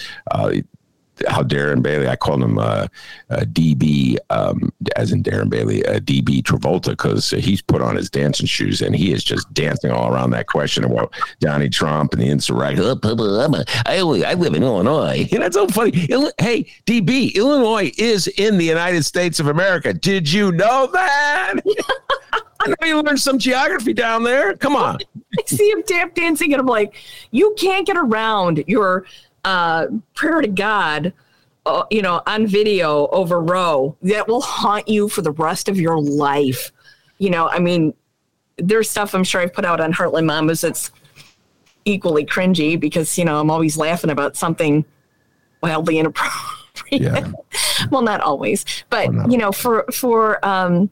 How 1.28 1.42
Darren 1.42 1.82
Bailey, 1.82 2.08
I 2.08 2.16
call 2.16 2.42
him 2.42 2.58
uh, 2.58 2.88
uh, 3.30 3.40
DB, 3.52 4.16
um, 4.30 4.72
as 4.96 5.12
in 5.12 5.22
Darren 5.22 5.48
Bailey, 5.48 5.84
uh, 5.86 5.98
DB 6.00 6.42
Travolta, 6.42 6.90
because 6.90 7.30
he's 7.30 7.62
put 7.62 7.80
on 7.80 7.96
his 7.96 8.10
dancing 8.10 8.46
shoes 8.46 8.82
and 8.82 8.94
he 8.94 9.12
is 9.12 9.24
just 9.24 9.52
dancing 9.54 9.90
all 9.90 10.12
around 10.12 10.30
that 10.30 10.46
question 10.46 10.84
about 10.84 11.14
Donnie 11.40 11.68
Trump 11.68 12.12
and 12.12 12.22
the 12.22 12.26
insurrection. 12.28 12.84
I'm 12.84 13.54
a, 13.54 13.64
I, 13.86 13.98
only- 13.98 14.24
I 14.24 14.34
live 14.34 14.54
in 14.54 14.62
Illinois. 14.62 15.26
And 15.32 15.42
that's 15.42 15.56
so 15.56 15.66
funny. 15.68 15.92
Hey, 16.38 16.70
DB, 16.86 17.34
Illinois 17.34 17.92
is 17.98 18.26
in 18.26 18.58
the 18.58 18.64
United 18.64 19.04
States 19.04 19.40
of 19.40 19.46
America. 19.48 19.92
Did 19.92 20.30
you 20.30 20.52
know 20.52 20.88
that? 20.92 21.54
I 22.60 22.68
know 22.68 22.86
you 22.86 23.00
learned 23.00 23.20
some 23.20 23.38
geography 23.38 23.92
down 23.92 24.22
there. 24.22 24.56
Come 24.56 24.74
on. 24.76 24.98
I 25.38 25.42
see 25.46 25.70
him 25.70 25.82
tap 25.82 26.14
dancing, 26.14 26.52
and 26.52 26.60
I'm 26.60 26.66
like, 26.66 26.94
you 27.30 27.54
can't 27.58 27.86
get 27.86 27.96
around 27.96 28.64
your 28.66 29.04
uh, 29.46 29.86
prayer 30.14 30.42
to 30.42 30.48
God, 30.48 31.14
uh, 31.64 31.84
you 31.90 32.02
know, 32.02 32.20
on 32.26 32.46
video 32.46 33.06
over 33.08 33.40
Roe. 33.40 33.96
That 34.02 34.28
will 34.28 34.42
haunt 34.42 34.88
you 34.88 35.08
for 35.08 35.22
the 35.22 35.30
rest 35.30 35.68
of 35.68 35.80
your 35.80 35.98
life. 36.00 36.72
You 37.18 37.30
know, 37.30 37.48
I 37.48 37.60
mean, 37.60 37.94
there's 38.58 38.90
stuff 38.90 39.14
I'm 39.14 39.24
sure 39.24 39.40
I've 39.40 39.54
put 39.54 39.64
out 39.64 39.80
on 39.80 39.92
Heartland 39.92 40.26
Mamas 40.26 40.60
that's 40.60 40.90
equally 41.84 42.26
cringy 42.26 42.78
because 42.78 43.16
you 43.16 43.24
know 43.24 43.40
I'm 43.40 43.50
always 43.50 43.76
laughing 43.76 44.10
about 44.10 44.36
something 44.36 44.84
wildly 45.62 45.98
inappropriate. 45.98 46.52
Yeah. 46.90 47.30
well, 47.90 48.02
not 48.02 48.20
always, 48.20 48.64
but 48.90 49.08
Oh, 49.08 49.12
no. 49.12 49.26
you 49.28 49.38
know, 49.38 49.52
for 49.52 49.84
for 49.92 50.44
um, 50.46 50.90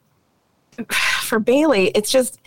for 1.21 1.39
Bailey, 1.39 1.87
it's 1.93 2.11
just 2.11 2.39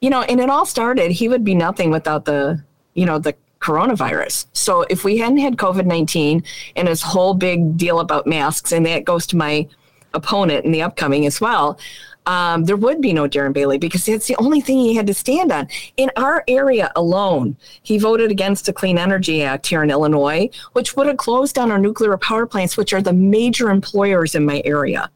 you 0.00 0.10
know, 0.10 0.22
and 0.22 0.40
it 0.40 0.50
all 0.50 0.66
started. 0.66 1.12
He 1.12 1.28
would 1.28 1.44
be 1.44 1.54
nothing 1.54 1.90
without 1.90 2.24
the 2.24 2.62
you 2.94 3.06
know 3.06 3.18
the 3.18 3.34
coronavirus. 3.64 4.46
So 4.52 4.82
if 4.94 5.04
we 5.04 5.18
hadn't 5.22 5.38
had 5.38 5.56
COVID 5.56 5.86
nineteen 5.86 6.36
and 6.76 6.86
this 6.88 7.02
whole 7.02 7.34
big 7.34 7.76
deal 7.76 7.98
about 8.00 8.26
masks, 8.26 8.72
and 8.72 8.84
that 8.86 9.04
goes 9.04 9.26
to 9.28 9.36
my 9.36 9.66
opponent 10.12 10.64
in 10.64 10.72
the 10.72 10.82
upcoming 10.82 11.26
as 11.26 11.40
well. 11.40 11.78
Um, 12.26 12.64
there 12.64 12.80
would 12.84 13.00
be 13.02 13.12
no 13.12 13.28
Darren 13.28 13.52
Bailey 13.52 13.76
because 13.76 14.06
that's 14.06 14.26
the 14.26 14.36
only 14.36 14.62
thing 14.62 14.78
he 14.78 14.94
had 14.94 15.06
to 15.08 15.12
stand 15.12 15.52
on. 15.52 15.68
In 15.98 16.10
our 16.16 16.42
area 16.48 16.90
alone, 16.96 17.56
he 17.82 17.98
voted 17.98 18.30
against 18.30 18.64
the 18.64 18.72
Clean 18.72 18.96
Energy 18.96 19.42
Act 19.42 19.66
here 19.66 19.82
in 19.82 19.90
Illinois, 19.90 20.48
which 20.72 20.96
would 20.96 21.06
have 21.06 21.18
closed 21.18 21.54
down 21.54 21.70
our 21.70 21.78
nuclear 21.78 22.16
power 22.16 22.46
plants, 22.46 22.78
which 22.78 22.94
are 22.94 23.02
the 23.02 23.12
major 23.12 23.68
employers 23.68 24.34
in 24.34 24.46
my 24.46 24.62
area. 24.64 25.10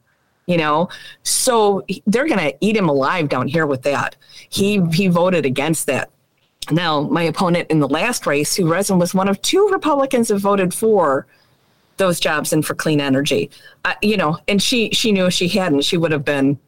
You 0.47 0.59
know, 0.59 0.89
so 1.23 1.83
they're 2.07 2.29
going 2.29 2.41
to 2.41 2.55
eat 2.61 2.77
him 2.77 2.91
alive 2.91 3.31
down 3.31 3.49
here 3.49 3.67
with 3.67 3.83
that. 3.85 4.17
He 4.51 4.83
he 4.93 5.07
voted 5.09 5.47
against 5.47 5.87
that. 5.87 6.11
Now, 6.71 7.01
my 7.03 7.23
opponent 7.23 7.71
in 7.71 7.81
the 7.81 7.89
last 7.89 8.27
race, 8.27 8.51
Sue 8.51 8.71
Rezin, 8.71 8.99
was 8.99 9.15
one 9.15 9.29
of 9.29 9.41
two 9.43 9.69
Republicans 9.69 10.29
that 10.29 10.39
voted 10.39 10.75
for 10.75 11.27
those 11.97 12.21
jobs 12.21 12.53
and 12.53 12.65
for 12.65 12.75
clean 12.75 13.01
energy. 13.01 13.51
Uh, 13.85 13.95
you 14.03 14.17
know, 14.17 14.39
and 14.49 14.63
she 14.63 14.91
she 14.91 15.13
knew 15.13 15.27
if 15.27 15.35
she 15.35 15.49
hadn't, 15.49 15.83
she 15.83 15.97
would 15.97 16.13
have 16.13 16.25
been 16.25 16.59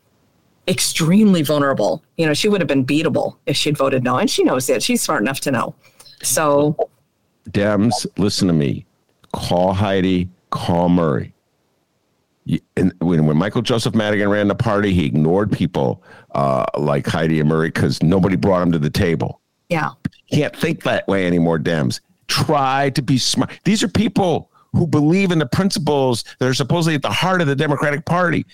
extremely 0.69 1.43
vulnerable. 1.43 2.03
You 2.17 2.27
know, 2.27 2.35
she 2.35 2.49
would 2.49 2.61
have 2.61 2.69
been 2.69 2.85
beatable 2.85 3.37
if 3.47 3.57
she'd 3.57 3.77
voted 3.77 4.05
no, 4.05 4.17
and 4.17 4.31
she 4.31 4.43
knows 4.43 4.67
that. 4.67 4.83
She's 4.83 5.03
smart 5.03 5.23
enough 5.23 5.41
to 5.41 5.51
know. 5.51 5.75
So 6.23 6.77
Dems, 7.51 8.07
listen 8.19 8.49
to 8.49 8.55
me. 8.55 8.87
Call 9.33 9.73
Heidi, 9.73 10.29
call 10.51 10.89
Murray. 10.89 11.35
And 12.77 12.93
when, 12.99 13.27
when 13.27 13.37
Michael 13.37 13.63
Joseph 13.63 13.95
Madigan 13.95 14.29
ran 14.29 14.49
the 14.49 14.55
party, 14.55 14.93
he 14.93 15.07
ignored 15.07 15.53
people 15.53 16.03
uh, 16.35 16.65
like 16.77 17.07
Heidi 17.07 17.39
and 17.39 17.49
Murray 17.49 17.69
because 17.69 18.03
nobody 18.03 18.35
brought 18.35 18.63
him 18.63 18.73
to 18.73 18.79
the 18.79 18.91
table. 18.91 19.40
Yeah, 19.71 19.91
Can't 20.31 20.55
think 20.55 20.83
that 20.83 21.07
way 21.09 21.27
anymore, 21.27 21.59
Dems. 21.59 22.01
Try 22.29 22.91
to 22.91 23.03
be 23.03 23.19
smart. 23.19 23.51
These 23.65 23.83
are 23.83 23.89
people 23.89 24.51
who 24.73 24.87
believe 24.87 25.33
in 25.33 25.39
the 25.39 25.47
principles 25.47 26.25
that 26.39 26.49
are 26.49 26.55
supposedly 26.55 26.95
at 26.95 27.03
the 27.03 27.11
heart 27.11 27.41
of 27.41 27.47
the 27.47 27.57
Democratic 27.57 28.05
Party. 28.05 28.45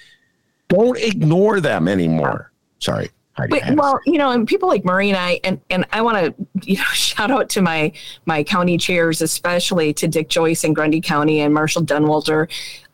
Don't 0.69 0.99
ignore 0.99 1.61
them 1.61 1.89
anymore. 1.89 2.53
Sorry. 2.79 3.11
Heidi. 3.37 3.51
But, 3.51 3.63
I 3.63 3.67
had 3.67 3.77
to 3.77 3.81
well, 3.81 4.01
you 4.07 4.19
know, 4.19 4.31
and 4.31 4.49
people 4.49 4.69
like 4.69 4.85
Murray 4.85 5.11
and 5.11 5.19
I, 5.19 5.41
and 5.45 5.61
and 5.69 5.85
I 5.93 6.01
want 6.01 6.17
to, 6.17 6.35
you 6.69 6.79
know, 6.79 6.85
shout 6.93 7.31
out 7.31 7.49
to 7.51 7.63
my 7.63 7.93
my 8.25 8.43
county 8.43 8.79
chairs, 8.79 9.21
especially 9.21 9.93
to 9.95 10.09
Dick 10.09 10.29
Joyce 10.29 10.65
in 10.65 10.73
Grundy 10.73 11.01
County 11.01 11.41
and 11.41 11.53
Marshall 11.53 11.83
Dunwalter. 11.85 12.49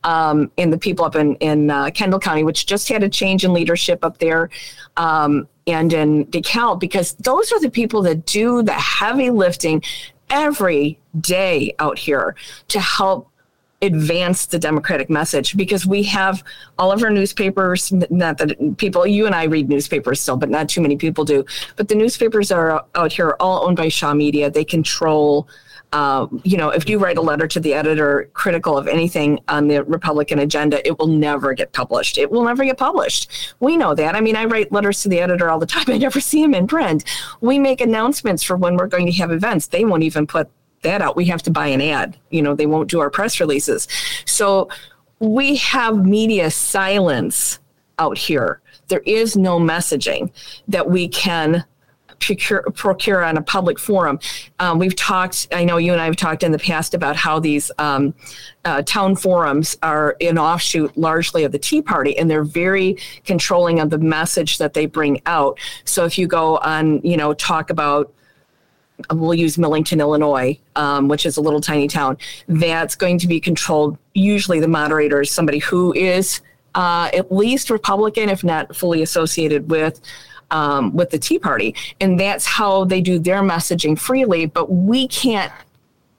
um, 0.04 0.50
and 0.58 0.72
the 0.72 0.78
people 0.78 1.04
up 1.04 1.14
in 1.14 1.36
in 1.36 1.70
uh, 1.70 1.90
Kendall 1.90 2.18
County, 2.20 2.42
which 2.44 2.66
just 2.66 2.88
had 2.88 3.02
a 3.02 3.08
change 3.08 3.44
in 3.44 3.52
leadership 3.52 4.04
up 4.04 4.18
there, 4.18 4.50
um, 4.96 5.46
and 5.66 5.92
in 5.92 6.26
DeKalb, 6.26 6.80
because 6.80 7.14
those 7.14 7.52
are 7.52 7.60
the 7.60 7.70
people 7.70 8.02
that 8.02 8.26
do 8.26 8.62
the 8.62 8.72
heavy 8.72 9.30
lifting 9.30 9.82
every 10.30 10.98
day 11.20 11.74
out 11.78 11.98
here 11.98 12.34
to 12.68 12.80
help 12.80 13.28
advance 13.82 14.46
the 14.46 14.58
democratic 14.60 15.10
message 15.10 15.56
because 15.56 15.84
we 15.84 16.04
have 16.04 16.44
all 16.78 16.92
of 16.92 17.02
our 17.02 17.10
newspapers 17.10 17.90
not 18.10 18.38
that 18.38 18.76
people 18.78 19.04
you 19.04 19.26
and 19.26 19.34
i 19.34 19.42
read 19.42 19.68
newspapers 19.68 20.20
still 20.20 20.36
but 20.36 20.48
not 20.48 20.68
too 20.68 20.80
many 20.80 20.96
people 20.96 21.24
do 21.24 21.44
but 21.74 21.88
the 21.88 21.94
newspapers 21.96 22.52
are 22.52 22.84
out 22.94 23.12
here 23.12 23.34
all 23.40 23.66
owned 23.66 23.76
by 23.76 23.88
shaw 23.88 24.14
media. 24.14 24.50
They 24.50 24.64
control 24.64 25.48
uh, 25.92 26.26
you 26.42 26.56
know, 26.56 26.70
if 26.70 26.88
you 26.88 26.98
write 26.98 27.18
a 27.18 27.20
letter 27.20 27.46
to 27.46 27.60
the 27.60 27.74
editor 27.74 28.30
critical 28.32 28.78
of 28.78 28.88
anything 28.88 29.38
on 29.48 29.68
the 29.68 29.84
Republican 29.84 30.38
agenda, 30.38 30.86
it 30.86 30.98
will 30.98 31.06
never 31.06 31.52
get 31.52 31.72
published. 31.72 32.16
It 32.16 32.30
will 32.30 32.44
never 32.44 32.64
get 32.64 32.78
published. 32.78 33.54
We 33.60 33.76
know 33.76 33.94
that. 33.94 34.16
I 34.16 34.20
mean, 34.20 34.34
I 34.34 34.46
write 34.46 34.72
letters 34.72 35.02
to 35.02 35.08
the 35.08 35.20
editor 35.20 35.50
all 35.50 35.58
the 35.58 35.66
time. 35.66 35.84
I 35.88 35.98
never 35.98 36.20
see 36.20 36.42
them 36.42 36.54
in 36.54 36.66
print. 36.66 37.04
We 37.40 37.58
make 37.58 37.80
announcements 37.80 38.42
for 38.42 38.56
when 38.56 38.76
we're 38.76 38.86
going 38.86 39.06
to 39.06 39.12
have 39.12 39.30
events. 39.30 39.66
They 39.66 39.84
won't 39.84 40.02
even 40.02 40.26
put 40.26 40.50
that 40.82 41.02
out. 41.02 41.14
We 41.14 41.26
have 41.26 41.42
to 41.44 41.50
buy 41.50 41.68
an 41.68 41.80
ad. 41.80 42.16
You 42.30 42.42
know, 42.42 42.54
they 42.54 42.66
won't 42.66 42.90
do 42.90 43.00
our 43.00 43.10
press 43.10 43.38
releases. 43.38 43.86
So 44.24 44.68
we 45.18 45.56
have 45.56 46.04
media 46.04 46.50
silence 46.50 47.60
out 47.98 48.16
here. 48.16 48.60
There 48.88 49.02
is 49.06 49.36
no 49.36 49.60
messaging 49.60 50.30
that 50.68 50.90
we 50.90 51.08
can 51.08 51.64
procure, 52.22 52.62
procure 52.74 53.22
on 53.22 53.36
a 53.36 53.42
public 53.42 53.78
forum. 53.78 54.18
Um, 54.58 54.78
we've 54.78 54.96
talked, 54.96 55.48
I 55.52 55.64
know 55.64 55.76
you 55.76 55.92
and 55.92 56.00
I 56.00 56.06
have 56.06 56.16
talked 56.16 56.42
in 56.42 56.52
the 56.52 56.58
past 56.58 56.94
about 56.94 57.16
how 57.16 57.38
these 57.38 57.70
um, 57.78 58.14
uh, 58.64 58.82
town 58.82 59.16
forums 59.16 59.76
are 59.82 60.16
an 60.20 60.38
offshoot 60.38 60.96
largely 60.96 61.44
of 61.44 61.52
the 61.52 61.58
Tea 61.58 61.82
Party, 61.82 62.16
and 62.16 62.30
they're 62.30 62.44
very 62.44 62.96
controlling 63.24 63.80
of 63.80 63.90
the 63.90 63.98
message 63.98 64.58
that 64.58 64.74
they 64.74 64.86
bring 64.86 65.20
out. 65.26 65.58
So 65.84 66.04
if 66.04 66.18
you 66.18 66.26
go 66.26 66.58
on, 66.58 67.00
you 67.02 67.16
know, 67.16 67.34
talk 67.34 67.70
about 67.70 68.12
we'll 69.10 69.34
use 69.34 69.58
Millington, 69.58 70.00
Illinois, 70.00 70.58
um, 70.76 71.08
which 71.08 71.26
is 71.26 71.36
a 71.36 71.40
little 71.40 71.60
tiny 71.60 71.88
town. 71.88 72.16
That's 72.46 72.94
going 72.94 73.18
to 73.18 73.26
be 73.26 73.40
controlled. 73.40 73.98
Usually, 74.14 74.60
the 74.60 74.68
moderator 74.68 75.22
is 75.22 75.30
somebody 75.30 75.58
who 75.58 75.92
is 75.94 76.40
uh, 76.74 77.10
at 77.12 77.32
least 77.32 77.70
Republican, 77.70 78.28
if 78.28 78.44
not 78.44 78.74
fully 78.74 79.02
associated 79.02 79.70
with. 79.70 80.00
Um, 80.52 80.92
with 80.92 81.08
the 81.08 81.18
Tea 81.18 81.38
Party, 81.38 81.74
and 81.98 82.20
that's 82.20 82.44
how 82.44 82.84
they 82.84 83.00
do 83.00 83.18
their 83.18 83.40
messaging 83.40 83.98
freely. 83.98 84.44
But 84.44 84.70
we 84.70 85.08
can't 85.08 85.50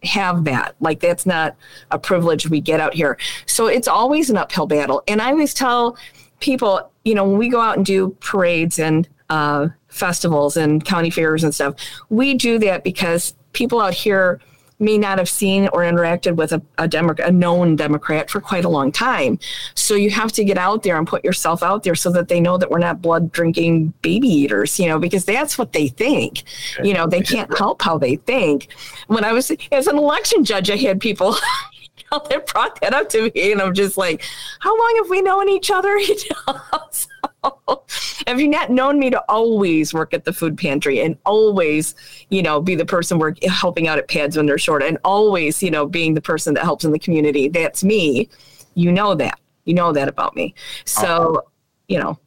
have 0.04 0.44
that. 0.46 0.76
Like 0.80 1.00
that's 1.00 1.26
not 1.26 1.56
a 1.92 2.00
privilege 2.00 2.50
we 2.50 2.60
get 2.60 2.80
out 2.80 2.94
here. 2.96 3.18
So 3.46 3.68
it's 3.68 3.88
always 3.88 4.30
an 4.30 4.38
uphill 4.38 4.66
battle. 4.66 5.04
And 5.08 5.22
I 5.22 5.30
always 5.30 5.54
tell 5.54 5.98
people, 6.40 6.92
you 7.06 7.16
know, 7.16 7.28
when 7.30 7.38
we 7.38 7.48
go 7.48 7.62
out 7.62 7.78
and 7.78 7.86
do 7.86 8.18
parades 8.20 8.80
and 8.80 9.08
uh, 9.30 9.70
festivals 9.88 10.58
and 10.58 10.84
county 10.84 11.10
fairs 11.10 11.44
and 11.44 11.54
stuff. 11.54 11.76
We 12.10 12.34
do 12.34 12.60
that 12.60 12.84
because 12.84 13.34
people 13.54 13.80
out 13.80 13.94
here 13.94 14.40
may 14.84 14.98
not 14.98 15.18
have 15.18 15.30
seen 15.30 15.68
or 15.70 15.82
interacted 15.82 16.36
with 16.36 16.52
a, 16.52 16.62
a, 16.78 16.88
Demo- 16.88 17.16
a 17.20 17.32
known 17.32 17.76
Democrat 17.76 18.30
for 18.30 18.40
quite 18.40 18.66
a 18.66 18.70
long 18.70 18.92
time. 18.92 19.40
So 19.74 19.96
you 19.96 20.12
have 20.12 20.32
to 20.34 20.44
get 20.44 20.58
out 20.58 20.84
there 20.84 20.98
and 20.98 21.08
put 21.08 21.24
yourself 21.24 21.64
out 21.64 21.84
there 21.84 21.96
so 21.96 22.12
that 22.12 22.28
they 22.28 22.40
know 22.40 22.58
that 22.58 22.70
we're 22.70 22.80
not 22.80 23.02
blood 23.02 23.32
drinking 23.32 23.94
baby 24.02 24.28
eaters, 24.28 24.80
you 24.80 24.88
know, 24.88 25.00
because 25.00 25.26
that's 25.26 25.58
what 25.58 25.74
they 25.74 25.88
think. 25.88 26.44
You 26.84 26.94
know, 26.94 27.08
they 27.08 27.22
can't 27.22 27.56
help 27.58 27.82
how 27.82 27.98
they 27.98 28.18
think. 28.18 28.68
When 29.08 29.24
I 29.24 29.32
was 29.32 29.52
as 29.72 29.88
an 29.88 29.98
election 29.98 30.44
judge, 30.44 30.70
I 30.70 30.76
had 30.76 31.00
people 31.00 31.36
that 32.12 32.48
brought 32.48 32.80
that 32.82 32.94
up 32.94 33.10
to 33.10 33.32
me, 33.34 33.52
and 33.52 33.62
I'm 33.62 33.74
just 33.74 33.98
like, 33.98 34.24
how 34.60 34.78
long 34.78 34.94
have 35.02 35.10
we 35.10 35.22
known 35.22 35.50
each 35.50 35.72
other? 35.72 35.98
You 36.04 36.16
know, 36.48 36.60
so, 36.92 37.08
have 38.28 38.40
you 38.40 38.48
not 38.48 38.70
known 38.70 39.00
me 39.00 39.10
to 39.10 39.24
always 39.30 39.94
work 39.94 40.14
at 40.14 40.26
the 40.26 40.34
food 40.34 40.58
pantry 40.58 41.02
and 41.02 41.18
always, 41.26 41.96
you 42.30 42.42
know, 42.42 42.62
be 42.62 42.76
the 42.76 42.86
person 42.86 43.20
work 43.20 43.42
helping 43.44 43.88
out 43.88 43.98
at 43.98 44.08
pads 44.08 44.38
when 44.38 44.46
they're 44.46 44.58
short, 44.58 44.84
and 44.84 44.98
always, 45.04 45.62
you 45.62 45.72
know, 45.72 45.86
being 45.86 46.14
the 46.14 46.22
person 46.22 46.54
that 46.54 46.64
helps 46.64 46.86
in 46.86 46.92
the 46.92 47.00
community? 47.00 47.48
That's 47.48 47.84
me. 47.84 48.30
You 48.76 48.92
know 48.92 49.16
that. 49.16 49.40
You 49.66 49.74
know 49.74 49.94
that 49.94 50.08
about 50.08 50.36
me. 50.36 50.54
So, 50.86 51.36
uh, 51.36 51.42
you 51.88 52.00
know, 52.00 52.20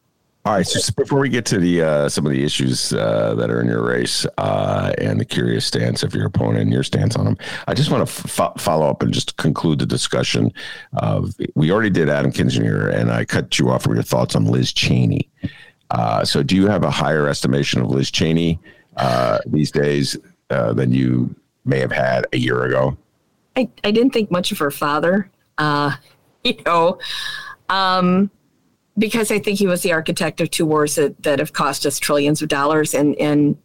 all 0.47 0.53
right. 0.53 0.65
So 0.65 0.93
before 0.93 1.19
we 1.19 1.27
get 1.27 1.45
to 1.47 1.59
the 1.59 1.81
uh, 1.81 2.09
some 2.09 2.25
of 2.25 2.31
the 2.31 2.41
issues 2.41 2.93
uh, 2.93 3.35
that 3.35 3.49
are 3.49 3.59
in 3.59 3.67
your 3.67 3.83
race 3.83 4.25
uh, 4.37 4.93
and 4.97 5.19
the 5.19 5.25
curious 5.25 5.65
stance 5.65 6.03
of 6.03 6.15
your 6.15 6.25
opponent 6.25 6.61
and 6.61 6.71
your 6.71 6.83
stance 6.83 7.17
on 7.17 7.25
them, 7.25 7.37
I 7.67 7.73
just 7.73 7.91
want 7.91 8.07
to 8.07 8.43
f- 8.43 8.53
follow 8.57 8.89
up 8.89 9.01
and 9.01 9.13
just 9.13 9.35
conclude 9.35 9.79
the 9.79 9.85
discussion. 9.85 10.53
Of 10.93 11.35
we 11.55 11.69
already 11.69 11.89
did 11.89 12.07
Adam 12.07 12.31
Kinzinger, 12.31 12.93
and 12.93 13.11
I 13.11 13.25
cut 13.25 13.59
you 13.59 13.69
off 13.69 13.87
with 13.87 13.97
your 13.97 14.03
thoughts 14.03 14.37
on 14.37 14.45
Liz 14.45 14.71
Cheney. 14.71 15.29
Uh, 15.91 16.23
so, 16.23 16.43
do 16.43 16.55
you 16.55 16.67
have 16.67 16.85
a 16.85 16.91
higher 16.91 17.27
estimation 17.27 17.81
of 17.81 17.89
Liz 17.89 18.09
Cheney 18.09 18.57
uh, 18.95 19.39
these 19.47 19.69
days 19.69 20.15
uh, 20.49 20.71
than 20.71 20.93
you 20.93 21.35
may 21.65 21.79
have 21.79 21.91
had 21.91 22.25
a 22.31 22.37
year 22.37 22.63
ago? 22.63 22.95
I, 23.57 23.69
I 23.83 23.91
didn't 23.91 24.13
think 24.13 24.31
much 24.31 24.53
of 24.53 24.59
her 24.59 24.71
father. 24.71 25.29
you 25.59 26.55
know. 26.65 26.99
Um, 27.67 28.31
because 28.97 29.31
I 29.31 29.39
think 29.39 29.59
he 29.59 29.67
was 29.67 29.83
the 29.83 29.91
architect 29.91 30.41
of 30.41 30.49
two 30.49 30.65
wars 30.65 30.95
that, 30.95 31.21
that 31.23 31.39
have 31.39 31.53
cost 31.53 31.85
us 31.85 31.99
trillions 31.99 32.41
of 32.41 32.49
dollars 32.49 32.93
and, 32.93 33.15
and 33.15 33.57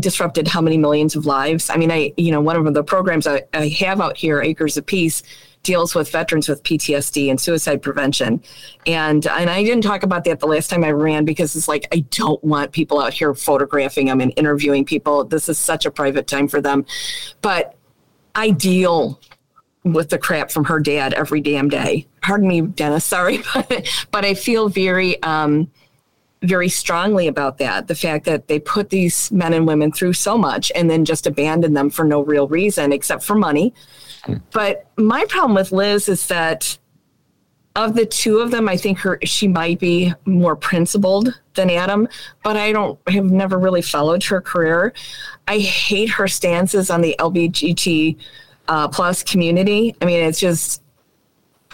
disrupted 0.00 0.48
how 0.48 0.60
many 0.60 0.76
millions 0.76 1.16
of 1.16 1.26
lives. 1.26 1.70
I 1.70 1.76
mean, 1.76 1.90
I, 1.90 2.12
you 2.16 2.30
know, 2.30 2.40
one 2.40 2.56
of 2.56 2.74
the 2.74 2.84
programs 2.84 3.26
I, 3.26 3.42
I 3.54 3.68
have 3.68 4.00
out 4.00 4.16
here, 4.16 4.40
Acres 4.40 4.76
of 4.76 4.86
Peace, 4.86 5.22
deals 5.62 5.94
with 5.94 6.10
veterans 6.10 6.48
with 6.48 6.62
PTSD 6.62 7.30
and 7.30 7.40
suicide 7.40 7.82
prevention. 7.82 8.42
And 8.86 9.26
and 9.26 9.48
I 9.48 9.62
didn't 9.62 9.82
talk 9.84 10.02
about 10.02 10.24
that 10.24 10.40
the 10.40 10.46
last 10.46 10.68
time 10.68 10.82
I 10.82 10.90
ran 10.90 11.24
because 11.24 11.54
it's 11.54 11.68
like 11.68 11.86
I 11.92 12.00
don't 12.10 12.42
want 12.42 12.72
people 12.72 13.00
out 13.00 13.12
here 13.12 13.32
photographing 13.32 14.06
them 14.06 14.20
and 14.20 14.32
interviewing 14.36 14.84
people. 14.84 15.24
This 15.24 15.48
is 15.48 15.58
such 15.58 15.86
a 15.86 15.90
private 15.90 16.26
time 16.26 16.48
for 16.48 16.60
them. 16.60 16.84
But 17.42 17.76
I 18.34 18.50
deal 18.50 19.20
with 19.84 20.10
the 20.10 20.18
crap 20.18 20.50
from 20.50 20.64
her 20.64 20.78
dad 20.78 21.12
every 21.14 21.40
damn 21.40 21.68
day. 21.68 22.06
Pardon 22.20 22.48
me, 22.48 22.60
Dennis. 22.62 23.04
Sorry, 23.12 23.40
but 23.54 23.88
but 24.10 24.24
I 24.24 24.34
feel 24.34 24.68
very 24.68 25.22
um, 25.22 25.70
very 26.42 26.68
strongly 26.68 27.26
about 27.26 27.58
that. 27.58 27.88
The 27.88 27.94
fact 27.94 28.24
that 28.26 28.48
they 28.48 28.58
put 28.58 28.90
these 28.90 29.30
men 29.30 29.52
and 29.52 29.66
women 29.66 29.92
through 29.92 30.14
so 30.14 30.36
much 30.36 30.72
and 30.74 30.90
then 30.90 31.04
just 31.04 31.26
abandon 31.26 31.74
them 31.74 31.90
for 31.90 32.04
no 32.04 32.22
real 32.22 32.48
reason 32.48 32.92
except 32.92 33.22
for 33.22 33.34
money. 33.34 33.72
But 34.52 34.86
my 34.96 35.24
problem 35.28 35.54
with 35.54 35.72
Liz 35.72 36.08
is 36.08 36.26
that 36.28 36.78
of 37.74 37.94
the 37.94 38.06
two 38.06 38.38
of 38.38 38.50
them, 38.50 38.68
I 38.68 38.76
think 38.76 38.98
her 38.98 39.18
she 39.24 39.48
might 39.48 39.78
be 39.78 40.12
more 40.26 40.56
principled 40.56 41.40
than 41.54 41.70
Adam, 41.70 42.06
but 42.44 42.56
I 42.56 42.72
don't 42.72 42.98
have 43.08 43.24
never 43.24 43.58
really 43.58 43.82
followed 43.82 44.22
her 44.24 44.40
career. 44.40 44.92
I 45.48 45.58
hate 45.58 46.10
her 46.10 46.28
stances 46.28 46.90
on 46.90 47.00
the 47.00 47.16
LGBT 47.18 48.16
uh, 48.72 48.88
plus 48.88 49.22
community. 49.22 49.94
I 50.00 50.06
mean, 50.06 50.22
it's 50.22 50.40
just 50.40 50.82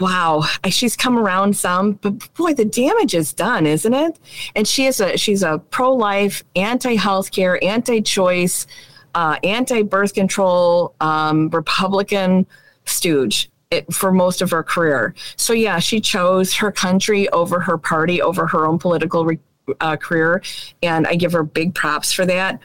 wow. 0.01 0.43
She's 0.69 0.97
come 0.97 1.17
around 1.17 1.57
some, 1.57 1.93
but 1.93 2.35
boy, 2.35 2.55
the 2.55 2.65
damage 2.65 3.15
is 3.15 3.33
done, 3.33 3.67
isn't 3.67 3.95
it? 3.95 4.19
And 4.57 4.67
she 4.67 4.87
is 4.87 5.01
a 5.01 5.17
she's 5.17 5.45
a 5.45 5.59
pro 5.71 5.95
life, 5.95 6.43
anti 6.57 6.97
healthcare, 6.97 7.63
anti 7.63 8.01
choice, 8.03 8.67
uh, 9.15 9.37
anti 9.45 9.83
birth 9.83 10.13
control, 10.13 10.97
um, 11.01 11.51
Republican 11.51 12.47
stooge. 12.85 13.49
It, 13.71 13.93
for 13.93 14.11
most 14.11 14.41
of 14.41 14.51
her 14.51 14.63
career. 14.63 15.15
So, 15.37 15.53
yeah, 15.53 15.79
she 15.79 16.01
chose 16.01 16.55
her 16.55 16.73
country 16.73 17.29
over 17.29 17.61
her 17.61 17.77
party, 17.77 18.23
over 18.23 18.47
her 18.47 18.67
own 18.67 18.79
political 18.79 19.27
re- 19.27 19.39
uh, 19.81 19.99
career. 19.99 20.43
And 20.83 21.07
I 21.07 21.17
give 21.17 21.33
her 21.33 21.43
big 21.43 21.75
props 21.75 22.11
for 22.11 22.25
that. 22.25 22.63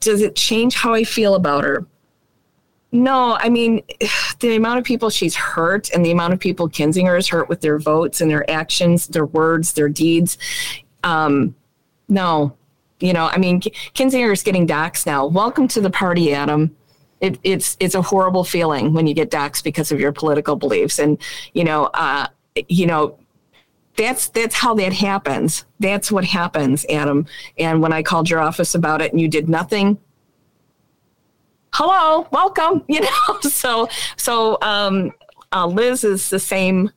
Does 0.00 0.20
it 0.20 0.36
change 0.36 0.74
how 0.74 0.92
I 0.92 1.04
feel 1.04 1.34
about 1.34 1.64
her? 1.64 1.86
No, 2.94 3.36
I 3.40 3.48
mean, 3.48 3.82
the 4.38 4.54
amount 4.54 4.78
of 4.78 4.84
people 4.84 5.10
she's 5.10 5.34
hurt 5.34 5.90
and 5.90 6.06
the 6.06 6.12
amount 6.12 6.32
of 6.32 6.38
people 6.38 6.68
Kinzinger 6.68 7.16
has 7.16 7.26
hurt 7.26 7.48
with 7.48 7.60
their 7.60 7.78
votes 7.78 8.20
and 8.20 8.30
their 8.30 8.48
actions, 8.48 9.08
their 9.08 9.26
words, 9.26 9.72
their 9.72 9.88
deeds. 9.88 10.38
Um, 11.02 11.56
no, 12.08 12.56
you 13.00 13.12
know, 13.12 13.26
I 13.26 13.36
mean, 13.36 13.60
Kinzinger 13.60 14.32
is 14.32 14.44
getting 14.44 14.64
doxxed 14.66 15.06
now. 15.06 15.26
Welcome 15.26 15.66
to 15.68 15.80
the 15.80 15.90
party, 15.90 16.32
Adam. 16.32 16.74
It, 17.20 17.38
it's 17.42 17.76
it's 17.80 17.96
a 17.96 18.02
horrible 18.02 18.44
feeling 18.44 18.92
when 18.92 19.08
you 19.08 19.14
get 19.14 19.28
doxxed 19.28 19.64
because 19.64 19.90
of 19.90 19.98
your 19.98 20.12
political 20.12 20.54
beliefs, 20.54 21.00
and 21.00 21.18
you 21.52 21.64
know, 21.64 21.86
uh, 21.94 22.28
you 22.68 22.86
know, 22.86 23.18
that's 23.96 24.28
that's 24.28 24.54
how 24.54 24.74
that 24.74 24.92
happens. 24.92 25.64
That's 25.80 26.12
what 26.12 26.24
happens, 26.24 26.86
Adam. 26.88 27.26
And 27.58 27.82
when 27.82 27.92
I 27.92 28.02
called 28.02 28.30
your 28.30 28.40
office 28.40 28.74
about 28.74 29.02
it, 29.02 29.10
and 29.10 29.20
you 29.20 29.26
did 29.26 29.48
nothing, 29.48 29.98
hello, 31.74 32.26
welcome, 32.30 32.82
you 32.88 33.00
know. 33.00 33.40
so 33.42 33.88
so 34.16 34.58
um, 34.62 35.12
uh, 35.52 35.66
Liz 35.66 36.04
is 36.04 36.30
the 36.30 36.38
same 36.38 36.90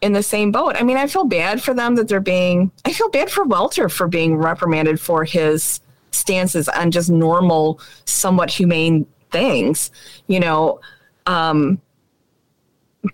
in 0.00 0.12
the 0.12 0.22
same 0.22 0.52
boat. 0.52 0.76
I 0.76 0.82
mean, 0.82 0.96
I 0.96 1.06
feel 1.06 1.24
bad 1.24 1.62
for 1.62 1.74
them 1.74 1.94
that 1.96 2.08
they're 2.08 2.20
being. 2.20 2.70
I 2.84 2.92
feel 2.92 3.08
bad 3.08 3.30
for 3.30 3.44
Welter 3.44 3.88
for 3.88 4.06
being 4.08 4.36
reprimanded 4.36 5.00
for 5.00 5.24
his 5.24 5.80
stances 6.10 6.68
on 6.68 6.90
just 6.90 7.10
normal, 7.10 7.80
somewhat 8.04 8.50
humane 8.50 9.06
things. 9.30 9.90
You 10.26 10.40
know, 10.40 10.80
um, 11.26 11.80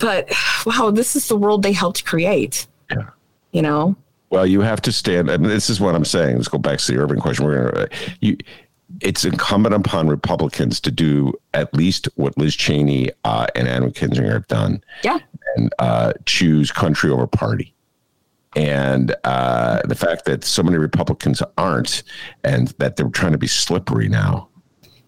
but 0.00 0.32
wow, 0.66 0.90
this 0.90 1.14
is 1.16 1.28
the 1.28 1.36
world 1.36 1.62
they 1.62 1.72
helped 1.72 2.04
create. 2.04 2.66
Yeah. 2.90 3.10
You 3.52 3.62
know. 3.62 3.96
Well, 4.30 4.46
you 4.46 4.60
have 4.60 4.82
to 4.82 4.92
stand. 4.92 5.30
and 5.30 5.42
this 5.42 5.70
is 5.70 5.80
what 5.80 5.94
I'm 5.94 6.04
saying. 6.04 6.36
Let's 6.36 6.48
go 6.48 6.58
back 6.58 6.78
to 6.80 6.92
the 6.92 6.98
urban 6.98 7.18
question. 7.18 7.46
We're 7.46 7.70
gonna 7.70 7.88
you. 8.20 8.36
It's 9.00 9.24
incumbent 9.24 9.74
upon 9.74 10.08
Republicans 10.08 10.80
to 10.80 10.90
do 10.90 11.32
at 11.54 11.72
least 11.74 12.08
what 12.16 12.36
Liz 12.36 12.56
Cheney 12.56 13.10
uh, 13.24 13.46
and 13.54 13.68
Adam 13.68 13.92
Kinzinger 13.92 14.32
have 14.32 14.46
done. 14.48 14.82
Yeah. 15.04 15.18
And 15.56 15.72
uh, 15.78 16.12
choose 16.26 16.72
country 16.72 17.10
over 17.10 17.26
party. 17.26 17.74
And 18.56 19.14
uh, 19.24 19.82
the 19.84 19.94
fact 19.94 20.24
that 20.24 20.42
so 20.42 20.62
many 20.62 20.78
Republicans 20.78 21.42
aren't, 21.58 22.02
and 22.44 22.68
that 22.78 22.96
they're 22.96 23.08
trying 23.10 23.32
to 23.32 23.38
be 23.38 23.46
slippery 23.46 24.08
now, 24.08 24.48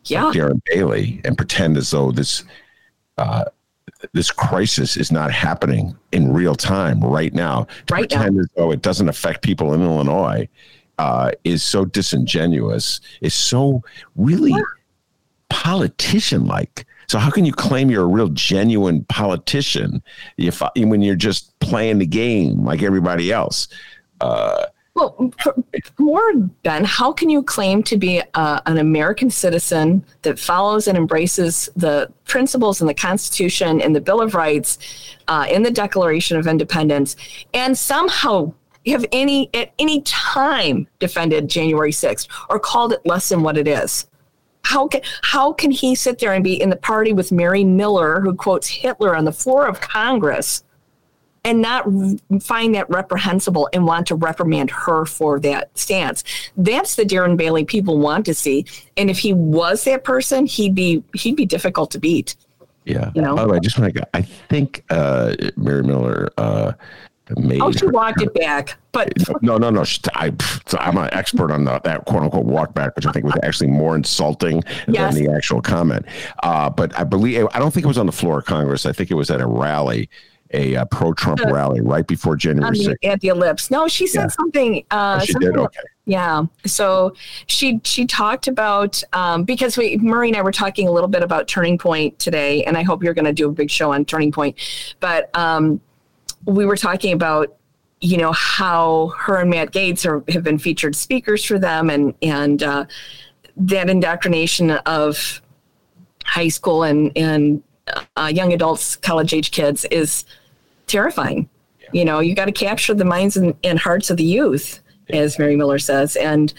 Yeah. 0.04 0.24
like 0.24 0.36
Darren 0.36 0.60
Bailey, 0.66 1.20
and 1.24 1.36
pretend 1.36 1.76
as 1.76 1.90
though 1.90 2.12
this 2.12 2.44
uh, 3.18 3.44
this 4.12 4.30
crisis 4.30 4.96
is 4.96 5.10
not 5.10 5.30
happening 5.32 5.96
in 6.12 6.32
real 6.32 6.54
time 6.54 7.00
right 7.00 7.34
now. 7.34 7.66
To 7.86 7.94
Right 7.94 8.10
now. 8.10 8.22
as 8.24 8.48
though 8.56 8.70
it 8.70 8.82
doesn't 8.82 9.08
affect 9.08 9.42
people 9.42 9.74
in 9.74 9.82
Illinois 9.82 10.48
uh, 11.00 11.30
is 11.44 11.62
so 11.62 11.86
disingenuous. 11.86 13.00
Is 13.22 13.32
so 13.32 13.82
really 14.16 14.54
politician 15.48 16.44
like. 16.44 16.84
So 17.08 17.18
how 17.18 17.30
can 17.30 17.44
you 17.44 17.52
claim 17.52 17.90
you're 17.90 18.04
a 18.04 18.14
real 18.18 18.28
genuine 18.28 19.04
politician 19.04 20.02
if 20.36 20.62
when 20.76 21.00
you're 21.02 21.16
just 21.16 21.58
playing 21.58 21.98
the 21.98 22.06
game 22.06 22.64
like 22.64 22.82
everybody 22.82 23.32
else? 23.32 23.66
Uh, 24.20 24.66
Well, 24.94 25.32
more 25.98 26.32
Ben, 26.62 26.84
how 26.84 27.12
can 27.12 27.30
you 27.30 27.42
claim 27.42 27.82
to 27.84 27.96
be 27.96 28.22
uh, 28.34 28.60
an 28.66 28.76
American 28.76 29.30
citizen 29.30 30.04
that 30.22 30.38
follows 30.38 30.88
and 30.88 30.98
embraces 30.98 31.70
the 31.74 32.12
principles 32.24 32.80
in 32.80 32.86
the 32.86 32.94
Constitution, 32.94 33.80
in 33.80 33.92
the 33.92 34.00
Bill 34.00 34.20
of 34.20 34.34
Rights, 34.34 34.78
uh, 35.28 35.46
in 35.50 35.62
the 35.62 35.70
Declaration 35.70 36.36
of 36.36 36.46
Independence, 36.46 37.16
and 37.54 37.78
somehow 37.78 38.52
have 38.86 39.04
any 39.12 39.50
at 39.54 39.72
any 39.78 40.02
time 40.02 40.86
defended 40.98 41.48
January 41.48 41.92
6th 41.92 42.28
or 42.48 42.58
called 42.58 42.92
it 42.92 43.04
less 43.04 43.28
than 43.28 43.42
what 43.42 43.56
it 43.56 43.68
is? 43.68 44.06
How 44.62 44.88
can 44.88 45.00
how 45.22 45.52
can 45.52 45.70
he 45.70 45.94
sit 45.94 46.18
there 46.18 46.32
and 46.32 46.44
be 46.44 46.60
in 46.60 46.70
the 46.70 46.76
party 46.76 47.12
with 47.12 47.32
Mary 47.32 47.64
Miller, 47.64 48.20
who 48.20 48.34
quotes 48.34 48.68
Hitler 48.68 49.16
on 49.16 49.24
the 49.24 49.32
floor 49.32 49.66
of 49.66 49.80
Congress? 49.80 50.62
and 51.44 51.62
not 51.62 51.86
find 52.42 52.74
that 52.74 52.88
reprehensible 52.90 53.68
and 53.72 53.86
want 53.86 54.06
to 54.08 54.14
reprimand 54.14 54.70
her 54.70 55.06
for 55.06 55.40
that 55.40 55.76
stance. 55.78 56.22
That's 56.56 56.96
the 56.96 57.04
Darren 57.04 57.36
Bailey 57.36 57.64
people 57.64 57.98
want 57.98 58.26
to 58.26 58.34
see. 58.34 58.66
And 58.96 59.08
if 59.08 59.18
he 59.18 59.32
was 59.32 59.84
that 59.84 60.04
person, 60.04 60.46
he'd 60.46 60.74
be 60.74 61.02
he'd 61.14 61.36
be 61.36 61.46
difficult 61.46 61.90
to 61.92 61.98
beat. 61.98 62.36
yeah. 62.84 63.10
You 63.14 63.22
know? 63.22 63.34
By 63.34 63.44
the 63.44 63.48
way, 63.48 63.56
I 63.56 63.60
just 63.60 63.78
want 63.78 63.94
to. 63.94 64.08
I 64.14 64.22
think 64.22 64.84
uh, 64.90 65.34
Mary 65.56 65.82
Miller 65.82 66.28
uh, 66.36 66.72
made. 67.38 67.60
Oh, 67.60 67.70
she 67.72 67.86
her- 67.86 67.92
walked 67.92 68.20
it 68.22 68.32
back, 68.34 68.76
but 68.92 69.12
No, 69.42 69.56
no, 69.58 69.70
no. 69.70 69.84
she- 69.84 70.00
I, 70.14 70.32
I'm 70.78 70.96
an 70.98 71.08
expert 71.12 71.50
on 71.50 71.64
the, 71.64 71.80
that 71.84 72.04
quote 72.06 72.22
unquote 72.22 72.44
walk 72.46 72.74
back, 72.74 72.96
which 72.96 73.06
I 73.06 73.12
think 73.12 73.24
was 73.24 73.34
actually 73.42 73.68
more 73.70 73.94
insulting 73.96 74.62
Yes. 74.88 75.14
than 75.14 75.24
the 75.24 75.32
actual 75.32 75.60
comment. 75.62 76.06
Uh, 76.42 76.68
but 76.70 76.96
I 76.98 77.04
believe, 77.04 77.46
I 77.52 77.58
don't 77.58 77.72
think 77.72 77.84
it 77.84 77.88
was 77.88 77.98
on 77.98 78.06
the 78.06 78.12
floor 78.12 78.38
of 78.38 78.44
Congress. 78.46 78.86
I 78.86 78.92
think 78.92 79.10
it 79.10 79.14
was 79.14 79.30
at 79.30 79.40
a 79.40 79.46
rally, 79.46 80.08
a 80.52 80.74
uh, 80.76 80.84
pro 80.86 81.12
Trump 81.12 81.40
Uh, 81.46 81.52
rally 81.52 81.80
right 81.80 82.06
before 82.06 82.32
I 82.34 82.36
January 82.36 82.72
mean, 82.72 82.88
6th. 82.90 82.96
at 83.04 83.20
the 83.20 83.28
ellipse. 83.28 83.70
No, 83.70 83.86
she 83.86 84.06
said 84.06 84.22
Yeah. 84.22 84.26
something. 84.28 84.84
Uh, 84.90 85.18
Oh, 85.20 85.24
she 85.24 85.32
something 85.32 85.52
did? 85.52 85.58
Okay. 85.60 85.80
Yeah. 86.06 86.42
So 86.66 87.14
she 87.46 87.80
she 87.84 88.04
talked 88.04 88.48
about 88.48 89.00
um, 89.12 89.44
because 89.44 89.78
we 89.78 89.96
Murray 89.98 90.26
and 90.28 90.36
I 90.36 90.42
were 90.42 90.50
talking 90.50 90.88
a 90.88 90.90
little 90.90 91.08
bit 91.08 91.22
about 91.22 91.46
Turning 91.46 91.78
Point 91.78 92.18
today, 92.18 92.64
and 92.64 92.76
I 92.76 92.82
hope 92.82 93.04
you're 93.04 93.14
going 93.14 93.26
to 93.26 93.32
do 93.32 93.48
a 93.48 93.52
big 93.52 93.70
show 93.70 93.92
on 93.92 94.04
Turning 94.04 94.32
Point. 94.32 94.56
But 94.98 95.30
um, 95.38 95.80
we 96.46 96.66
were 96.66 96.76
talking 96.76 97.12
about 97.12 97.56
you 98.00 98.16
know 98.16 98.32
how 98.32 99.08
her 99.18 99.36
and 99.36 99.50
Matt 99.50 99.72
Gaetz 99.72 100.06
are, 100.06 100.24
have 100.32 100.42
been 100.42 100.58
featured 100.58 100.96
speakers 100.96 101.44
for 101.44 101.58
them, 101.58 101.90
and 101.90 102.14
and 102.22 102.62
uh, 102.62 102.84
that 103.56 103.90
indoctrination 103.90 104.70
of 104.70 105.42
high 106.24 106.48
school 106.48 106.82
and 106.84 107.12
and 107.16 107.62
uh, 108.16 108.30
young 108.32 108.52
adults, 108.52 108.96
college 108.96 109.34
age 109.34 109.50
kids 109.50 109.84
is 109.86 110.24
terrifying. 110.86 111.48
You 111.92 112.04
know, 112.04 112.20
you 112.20 112.34
got 112.34 112.44
to 112.44 112.52
capture 112.52 112.94
the 112.94 113.04
minds 113.04 113.36
and, 113.36 113.54
and 113.64 113.78
hearts 113.78 114.10
of 114.10 114.16
the 114.16 114.24
youth, 114.24 114.80
as 115.10 115.38
Mary 115.38 115.56
Miller 115.56 115.78
says, 115.78 116.16
and 116.16 116.54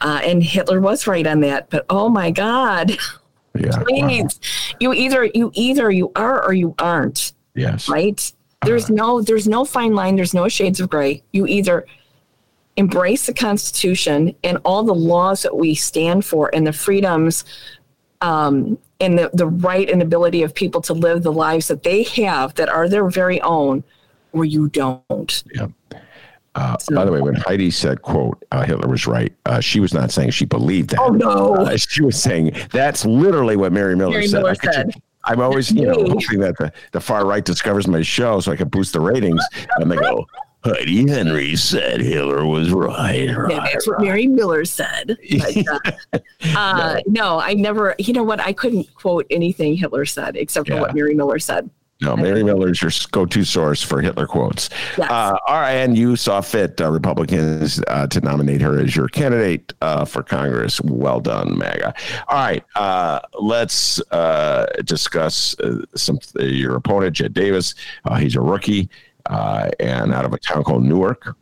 uh, 0.00 0.20
and 0.24 0.42
Hitler 0.42 0.80
was 0.80 1.06
right 1.06 1.26
on 1.26 1.40
that. 1.40 1.68
But 1.68 1.84
oh 1.90 2.08
my 2.08 2.30
God, 2.30 2.96
Yeah. 3.58 3.82
Wow. 3.90 4.28
you 4.80 4.92
either 4.94 5.24
you 5.34 5.50
either 5.54 5.90
you 5.90 6.12
are 6.14 6.42
or 6.44 6.52
you 6.54 6.74
aren't, 6.78 7.32
Yes. 7.54 7.88
right? 7.88 8.32
There's 8.64 8.90
no 8.90 9.22
there's 9.22 9.46
no 9.46 9.64
fine 9.64 9.94
line. 9.94 10.16
There's 10.16 10.34
no 10.34 10.48
shades 10.48 10.80
of 10.80 10.90
gray. 10.90 11.22
You 11.32 11.46
either 11.46 11.86
embrace 12.76 13.26
the 13.26 13.34
Constitution 13.34 14.34
and 14.44 14.58
all 14.64 14.84
the 14.84 14.94
laws 14.94 15.42
that 15.42 15.56
we 15.56 15.74
stand 15.74 16.24
for 16.24 16.50
and 16.54 16.66
the 16.66 16.72
freedoms 16.72 17.44
um, 18.20 18.78
and 19.00 19.18
the, 19.18 19.30
the 19.34 19.46
right 19.46 19.88
and 19.88 20.02
ability 20.02 20.42
of 20.42 20.54
people 20.54 20.80
to 20.82 20.92
live 20.92 21.22
the 21.22 21.32
lives 21.32 21.68
that 21.68 21.82
they 21.82 22.02
have 22.02 22.54
that 22.54 22.68
are 22.68 22.88
their 22.88 23.08
very 23.08 23.40
own, 23.42 23.84
or 24.32 24.44
you 24.44 24.68
don't. 24.68 25.42
Yeah. 25.54 25.68
Uh, 26.54 26.76
by 26.92 27.04
the 27.04 27.12
way, 27.12 27.20
when 27.20 27.36
Heidi 27.36 27.70
said, 27.70 28.02
"quote 28.02 28.42
uh, 28.50 28.64
Hitler 28.64 28.88
was 28.88 29.06
right," 29.06 29.32
uh, 29.46 29.60
she 29.60 29.78
was 29.78 29.94
not 29.94 30.10
saying 30.10 30.30
she 30.30 30.44
believed 30.44 30.90
that. 30.90 31.00
Oh, 31.00 31.10
no. 31.10 31.54
Uh, 31.54 31.76
she 31.76 32.02
was 32.02 32.20
saying 32.20 32.56
that's 32.72 33.04
literally 33.04 33.56
what 33.56 33.72
Mary 33.72 33.94
Miller 33.94 34.12
Mary 34.12 34.26
said. 34.26 34.38
Miller 34.38 34.54
said. 34.56 34.90
I'm 35.24 35.40
always, 35.40 35.70
you 35.70 35.86
know, 35.86 35.94
hoping 36.08 36.40
that 36.40 36.56
the, 36.58 36.72
the 36.92 37.00
far 37.00 37.26
right 37.26 37.44
discovers 37.44 37.86
my 37.86 38.02
show 38.02 38.40
so 38.40 38.52
I 38.52 38.56
can 38.56 38.68
boost 38.68 38.92
the 38.92 39.00
ratings, 39.00 39.42
and 39.76 39.90
they 39.90 39.96
go, 39.96 40.26
"Heidi 40.64 41.08
Henry 41.08 41.54
said 41.56 42.00
Hitler 42.00 42.46
was 42.46 42.70
right." 42.70 43.28
right 43.28 43.50
Yeah, 43.50 43.60
that's 43.72 43.86
what 43.86 44.00
Mary 44.00 44.26
Miller 44.26 44.64
said. 44.64 45.16
But, 45.38 45.68
uh, 46.14 46.20
uh, 46.56 47.00
no, 47.06 47.38
I 47.40 47.54
never, 47.54 47.94
you 47.98 48.12
know 48.14 48.22
what? 48.24 48.40
I 48.40 48.52
couldn't 48.52 48.92
quote 48.94 49.26
anything 49.30 49.76
Hitler 49.76 50.04
said 50.06 50.36
except 50.36 50.68
for 50.68 50.74
Yeah. 50.74 50.80
what 50.80 50.94
Mary 50.94 51.14
Miller 51.14 51.38
said. 51.38 51.68
No, 52.00 52.16
Mary 52.16 52.44
Miller 52.44 52.70
is 52.70 52.80
your 52.80 52.92
go-to 53.10 53.42
source 53.42 53.82
for 53.82 54.00
Hitler 54.00 54.26
quotes. 54.26 54.70
Yes. 54.96 55.10
Uh, 55.10 55.36
all 55.48 55.60
right, 55.60 55.72
and 55.72 55.98
you 55.98 56.14
saw 56.14 56.40
fit 56.40 56.80
uh, 56.80 56.92
Republicans 56.92 57.82
uh, 57.88 58.06
to 58.06 58.20
nominate 58.20 58.60
her 58.60 58.78
as 58.78 58.94
your 58.94 59.08
candidate 59.08 59.72
uh, 59.82 60.04
for 60.04 60.22
Congress. 60.22 60.80
Well 60.80 61.18
done, 61.18 61.58
MAGA. 61.58 61.92
All 62.28 62.36
right, 62.36 62.64
uh, 62.76 63.20
let's 63.40 64.00
uh, 64.12 64.66
discuss 64.84 65.58
uh, 65.58 65.82
some 65.96 66.20
your 66.38 66.76
opponent, 66.76 67.16
Jed 67.16 67.34
Davis. 67.34 67.74
Uh, 68.04 68.14
he's 68.14 68.36
a 68.36 68.40
rookie 68.40 68.88
uh, 69.26 69.68
and 69.80 70.14
out 70.14 70.24
of 70.24 70.32
a 70.32 70.38
town 70.38 70.62
called 70.62 70.84
Newark. 70.84 71.36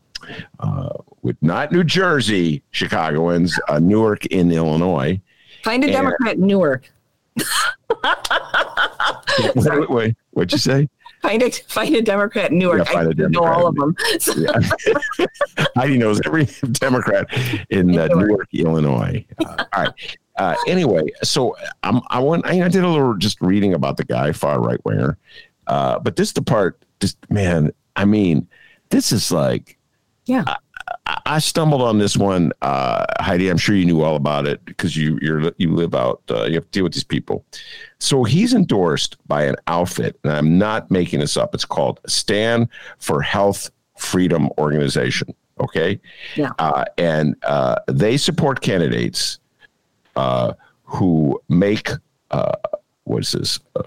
Uh, 0.59 0.89
with 1.23 1.37
not 1.43 1.71
New 1.71 1.85
Jersey, 1.85 2.63
Chicagoans, 2.71 3.59
uh, 3.69 3.79
Newark 3.79 4.27
in 4.27 4.51
Illinois. 4.51 5.21
Find 5.63 5.85
a. 5.85 5.89
Democrat 5.89 6.37
in 6.37 6.47
Newark. 6.47 6.91
wait, 9.55 9.57
wait, 9.57 9.91
wait, 9.91 10.17
what'd 10.37 10.53
you 10.53 10.59
say? 10.59 10.89
Find 11.23 11.43
a 11.43 11.51
find 11.51 11.97
a 11.97 12.03
Democrat 12.03 12.53
in 12.53 12.59
Newark. 12.59 12.87
Yeah, 12.87 12.93
find 12.93 13.21
I 13.21 13.25
a 13.25 13.29
know 13.31 13.45
all 13.45 13.67
of 13.67 13.75
them. 13.75 13.97
So, 14.21 14.35
Heidi 15.75 15.97
knows 15.97 16.21
every 16.27 16.45
Democrat 16.73 17.27
in 17.71 17.99
uh, 17.99 18.07
Newark, 18.09 18.47
Illinois. 18.53 19.25
Uh, 19.43 19.65
all 19.73 19.83
right. 19.83 20.19
Uh, 20.37 20.55
anyway, 20.67 21.05
so 21.25 21.57
um, 21.85 22.03
I 22.11 22.19
want 22.19 22.47
I, 22.47 22.63
I 22.63 22.69
did 22.69 22.85
a 22.85 22.89
little 22.89 23.15
just 23.17 23.41
reading 23.41 23.73
about 23.73 23.97
the 23.97 24.05
guy, 24.05 24.33
far 24.33 24.61
right 24.61 24.79
winger, 24.85 25.17
uh, 25.67 25.99
but 25.99 26.17
this 26.17 26.33
the 26.33 26.43
part. 26.43 26.85
Just 27.01 27.17
man, 27.31 27.73
I 27.97 28.05
mean, 28.05 28.47
this 28.91 29.11
is 29.11 29.33
like 29.33 29.79
yeah. 30.27 30.45
I, 30.47 30.57
I 31.25 31.39
stumbled 31.39 31.83
on 31.83 31.99
this 31.99 32.17
one, 32.17 32.53
uh, 32.63 33.05
Heidi. 33.21 33.49
I'm 33.49 33.59
sure 33.59 33.77
you 33.77 33.85
knew 33.85 34.03
all 34.03 34.17
about 34.17 34.47
it 34.47 34.65
because 34.65 34.97
you 34.97 35.19
you're 35.23 35.53
you 35.59 35.73
live 35.75 35.95
out. 35.95 36.21
Uh, 36.31 36.45
you 36.45 36.55
have 36.55 36.65
to 36.65 36.71
deal 36.71 36.83
with 36.85 36.95
these 36.95 37.05
people. 37.05 37.45
So 38.01 38.25
he's 38.25 38.55
endorsed 38.55 39.17
by 39.29 39.45
an 39.45 39.55
outfit, 39.69 40.19
and 40.25 40.33
I'm 40.33 40.59
not 40.59 40.91
making 40.91 41.21
this 41.21 41.37
up. 41.37 41.55
It's 41.55 41.65
called 41.65 42.01
Stand 42.07 42.69
for 42.99 43.23
Health 43.23 43.71
Freedom 43.97 44.51
Organization. 44.59 45.33
Okay, 45.61 45.99
Yeah. 46.35 46.51
uh, 46.59 46.85
and 46.99 47.35
uh, 47.45 47.77
they 47.87 48.17
support 48.19 48.61
candidates 48.61 49.39
uh, 50.17 50.53
who 50.85 51.41
make 51.49 51.89
uh, 52.31 52.53
what 53.05 53.23
is 53.23 53.33
this 53.33 53.61
uh, 53.77 53.83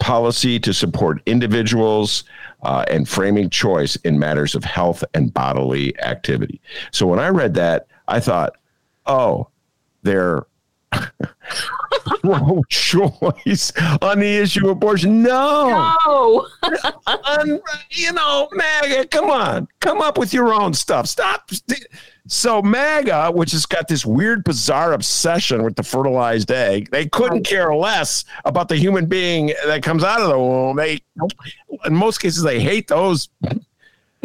policy 0.00 0.58
to 0.58 0.74
support 0.74 1.22
individuals 1.26 2.24
uh, 2.62 2.84
and 2.88 3.08
framing 3.08 3.48
choice 3.48 3.96
in 3.96 4.18
matters 4.18 4.54
of 4.54 4.64
health 4.64 5.04
and 5.14 5.32
bodily 5.32 5.98
activity. 6.00 6.60
So 6.90 7.06
when 7.06 7.18
I 7.18 7.28
read 7.28 7.54
that, 7.54 7.86
I 8.08 8.20
thought, 8.20 8.56
oh, 9.06 9.48
they're 10.02 10.46
pro-choice 12.22 13.72
on 14.02 14.20
the 14.20 14.38
issue 14.38 14.64
of 14.64 14.72
abortion. 14.72 15.22
No, 15.22 15.94
no. 16.06 16.46
You 17.90 18.12
know, 18.12 18.48
MAGA, 18.52 19.08
come 19.08 19.30
on, 19.30 19.68
come 19.80 20.00
up 20.00 20.18
with 20.18 20.32
your 20.32 20.52
own 20.54 20.74
stuff. 20.74 21.06
Stop. 21.06 21.50
So 22.26 22.62
MAGA, 22.62 23.32
which 23.32 23.52
has 23.52 23.66
got 23.66 23.88
this 23.88 24.04
weird, 24.06 24.44
bizarre 24.44 24.92
obsession 24.92 25.62
with 25.64 25.74
the 25.76 25.82
fertilized 25.82 26.50
egg, 26.50 26.90
they 26.90 27.06
couldn't 27.06 27.44
care 27.44 27.74
less 27.74 28.24
about 28.44 28.68
the 28.68 28.76
human 28.76 29.06
being 29.06 29.52
that 29.66 29.82
comes 29.82 30.04
out 30.04 30.20
of 30.20 30.28
the 30.28 30.38
womb. 30.38 30.76
They, 30.76 31.00
in 31.86 31.94
most 31.94 32.18
cases, 32.18 32.42
they 32.42 32.60
hate 32.60 32.88
those 32.88 33.28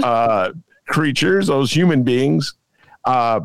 uh, 0.04 0.52
creatures, 0.88 1.48
those 1.48 1.72
human 1.72 2.04
beings. 2.04 2.54
Uh, 3.06 3.42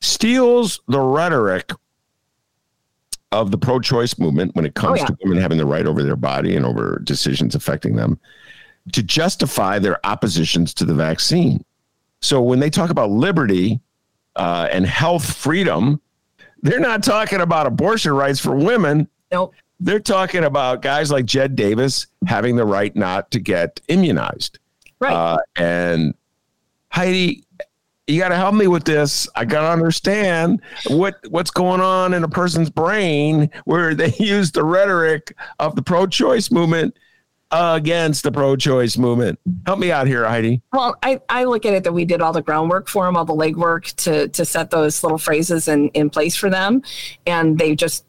steals 0.00 0.80
the 0.88 1.00
rhetoric 1.00 1.70
of 3.32 3.50
the 3.50 3.58
pro-choice 3.58 4.18
movement 4.18 4.54
when 4.54 4.64
it 4.66 4.74
comes 4.74 5.00
Oh, 5.00 5.02
yeah. 5.02 5.06
to 5.06 5.16
women 5.24 5.38
having 5.38 5.58
the 5.58 5.66
right 5.66 5.86
over 5.86 6.02
their 6.02 6.16
body 6.16 6.56
and 6.56 6.64
over 6.66 7.00
decisions 7.04 7.54
affecting 7.54 7.96
them 7.96 8.18
to 8.92 9.02
justify 9.02 9.78
their 9.78 10.04
oppositions 10.06 10.74
to 10.74 10.84
the 10.84 10.94
vaccine. 10.94 11.64
So 12.24 12.40
when 12.40 12.58
they 12.58 12.70
talk 12.70 12.88
about 12.88 13.10
liberty 13.10 13.80
uh, 14.36 14.66
and 14.72 14.86
health 14.86 15.36
freedom, 15.36 16.00
they're 16.62 16.80
not 16.80 17.02
talking 17.02 17.42
about 17.42 17.66
abortion 17.66 18.12
rights 18.12 18.40
for 18.40 18.56
women. 18.56 19.08
Nope. 19.30 19.54
They're 19.78 20.00
talking 20.00 20.44
about 20.44 20.80
guys 20.80 21.10
like 21.10 21.26
Jed 21.26 21.54
Davis 21.54 22.06
having 22.26 22.56
the 22.56 22.64
right 22.64 22.96
not 22.96 23.30
to 23.32 23.40
get 23.40 23.78
immunized. 23.88 24.58
Right. 25.00 25.12
Uh, 25.12 25.36
and 25.56 26.14
Heidi, 26.88 27.44
you 28.06 28.18
got 28.20 28.30
to 28.30 28.36
help 28.36 28.54
me 28.54 28.68
with 28.68 28.84
this. 28.84 29.28
I 29.36 29.44
got 29.44 29.60
to 29.62 29.68
understand 29.68 30.62
what 30.86 31.16
what's 31.28 31.50
going 31.50 31.82
on 31.82 32.14
in 32.14 32.24
a 32.24 32.28
person's 32.28 32.70
brain 32.70 33.50
where 33.66 33.94
they 33.94 34.14
use 34.18 34.50
the 34.50 34.64
rhetoric 34.64 35.36
of 35.58 35.76
the 35.76 35.82
pro-choice 35.82 36.50
movement 36.50 36.96
against 37.54 38.24
the 38.24 38.32
pro-choice 38.32 38.98
movement. 38.98 39.38
Help 39.66 39.78
me 39.78 39.92
out 39.92 40.06
here, 40.06 40.26
Heidi. 40.26 40.60
Well, 40.72 40.96
I, 41.02 41.20
I 41.28 41.44
look 41.44 41.64
at 41.64 41.74
it 41.74 41.84
that 41.84 41.92
we 41.92 42.04
did 42.04 42.20
all 42.20 42.32
the 42.32 42.42
groundwork 42.42 42.88
for 42.88 43.04
them, 43.04 43.16
all 43.16 43.24
the 43.24 43.34
legwork 43.34 43.94
to 44.04 44.28
to 44.28 44.44
set 44.44 44.70
those 44.70 45.02
little 45.02 45.18
phrases 45.18 45.68
in, 45.68 45.88
in 45.90 46.10
place 46.10 46.34
for 46.34 46.50
them. 46.50 46.82
And 47.26 47.58
they 47.58 47.74
just, 47.76 48.04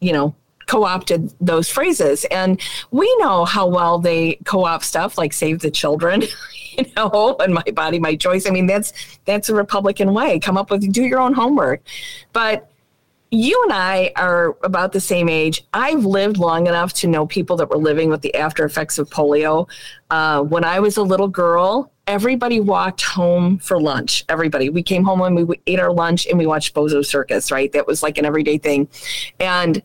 you 0.00 0.12
know, 0.12 0.34
co-opted 0.66 1.32
those 1.40 1.68
phrases. 1.68 2.24
And 2.26 2.60
we 2.90 3.14
know 3.18 3.44
how 3.44 3.66
well 3.68 3.98
they 3.98 4.38
co-opt 4.44 4.84
stuff 4.84 5.16
like 5.16 5.32
save 5.32 5.60
the 5.60 5.70
children, 5.70 6.22
you 6.78 6.84
know, 6.96 7.36
and 7.40 7.54
my 7.54 7.64
body, 7.72 7.98
my 7.98 8.16
choice. 8.16 8.46
I 8.46 8.50
mean, 8.50 8.66
that's 8.66 8.92
that's 9.24 9.48
a 9.48 9.54
Republican 9.54 10.12
way. 10.12 10.38
Come 10.40 10.56
up 10.56 10.70
with 10.70 10.90
do 10.92 11.02
your 11.02 11.20
own 11.20 11.34
homework. 11.34 11.82
But 12.32 12.70
you 13.30 13.60
and 13.64 13.72
I 13.72 14.12
are 14.16 14.56
about 14.62 14.92
the 14.92 15.00
same 15.00 15.28
age. 15.28 15.66
I've 15.74 16.04
lived 16.04 16.38
long 16.38 16.66
enough 16.66 16.92
to 16.94 17.06
know 17.06 17.26
people 17.26 17.56
that 17.56 17.68
were 17.68 17.76
living 17.76 18.08
with 18.08 18.22
the 18.22 18.34
after 18.34 18.64
effects 18.64 18.98
of 18.98 19.10
polio. 19.10 19.68
Uh, 20.10 20.42
when 20.42 20.64
I 20.64 20.80
was 20.80 20.96
a 20.96 21.02
little 21.02 21.28
girl, 21.28 21.92
everybody 22.06 22.58
walked 22.58 23.02
home 23.02 23.58
for 23.58 23.80
lunch. 23.80 24.24
Everybody. 24.28 24.70
We 24.70 24.82
came 24.82 25.04
home 25.04 25.20
and 25.20 25.46
we 25.46 25.60
ate 25.66 25.78
our 25.78 25.92
lunch 25.92 26.26
and 26.26 26.38
we 26.38 26.46
watched 26.46 26.74
Bozo 26.74 27.04
Circus, 27.04 27.52
right? 27.52 27.70
That 27.72 27.86
was 27.86 28.02
like 28.02 28.16
an 28.16 28.24
everyday 28.24 28.56
thing. 28.56 28.88
And 29.38 29.82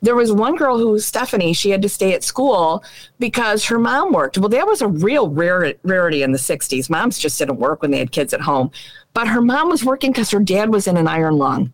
there 0.00 0.14
was 0.14 0.30
one 0.32 0.54
girl 0.54 0.78
who 0.78 0.90
was 0.90 1.04
Stephanie. 1.04 1.52
She 1.52 1.70
had 1.70 1.82
to 1.82 1.88
stay 1.88 2.12
at 2.12 2.22
school 2.22 2.84
because 3.18 3.64
her 3.64 3.78
mom 3.78 4.12
worked. 4.12 4.38
Well, 4.38 4.50
that 4.50 4.66
was 4.66 4.82
a 4.82 4.88
real 4.88 5.30
rarity 5.30 6.22
in 6.22 6.30
the 6.30 6.38
60s. 6.38 6.90
Moms 6.90 7.18
just 7.18 7.38
didn't 7.38 7.56
work 7.56 7.82
when 7.82 7.90
they 7.90 7.98
had 7.98 8.12
kids 8.12 8.34
at 8.34 8.42
home. 8.42 8.70
But 9.14 9.28
her 9.28 9.40
mom 9.40 9.68
was 9.68 9.84
working 9.84 10.12
because 10.12 10.30
her 10.30 10.40
dad 10.40 10.72
was 10.72 10.86
in 10.86 10.96
an 10.96 11.08
iron 11.08 11.38
lung. 11.38 11.72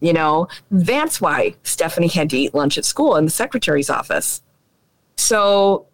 You 0.00 0.12
know, 0.12 0.48
that's 0.70 1.20
why 1.20 1.56
Stephanie 1.62 2.08
had 2.08 2.30
to 2.30 2.38
eat 2.38 2.54
lunch 2.54 2.78
at 2.78 2.84
school 2.84 3.16
in 3.16 3.24
the 3.24 3.30
secretary's 3.30 3.90
office. 3.90 4.40
So 5.16 5.86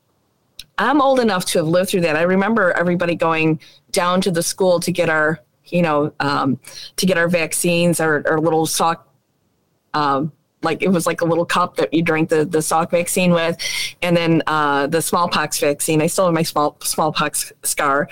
I'm 0.78 1.00
old 1.00 1.20
enough 1.20 1.44
to 1.46 1.58
have 1.58 1.68
lived 1.68 1.90
through 1.90 2.02
that. 2.02 2.16
I 2.16 2.22
remember 2.22 2.72
everybody 2.72 3.14
going 3.14 3.60
down 3.92 4.20
to 4.22 4.30
the 4.30 4.42
school 4.42 4.80
to 4.80 4.92
get 4.92 5.08
our, 5.08 5.40
you 5.66 5.82
know, 5.82 6.12
um, 6.20 6.60
to 6.96 7.06
get 7.06 7.18
our 7.18 7.28
vaccines, 7.28 8.00
our, 8.00 8.22
our 8.28 8.38
little 8.38 8.66
sock, 8.66 9.08
um, 9.94 10.32
like 10.62 10.82
it 10.82 10.88
was 10.88 11.06
like 11.06 11.20
a 11.20 11.24
little 11.24 11.46
cup 11.46 11.76
that 11.76 11.92
you 11.92 12.02
drank 12.02 12.28
the, 12.28 12.44
the 12.44 12.58
Salk 12.58 12.90
vaccine 12.90 13.32
with, 13.32 13.56
and 14.02 14.16
then 14.16 14.42
uh, 14.46 14.86
the 14.86 15.00
smallpox 15.00 15.58
vaccine. 15.58 16.02
I 16.02 16.06
still 16.06 16.26
have 16.26 16.34
my 16.34 16.42
small 16.42 16.76
smallpox 16.82 17.52
scar. 17.62 18.08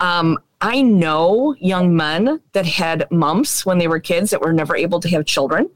Um, 0.00 0.38
I 0.60 0.82
know 0.82 1.54
young 1.60 1.94
men 1.94 2.40
that 2.52 2.66
had 2.66 3.10
mumps 3.10 3.64
when 3.64 3.78
they 3.78 3.86
were 3.86 4.00
kids 4.00 4.30
that 4.30 4.40
were 4.40 4.52
never 4.52 4.74
able 4.74 5.00
to 5.00 5.08
have 5.10 5.24
children. 5.24 5.70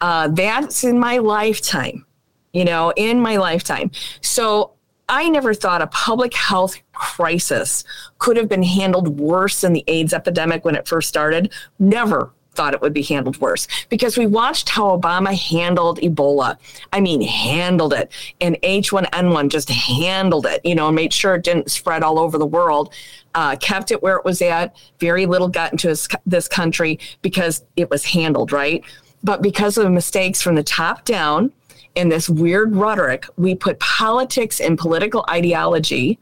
Uh, 0.00 0.28
that's 0.28 0.82
in 0.82 0.98
my 0.98 1.18
lifetime, 1.18 2.04
you 2.52 2.64
know, 2.64 2.92
in 2.96 3.20
my 3.20 3.36
lifetime. 3.36 3.90
So 4.20 4.72
I 5.08 5.28
never 5.28 5.54
thought 5.54 5.82
a 5.82 5.86
public 5.88 6.34
health 6.34 6.76
crisis 6.92 7.84
could 8.18 8.36
have 8.36 8.48
been 8.48 8.62
handled 8.62 9.20
worse 9.20 9.60
than 9.60 9.72
the 9.72 9.84
AIDS 9.86 10.12
epidemic 10.12 10.64
when 10.64 10.74
it 10.74 10.88
first 10.88 11.08
started. 11.08 11.52
Never 11.78 12.32
thought 12.52 12.74
it 12.74 12.80
would 12.80 12.92
be 12.92 13.02
handled 13.02 13.40
worse 13.40 13.66
because 13.88 14.18
we 14.18 14.26
watched 14.26 14.68
how 14.68 14.96
Obama 14.96 15.36
handled 15.36 15.98
Ebola. 16.00 16.56
I 16.92 17.00
mean, 17.00 17.22
handled 17.22 17.92
it. 17.92 18.10
And 18.40 18.56
H1N1 18.62 19.48
just 19.50 19.70
handled 19.70 20.46
it, 20.46 20.60
you 20.64 20.74
know, 20.74 20.88
and 20.88 20.96
made 20.96 21.12
sure 21.12 21.36
it 21.36 21.44
didn't 21.44 21.70
spread 21.70 22.02
all 22.02 22.18
over 22.18 22.38
the 22.38 22.46
world. 22.46 22.92
Uh, 23.34 23.54
kept 23.56 23.92
it 23.92 24.02
where 24.02 24.16
it 24.16 24.24
was 24.24 24.42
at. 24.42 24.74
Very 24.98 25.26
little 25.26 25.48
got 25.48 25.72
into 25.72 25.86
this, 25.86 26.08
this 26.26 26.48
country 26.48 26.98
because 27.22 27.64
it 27.76 27.88
was 27.88 28.04
handled, 28.04 28.52
right? 28.52 28.82
But 29.22 29.42
because 29.42 29.78
of 29.78 29.90
mistakes 29.90 30.42
from 30.42 30.54
the 30.56 30.62
top 30.62 31.04
down 31.04 31.52
and 31.94 32.10
this 32.10 32.28
weird 32.28 32.74
rhetoric, 32.74 33.26
we 33.36 33.54
put 33.54 33.78
politics 33.78 34.60
and 34.60 34.78
political 34.78 35.24
ideology 35.28 36.18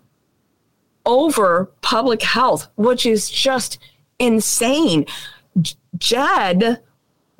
over 1.06 1.70
public 1.80 2.22
health, 2.22 2.68
which 2.76 3.06
is 3.06 3.30
just 3.30 3.78
insane. 4.18 5.06
Jed 5.96 6.82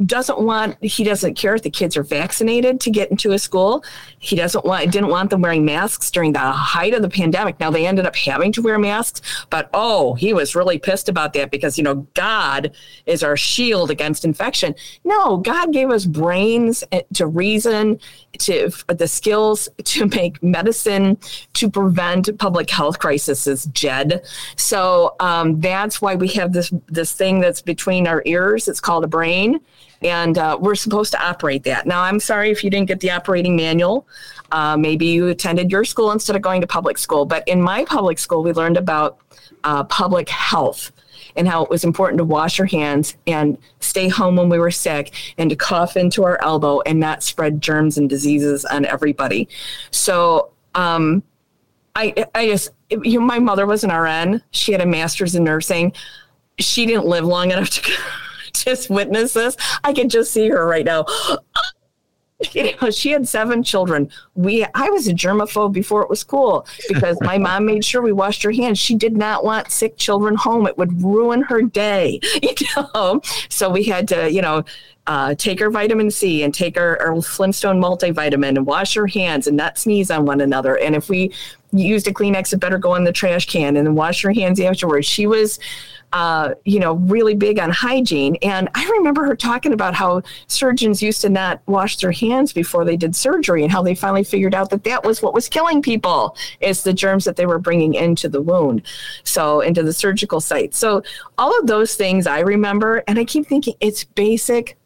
doesn't 0.06 0.38
want 0.38 0.76
he 0.84 1.02
doesn't 1.02 1.34
care 1.34 1.56
if 1.56 1.62
the 1.62 1.70
kids 1.70 1.96
are 1.96 2.04
vaccinated 2.04 2.80
to 2.80 2.90
get 2.90 3.10
into 3.10 3.32
a 3.32 3.38
school. 3.38 3.82
He 4.20 4.36
doesn't 4.36 4.64
want 4.64 4.92
didn't 4.92 5.10
want 5.10 5.30
them 5.30 5.42
wearing 5.42 5.64
masks 5.64 6.08
during 6.12 6.32
the 6.32 6.38
height 6.38 6.94
of 6.94 7.02
the 7.02 7.08
pandemic. 7.08 7.58
Now 7.58 7.70
they 7.70 7.84
ended 7.84 8.06
up 8.06 8.14
having 8.14 8.52
to 8.52 8.62
wear 8.62 8.78
masks 8.78 9.20
but 9.50 9.68
oh 9.74 10.14
he 10.14 10.32
was 10.32 10.54
really 10.54 10.78
pissed 10.78 11.08
about 11.08 11.32
that 11.32 11.50
because 11.50 11.76
you 11.76 11.82
know 11.82 12.06
god 12.14 12.70
is 13.06 13.24
our 13.24 13.36
shield 13.36 13.90
against 13.90 14.24
infection. 14.24 14.76
No 15.02 15.38
god 15.38 15.72
gave 15.72 15.90
us 15.90 16.04
brains 16.04 16.84
eh, 16.92 17.02
to 17.14 17.26
reason 17.26 17.98
to 18.38 18.70
the 18.88 19.08
skills 19.08 19.68
to 19.84 20.06
make 20.06 20.42
medicine 20.42 21.16
to 21.54 21.68
prevent 21.70 22.36
public 22.38 22.70
health 22.70 22.98
crises 22.98 23.66
jed 23.72 24.24
so 24.56 25.14
um, 25.20 25.60
that's 25.60 26.00
why 26.00 26.14
we 26.14 26.28
have 26.28 26.52
this 26.52 26.72
this 26.86 27.12
thing 27.12 27.40
that's 27.40 27.62
between 27.62 28.06
our 28.06 28.22
ears 28.24 28.68
it's 28.68 28.80
called 28.80 29.04
a 29.04 29.08
brain 29.08 29.60
and 30.02 30.38
uh, 30.38 30.56
we're 30.60 30.74
supposed 30.74 31.12
to 31.12 31.22
operate 31.22 31.64
that. 31.64 31.86
Now, 31.86 32.02
I'm 32.02 32.20
sorry 32.20 32.50
if 32.50 32.62
you 32.62 32.70
didn't 32.70 32.86
get 32.86 33.00
the 33.00 33.10
operating 33.10 33.56
manual. 33.56 34.06
Uh, 34.52 34.76
maybe 34.76 35.06
you 35.06 35.28
attended 35.28 35.70
your 35.70 35.84
school 35.84 36.12
instead 36.12 36.36
of 36.36 36.42
going 36.42 36.60
to 36.60 36.66
public 36.66 36.98
school. 36.98 37.24
But 37.24 37.46
in 37.48 37.60
my 37.60 37.84
public 37.84 38.18
school, 38.18 38.42
we 38.42 38.52
learned 38.52 38.76
about 38.76 39.18
uh, 39.64 39.84
public 39.84 40.28
health 40.28 40.92
and 41.38 41.48
how 41.48 41.62
it 41.62 41.70
was 41.70 41.84
important 41.84 42.18
to 42.18 42.24
wash 42.24 42.60
our 42.60 42.66
hands 42.66 43.16
and 43.26 43.56
stay 43.80 44.08
home 44.08 44.36
when 44.36 44.48
we 44.48 44.58
were 44.58 44.70
sick 44.70 45.14
and 45.38 45.48
to 45.48 45.56
cough 45.56 45.96
into 45.96 46.24
our 46.24 46.38
elbow 46.42 46.80
and 46.80 47.00
not 47.00 47.22
spread 47.22 47.62
germs 47.62 47.96
and 47.96 48.10
diseases 48.10 48.64
on 48.66 48.84
everybody. 48.84 49.48
So, 49.90 50.50
um, 50.74 51.22
I, 51.96 52.26
I 52.34 52.46
just, 52.46 52.70
you 52.90 53.18
know, 53.18 53.26
my 53.26 53.38
mother 53.38 53.66
was 53.66 53.82
an 53.82 53.90
RN. 53.90 54.42
She 54.50 54.72
had 54.72 54.80
a 54.80 54.86
master's 54.86 55.34
in 55.34 55.44
nursing. 55.44 55.92
She 56.58 56.86
didn't 56.86 57.06
live 57.06 57.24
long 57.24 57.50
enough 57.50 57.70
to 57.70 57.92
just 58.52 58.90
witness 58.90 59.32
this. 59.32 59.56
I 59.82 59.92
can 59.92 60.08
just 60.08 60.32
see 60.32 60.48
her 60.48 60.64
right 60.66 60.84
now. 60.84 61.06
You 62.52 62.74
know, 62.80 62.90
she 62.90 63.10
had 63.10 63.26
seven 63.26 63.62
children. 63.62 64.10
We, 64.34 64.64
I 64.74 64.90
was 64.90 65.08
a 65.08 65.12
germaphobe 65.12 65.72
before 65.72 66.02
it 66.02 66.08
was 66.08 66.22
cool 66.22 66.66
because 66.88 67.18
my 67.20 67.36
mom 67.36 67.66
made 67.66 67.84
sure 67.84 68.00
we 68.00 68.12
washed 68.12 68.44
our 68.44 68.52
hands. 68.52 68.78
She 68.78 68.94
did 68.94 69.16
not 69.16 69.44
want 69.44 69.72
sick 69.72 69.96
children 69.96 70.36
home; 70.36 70.66
it 70.66 70.78
would 70.78 71.02
ruin 71.02 71.42
her 71.42 71.62
day. 71.62 72.20
You 72.42 72.66
know, 72.76 73.20
so 73.48 73.68
we 73.70 73.84
had 73.84 74.08
to, 74.08 74.30
you 74.32 74.42
know, 74.42 74.64
uh, 75.06 75.34
take 75.34 75.60
our 75.60 75.70
vitamin 75.70 76.10
C 76.10 76.42
and 76.42 76.52
take 76.52 76.76
our, 76.76 77.00
our 77.00 77.20
Flintstone 77.22 77.80
multivitamin 77.80 78.56
and 78.56 78.66
wash 78.66 78.96
our 78.96 79.06
hands 79.06 79.46
and 79.46 79.56
not 79.56 79.78
sneeze 79.78 80.10
on 80.10 80.26
one 80.26 80.40
another. 80.40 80.76
And 80.78 80.94
if 80.94 81.08
we 81.08 81.32
used 81.72 82.06
a 82.08 82.12
Kleenex, 82.12 82.52
it 82.52 82.58
better 82.58 82.78
go 82.78 82.94
in 82.94 83.04
the 83.04 83.12
trash 83.12 83.46
can 83.46 83.76
and 83.76 83.96
wash 83.96 84.22
your 84.22 84.32
hands 84.32 84.60
afterwards. 84.60 85.06
She 85.06 85.26
was, 85.26 85.58
uh, 86.12 86.54
you 86.64 86.80
know, 86.80 86.94
really 86.94 87.34
big 87.34 87.58
on 87.58 87.70
hygiene. 87.70 88.36
And 88.42 88.68
I 88.74 88.88
remember 88.90 89.24
her 89.26 89.36
talking 89.36 89.72
about 89.72 89.94
how 89.94 90.22
surgeons 90.46 91.02
used 91.02 91.20
to 91.22 91.28
not 91.28 91.60
wash 91.66 91.96
their 91.98 92.12
hands 92.12 92.52
before 92.52 92.84
they 92.84 92.96
did 92.96 93.14
surgery 93.14 93.62
and 93.62 93.70
how 93.70 93.82
they 93.82 93.94
finally 93.94 94.24
figured 94.24 94.54
out 94.54 94.70
that 94.70 94.84
that 94.84 95.04
was 95.04 95.22
what 95.22 95.34
was 95.34 95.48
killing 95.48 95.82
people 95.82 96.36
is 96.60 96.82
the 96.82 96.94
germs 96.94 97.24
that 97.24 97.36
they 97.36 97.46
were 97.46 97.58
bringing 97.58 97.94
into 97.94 98.28
the 98.28 98.40
wound. 98.40 98.82
So 99.24 99.60
into 99.60 99.82
the 99.82 99.92
surgical 99.92 100.40
site. 100.40 100.74
So 100.74 101.02
all 101.36 101.58
of 101.58 101.66
those 101.66 101.94
things 101.94 102.26
I 102.26 102.40
remember. 102.40 103.04
And 103.06 103.18
I 103.18 103.24
keep 103.24 103.46
thinking 103.46 103.74
it's 103.80 104.04
basic 104.04 104.76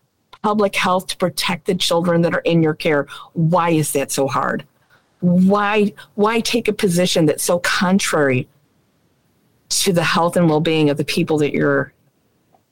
public 0.42 0.74
health 0.74 1.06
to 1.06 1.16
protect 1.16 1.66
the 1.66 1.74
children 1.74 2.22
that 2.22 2.34
are 2.34 2.40
in 2.40 2.62
your 2.62 2.74
care. 2.74 3.06
Why 3.34 3.70
is 3.70 3.92
that 3.92 4.10
so 4.10 4.26
hard? 4.26 4.66
Why 5.20 5.92
why 6.16 6.40
take 6.40 6.66
a 6.66 6.72
position 6.72 7.26
that's 7.26 7.44
so 7.44 7.60
contrary 7.60 8.48
to 9.80 9.92
the 9.92 10.04
health 10.04 10.36
and 10.36 10.48
well-being 10.48 10.90
of 10.90 10.96
the 10.96 11.04
people 11.04 11.38
that 11.38 11.52
you're 11.52 11.92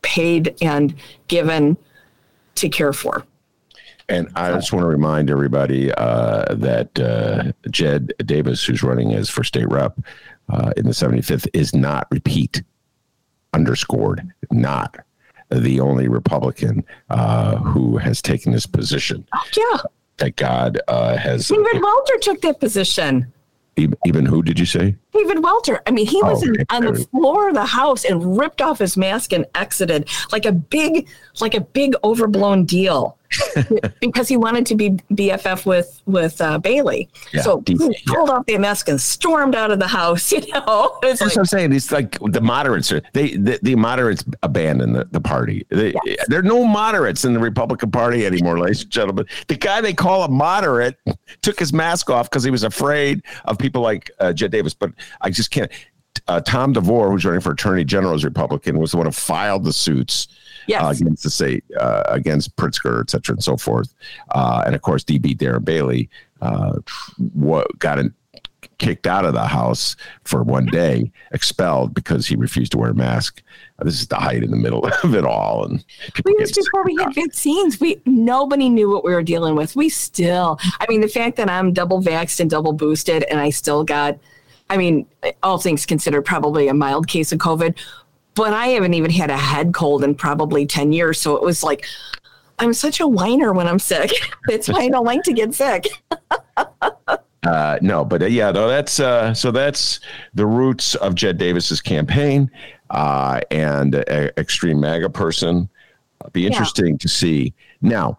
paid 0.03 0.55
and 0.61 0.95
given 1.29 1.77
to 2.57 2.69
care 2.69 2.93
for? 2.93 3.25
And 4.09 4.29
I 4.35 4.51
just 4.53 4.73
want 4.73 4.83
to 4.83 4.89
remind 4.89 5.31
everybody 5.31 5.93
uh, 5.93 6.55
that 6.55 6.99
uh, 6.99 7.53
Jed 7.71 8.13
Davis, 8.27 8.65
who's 8.65 8.83
running 8.83 9.15
as 9.15 9.31
for 9.31 9.45
state 9.45 9.69
rep 9.69 9.99
uh, 10.49 10.73
in 10.77 10.85
the 10.85 10.93
75th, 10.93 11.47
is 11.55 11.75
not 11.75 12.09
repeat 12.11 12.63
underscored 13.53 14.33
not 14.51 14.97
the 15.51 15.81
only 15.81 16.09
Republican 16.09 16.85
uh, 17.11 17.57
who 17.57 17.97
has 17.99 18.23
taken 18.23 18.53
this 18.53 18.67
position. 18.67 19.27
Oh, 19.35 19.45
yeah. 19.57 19.83
That 20.19 20.37
God 20.37 20.81
uh, 20.89 21.17
has. 21.17 21.49
David 21.49 21.81
Welter 21.81 22.19
took 22.19 22.41
that 22.43 22.61
position. 22.61 23.33
Even, 23.81 23.99
even 24.05 24.27
who 24.27 24.43
did 24.43 24.59
you 24.59 24.67
say? 24.67 24.95
David 25.13 25.43
Welter. 25.43 25.81
I 25.87 25.91
mean, 25.91 26.07
he 26.07 26.21
oh, 26.23 26.31
was 26.31 26.43
Oh, 26.43 26.47
in, 26.47 26.61
okay. 26.61 26.65
on 26.71 26.85
the 26.85 26.95
floor 27.07 27.49
of 27.49 27.55
the 27.55 27.65
house 27.65 28.05
and 28.05 28.39
ripped 28.39 28.61
off 28.61 28.79
his 28.79 28.97
mask 28.97 29.33
and 29.33 29.47
exited 29.55 30.09
like 30.33 30.45
a 30.45 30.53
big, 30.53 31.09
like 31.41 31.55
a 31.55 31.61
big 31.61 31.95
overblown 32.05 32.65
deal 32.65 33.17
because 34.01 34.29
he 34.29 34.37
wanted 34.37 34.67
to 34.67 34.75
be 34.75 34.91
BFF 35.13 35.65
with 35.65 36.03
with 36.07 36.41
uh, 36.41 36.59
Bailey. 36.59 37.09
Yeah, 37.33 37.43
so 37.43 37.63
he 37.67 37.75
DC, 37.75 37.93
yeah. 37.93 38.15
pulled 38.15 38.31
off 38.31 38.47
the 38.47 38.59
mask 38.59 38.89
and 38.89 39.01
stormed 39.01 39.55
out 39.55 39.71
of 39.71 39.79
the 39.79 39.87
house. 39.87 40.33
You 40.41 40.47
know, 40.53 40.99
That's 41.03 41.21
like, 41.21 41.31
what 41.31 41.39
I'm 41.39 41.45
saying. 41.45 41.73
It's 41.73 41.93
like 41.93 42.19
the 42.21 42.41
moderates 42.41 42.91
are 42.93 43.03
they 43.13 43.37
the, 43.37 43.59
the 43.63 43.75
moderates 43.75 44.25
abandon 44.43 44.95
the, 44.95 45.07
the 45.11 45.21
party. 45.21 45.67
They, 45.69 45.95
There 46.29 46.39
are 46.39 46.43
no 46.43 46.65
moderates 46.65 47.25
in 47.25 47.35
the 47.35 47.41
Republican 47.41 47.91
Party 47.91 48.25
anymore, 48.25 48.59
ladies 48.59 48.83
and 48.83 48.91
gentlemen. 48.91 49.27
The 49.49 49.57
guy 49.57 49.81
they 49.81 49.93
call 49.93 50.23
a 50.23 50.29
moderate 50.29 50.97
took 51.43 51.59
his 51.59 51.73
mask 51.73 52.09
off 52.11 52.31
because 52.31 52.43
he 52.43 52.51
was 52.51 52.63
afraid 52.63 53.23
of 53.45 53.59
people 53.59 53.83
like 53.83 54.11
uh, 54.19 54.33
Jed 54.33 54.51
Davis. 54.51 54.73
But 54.73 54.93
I 55.21 55.31
just 55.31 55.51
can't. 55.51 55.71
Uh, 56.27 56.41
Tom 56.41 56.73
DeVore, 56.73 57.11
who's 57.11 57.25
running 57.25 57.41
for 57.41 57.53
Attorney 57.53 57.85
General 57.85 58.15
as 58.15 58.25
Republican, 58.25 58.79
was 58.79 58.93
the 58.93 58.97
one 58.97 59.07
who 59.07 59.13
filed 59.13 59.65
the 59.65 59.73
suits 59.73 60.29
yes. 60.71 60.83
uh, 60.83 60.89
against 60.89 61.23
the 61.23 61.31
state, 61.31 61.65
uh, 61.79 62.05
against 62.07 62.55
Pritzker, 62.57 63.01
et 63.01 63.11
cetera, 63.11 63.35
and 63.35 63.45
so 63.45 63.57
forth. 63.57 63.95
Uh, 64.31 64.63
and 64.65 64.75
of 64.75 64.83
course, 64.83 65.05
DB 65.05 65.37
Darren 65.37 65.65
Bailey 65.65 66.09
uh, 66.41 66.75
what 67.35 67.79
got 67.79 67.99
in, 67.99 68.15
kicked 68.79 69.07
out 69.07 69.25
of 69.25 69.35
the 69.35 69.47
house 69.47 69.95
for 70.25 70.43
one 70.43 70.67
day, 70.67 71.11
expelled 71.33 71.95
because 71.95 72.27
he 72.27 72.35
refused 72.35 72.73
to 72.73 72.79
wear 72.79 72.91
a 72.91 72.95
mask. 72.95 73.43
Uh, 73.79 73.85
this 73.85 74.01
is 74.01 74.09
the 74.09 74.17
height 74.17 74.43
in 74.43 74.51
the 74.51 74.57
middle 74.57 74.87
of 75.03 75.15
it 75.15 75.25
all, 75.25 75.65
and 75.67 75.85
We 76.25 76.35
was 76.35 76.53
before 76.53 76.85
we 76.85 76.97
had 76.97 77.15
vaccines. 77.15 77.79
We 77.81 78.01
nobody 78.07 78.69
knew 78.69 78.91
what 78.91 79.05
we 79.05 79.13
were 79.13 79.23
dealing 79.23 79.55
with. 79.55 79.77
We 79.77 79.89
still, 79.89 80.59
I 80.81 80.87
mean, 80.89 81.01
the 81.01 81.09
fact 81.09 81.37
that 81.37 81.49
I'm 81.49 81.73
double 81.73 82.03
vaxxed 82.03 82.41
and 82.41 82.51
double 82.51 82.73
boosted, 82.73 83.25
and 83.25 83.39
I 83.39 83.51
still 83.51 83.85
got, 83.85 84.19
I 84.71 84.77
mean, 84.77 85.07
all 85.43 85.59
things 85.59 85.85
considered, 85.87 86.23
probably 86.23 86.69
a 86.69 86.75
mild 86.75 87.07
case 87.07 87.33
of 87.33 87.39
COVID, 87.39 87.79
but 88.35 88.53
I 88.53 88.69
haven't 88.69 88.95
even 88.95 89.11
had 89.11 89.31
a 89.31 89.37
head 89.37 89.75
cold 89.75 90.05
in 90.05 90.15
probably 90.15 90.67
ten 90.67 90.93
years. 90.93 91.21
So 91.21 91.37
it 91.37 91.43
was 91.43 91.63
like, 91.63 91.87
I'm 92.59 92.73
such 92.73 93.01
a 93.01 93.07
whiner 93.07 93.53
when 93.53 93.67
I'm 93.67 93.79
sick. 93.79 94.13
That's 94.47 94.69
why 94.69 94.81
I 94.81 94.89
don't 94.89 95.07
like 95.07 95.23
to 95.25 95.33
get 95.33 95.55
sick. 95.55 95.87
Uh, 97.43 97.79
no, 97.81 98.05
but 98.05 98.23
uh, 98.23 98.27
yeah, 98.27 98.53
though 98.53 98.69
that's 98.69 99.01
uh, 99.01 99.33
so 99.33 99.51
that's 99.51 100.01
the 100.35 100.45
roots 100.45 100.95
of 100.97 101.15
Jed 101.15 101.39
Davis's 101.39 101.81
campaign 101.81 102.51
uh, 102.91 103.41
and 103.51 103.95
extreme 104.37 104.79
MAGA 104.81 105.09
person. 105.09 105.69
It'll 106.21 106.31
be 106.33 106.47
interesting 106.47 106.99
to 106.99 107.09
see. 107.09 107.55
Now, 107.81 108.19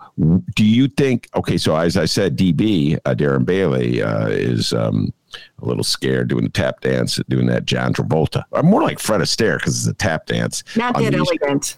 do 0.55 0.65
you 0.65 0.87
think? 0.87 1.29
Okay, 1.35 1.57
so 1.59 1.75
as 1.75 1.97
I 1.97 2.05
said, 2.05 2.35
DB 2.35 2.97
uh, 3.05 3.13
Darren 3.13 3.45
Bailey 3.45 4.01
uh, 4.01 4.27
is 4.27 4.73
um, 4.73 5.13
a 5.61 5.65
little 5.65 5.83
scared 5.83 6.29
doing 6.29 6.43
the 6.43 6.49
tap 6.49 6.81
dance, 6.81 7.19
doing 7.29 7.47
that 7.47 7.65
John 7.65 7.93
Travolta, 7.93 8.43
or 8.51 8.63
more 8.63 8.81
like 8.81 8.99
Fred 8.99 9.21
Astaire 9.21 9.57
because 9.57 9.77
it's 9.77 9.87
a 9.87 9.93
tap 9.93 10.25
dance. 10.25 10.63
Not 10.75 10.95
that 10.97 11.13
elegant. 11.13 11.77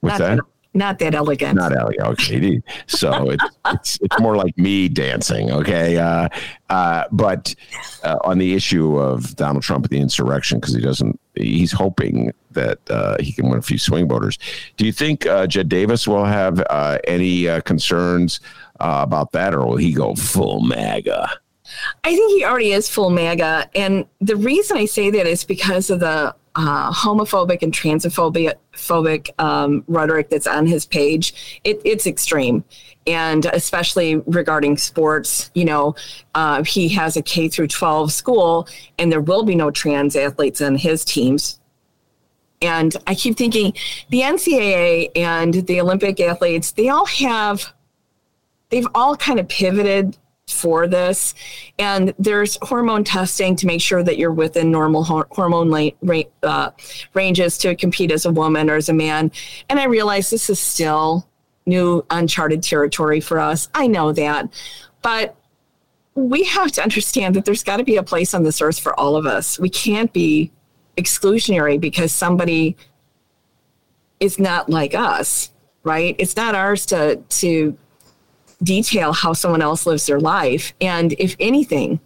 What's 0.00 0.18
not 0.18 0.36
that? 0.36 0.40
Not 0.76 0.98
that 0.98 1.14
elegant. 1.14 1.54
not 1.54 1.74
Ellie. 1.74 2.00
Okay, 2.00 2.60
so 2.88 3.30
it's, 3.30 3.44
it's 3.66 3.98
it's 4.02 4.18
more 4.18 4.36
like 4.36 4.58
me 4.58 4.88
dancing. 4.88 5.52
Okay, 5.52 5.96
uh, 5.96 6.28
uh, 6.68 7.04
but 7.12 7.54
uh, 8.02 8.18
on 8.24 8.38
the 8.38 8.54
issue 8.54 8.98
of 8.98 9.36
Donald 9.36 9.62
Trump 9.62 9.84
and 9.84 9.90
the 9.92 10.00
insurrection, 10.00 10.58
because 10.58 10.74
he 10.74 10.82
doesn't, 10.82 11.20
he's 11.36 11.70
hoping 11.70 12.32
that 12.50 12.78
uh, 12.90 13.16
he 13.20 13.30
can 13.30 13.48
win 13.48 13.60
a 13.60 13.62
few 13.62 13.78
swing 13.78 14.08
voters. 14.08 14.36
Do 14.76 14.84
you 14.84 14.90
think 14.90 15.26
uh, 15.26 15.46
Jed 15.46 15.68
Davis 15.68 16.08
will 16.08 16.24
have 16.24 16.60
uh, 16.68 16.98
any 17.06 17.48
uh, 17.48 17.60
concerns 17.60 18.40
uh, 18.80 19.00
about 19.04 19.30
that, 19.30 19.54
or 19.54 19.64
will 19.66 19.76
he 19.76 19.92
go 19.92 20.16
full 20.16 20.60
MAGA? 20.60 21.30
I 22.02 22.14
think 22.14 22.32
he 22.32 22.44
already 22.44 22.72
is 22.72 22.88
full 22.88 23.10
MAGA. 23.10 23.70
And 23.74 24.06
the 24.20 24.36
reason 24.36 24.76
I 24.76 24.84
say 24.84 25.10
that 25.10 25.26
is 25.26 25.44
because 25.44 25.90
of 25.90 26.00
the 26.00 26.34
uh, 26.56 26.92
homophobic 26.92 27.62
and 27.62 27.72
transphobic 27.72 28.54
phobic, 28.74 29.30
um, 29.40 29.84
rhetoric 29.88 30.28
that's 30.28 30.46
on 30.46 30.66
his 30.66 30.86
page. 30.86 31.60
It, 31.64 31.80
it's 31.84 32.06
extreme. 32.06 32.64
And 33.06 33.46
especially 33.46 34.16
regarding 34.26 34.76
sports, 34.78 35.50
you 35.54 35.64
know, 35.64 35.94
uh, 36.34 36.62
he 36.62 36.88
has 36.90 37.16
a 37.16 37.22
K 37.22 37.48
through 37.48 37.68
12 37.68 38.12
school, 38.12 38.68
and 38.98 39.10
there 39.10 39.20
will 39.20 39.42
be 39.42 39.54
no 39.54 39.70
trans 39.70 40.16
athletes 40.16 40.60
on 40.60 40.76
his 40.76 41.04
teams. 41.04 41.58
And 42.62 42.96
I 43.06 43.14
keep 43.14 43.36
thinking 43.36 43.74
the 44.08 44.20
NCAA 44.20 45.10
and 45.16 45.54
the 45.54 45.80
Olympic 45.80 46.18
athletes, 46.20 46.72
they 46.72 46.88
all 46.88 47.04
have, 47.06 47.74
they've 48.70 48.86
all 48.94 49.16
kind 49.16 49.38
of 49.38 49.48
pivoted 49.48 50.16
for 50.54 50.86
this. 50.86 51.34
And 51.78 52.14
there's 52.18 52.58
hormone 52.62 53.04
testing 53.04 53.56
to 53.56 53.66
make 53.66 53.80
sure 53.80 54.02
that 54.02 54.18
you're 54.18 54.32
within 54.32 54.70
normal 54.70 55.04
hor- 55.04 55.28
hormone 55.30 55.92
uh, 56.42 56.70
ranges 57.12 57.58
to 57.58 57.74
compete 57.76 58.10
as 58.10 58.24
a 58.24 58.30
woman 58.32 58.70
or 58.70 58.76
as 58.76 58.88
a 58.88 58.94
man. 58.94 59.30
And 59.68 59.80
I 59.80 59.84
realize 59.84 60.30
this 60.30 60.48
is 60.48 60.60
still 60.60 61.28
new, 61.66 62.04
uncharted 62.10 62.62
territory 62.62 63.20
for 63.20 63.38
us. 63.38 63.68
I 63.74 63.86
know 63.86 64.12
that. 64.12 64.52
But 65.02 65.36
we 66.14 66.44
have 66.44 66.70
to 66.72 66.82
understand 66.82 67.34
that 67.34 67.44
there's 67.44 67.64
got 67.64 67.78
to 67.78 67.84
be 67.84 67.96
a 67.96 68.02
place 68.02 68.34
on 68.34 68.44
this 68.44 68.60
earth 68.60 68.78
for 68.78 68.98
all 68.98 69.16
of 69.16 69.26
us. 69.26 69.58
We 69.58 69.68
can't 69.68 70.12
be 70.12 70.52
exclusionary 70.96 71.80
because 71.80 72.12
somebody 72.12 72.76
is 74.20 74.38
not 74.38 74.70
like 74.70 74.94
us, 74.94 75.50
right? 75.82 76.14
It's 76.18 76.36
not 76.36 76.54
ours 76.54 76.86
to 76.86 77.16
to 77.16 77.76
detail 78.64 79.12
how 79.12 79.32
someone 79.32 79.62
else 79.62 79.86
lives 79.86 80.06
their 80.06 80.20
life. 80.20 80.74
And 80.80 81.12
if 81.18 81.36
anything, 81.38 82.00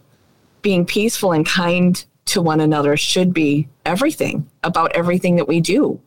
being 0.61 0.85
peaceful 0.85 1.31
and 1.31 1.45
kind 1.45 2.03
to 2.25 2.41
one 2.41 2.59
another 2.59 2.95
should 2.97 3.33
be 3.33 3.67
everything 3.85 4.49
about 4.63 4.95
everything 4.95 5.37
that 5.37 5.47
we 5.47 5.61
do. 5.61 5.99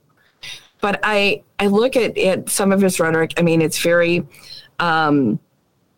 But 0.81 1.01
I 1.03 1.43
I 1.59 1.69
look 1.69 1.97
at, 1.97 2.17
at 2.19 2.49
some 2.49 2.73
of 2.73 2.81
his 2.81 3.01
rhetoric. 3.01 3.35
I 3.39 3.43
mean, 3.43 3.63
it's 3.63 3.79
very 3.79 4.27
um, 4.79 5.39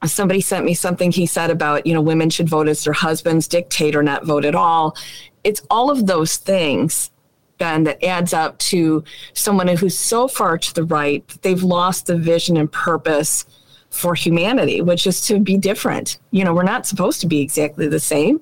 somebody 0.07 0.41
sent 0.41 0.65
me 0.65 0.75
something 0.75 1.11
he 1.11 1.27
said 1.27 1.51
about 1.51 1.87
you 1.87 1.95
know 1.95 2.01
women 2.01 2.31
should 2.31 2.49
vote 2.49 2.69
as 2.69 2.85
their 2.85 2.93
husbands 2.93 3.49
dictate 3.49 3.97
or 3.97 4.03
not 4.03 4.25
vote 4.25 4.45
at 4.45 4.55
all 4.55 4.97
it's 5.45 5.63
all 5.71 5.91
of 5.91 6.07
those 6.07 6.37
things 6.37 7.11
ben 7.59 7.85
that 7.85 8.03
adds 8.05 8.33
up 8.33 8.59
to 8.59 9.05
someone 9.33 9.69
who's 9.69 9.99
so 9.99 10.29
far 10.29 10.59
to 10.59 10.75
the 10.75 10.85
right 10.85 11.27
that 11.29 11.43
they've 11.43 11.63
lost 11.63 12.07
the 12.07 12.17
vision 12.17 12.57
and 12.57 12.71
purpose 12.73 13.47
for 13.95 14.15
humanity 14.15 14.81
which 14.81 15.07
is 15.07 15.21
to 15.27 15.39
be 15.39 15.57
different 15.57 16.19
you 16.31 16.45
know 16.45 16.53
we're 16.53 16.63
not 16.63 16.87
supposed 16.87 17.21
to 17.21 17.27
be 17.27 17.41
exactly 17.41 17.87
the 17.87 18.01
same 18.01 18.41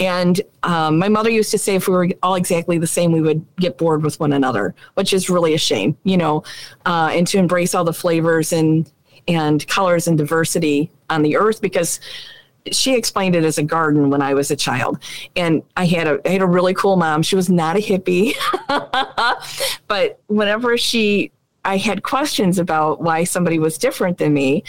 and 0.00 0.40
um, 0.62 0.98
my 0.98 1.08
mother 1.08 1.30
used 1.30 1.50
to 1.50 1.58
say 1.58 1.74
if 1.74 1.86
we 1.86 1.94
were 1.94 2.08
all 2.22 2.34
exactly 2.34 2.78
the 2.78 2.86
same 2.86 3.12
we 3.12 3.20
would 3.20 3.44
get 3.56 3.78
bored 3.78 4.02
with 4.02 4.18
one 4.20 4.32
another 4.32 4.74
which 4.94 5.12
is 5.12 5.30
really 5.30 5.54
a 5.54 5.58
shame 5.58 5.96
you 6.04 6.16
know 6.16 6.42
uh, 6.86 7.10
and 7.12 7.26
to 7.26 7.38
embrace 7.38 7.74
all 7.74 7.84
the 7.84 7.92
flavors 7.92 8.52
and 8.52 8.90
and 9.28 9.66
colors 9.68 10.06
and 10.06 10.18
diversity 10.18 10.90
on 11.08 11.22
the 11.22 11.36
earth 11.36 11.60
because 11.60 12.00
she 12.70 12.94
explained 12.94 13.34
it 13.34 13.44
as 13.44 13.58
a 13.58 13.62
garden 13.62 14.10
when 14.10 14.22
I 14.22 14.34
was 14.34 14.50
a 14.50 14.56
child. 14.56 15.02
And 15.34 15.62
I 15.76 15.86
had 15.86 16.06
a 16.06 16.20
I 16.24 16.30
had 16.30 16.42
a 16.42 16.46
really 16.46 16.74
cool 16.74 16.96
mom. 16.96 17.22
She 17.22 17.34
was 17.34 17.48
not 17.48 17.76
a 17.76 17.80
hippie. 17.80 18.34
but 19.88 20.20
whenever 20.28 20.76
she 20.78 21.32
I 21.64 21.76
had 21.76 22.02
questions 22.02 22.58
about 22.58 23.00
why 23.00 23.24
somebody 23.24 23.58
was 23.58 23.78
different 23.78 24.18
than 24.18 24.34
me, 24.34 24.64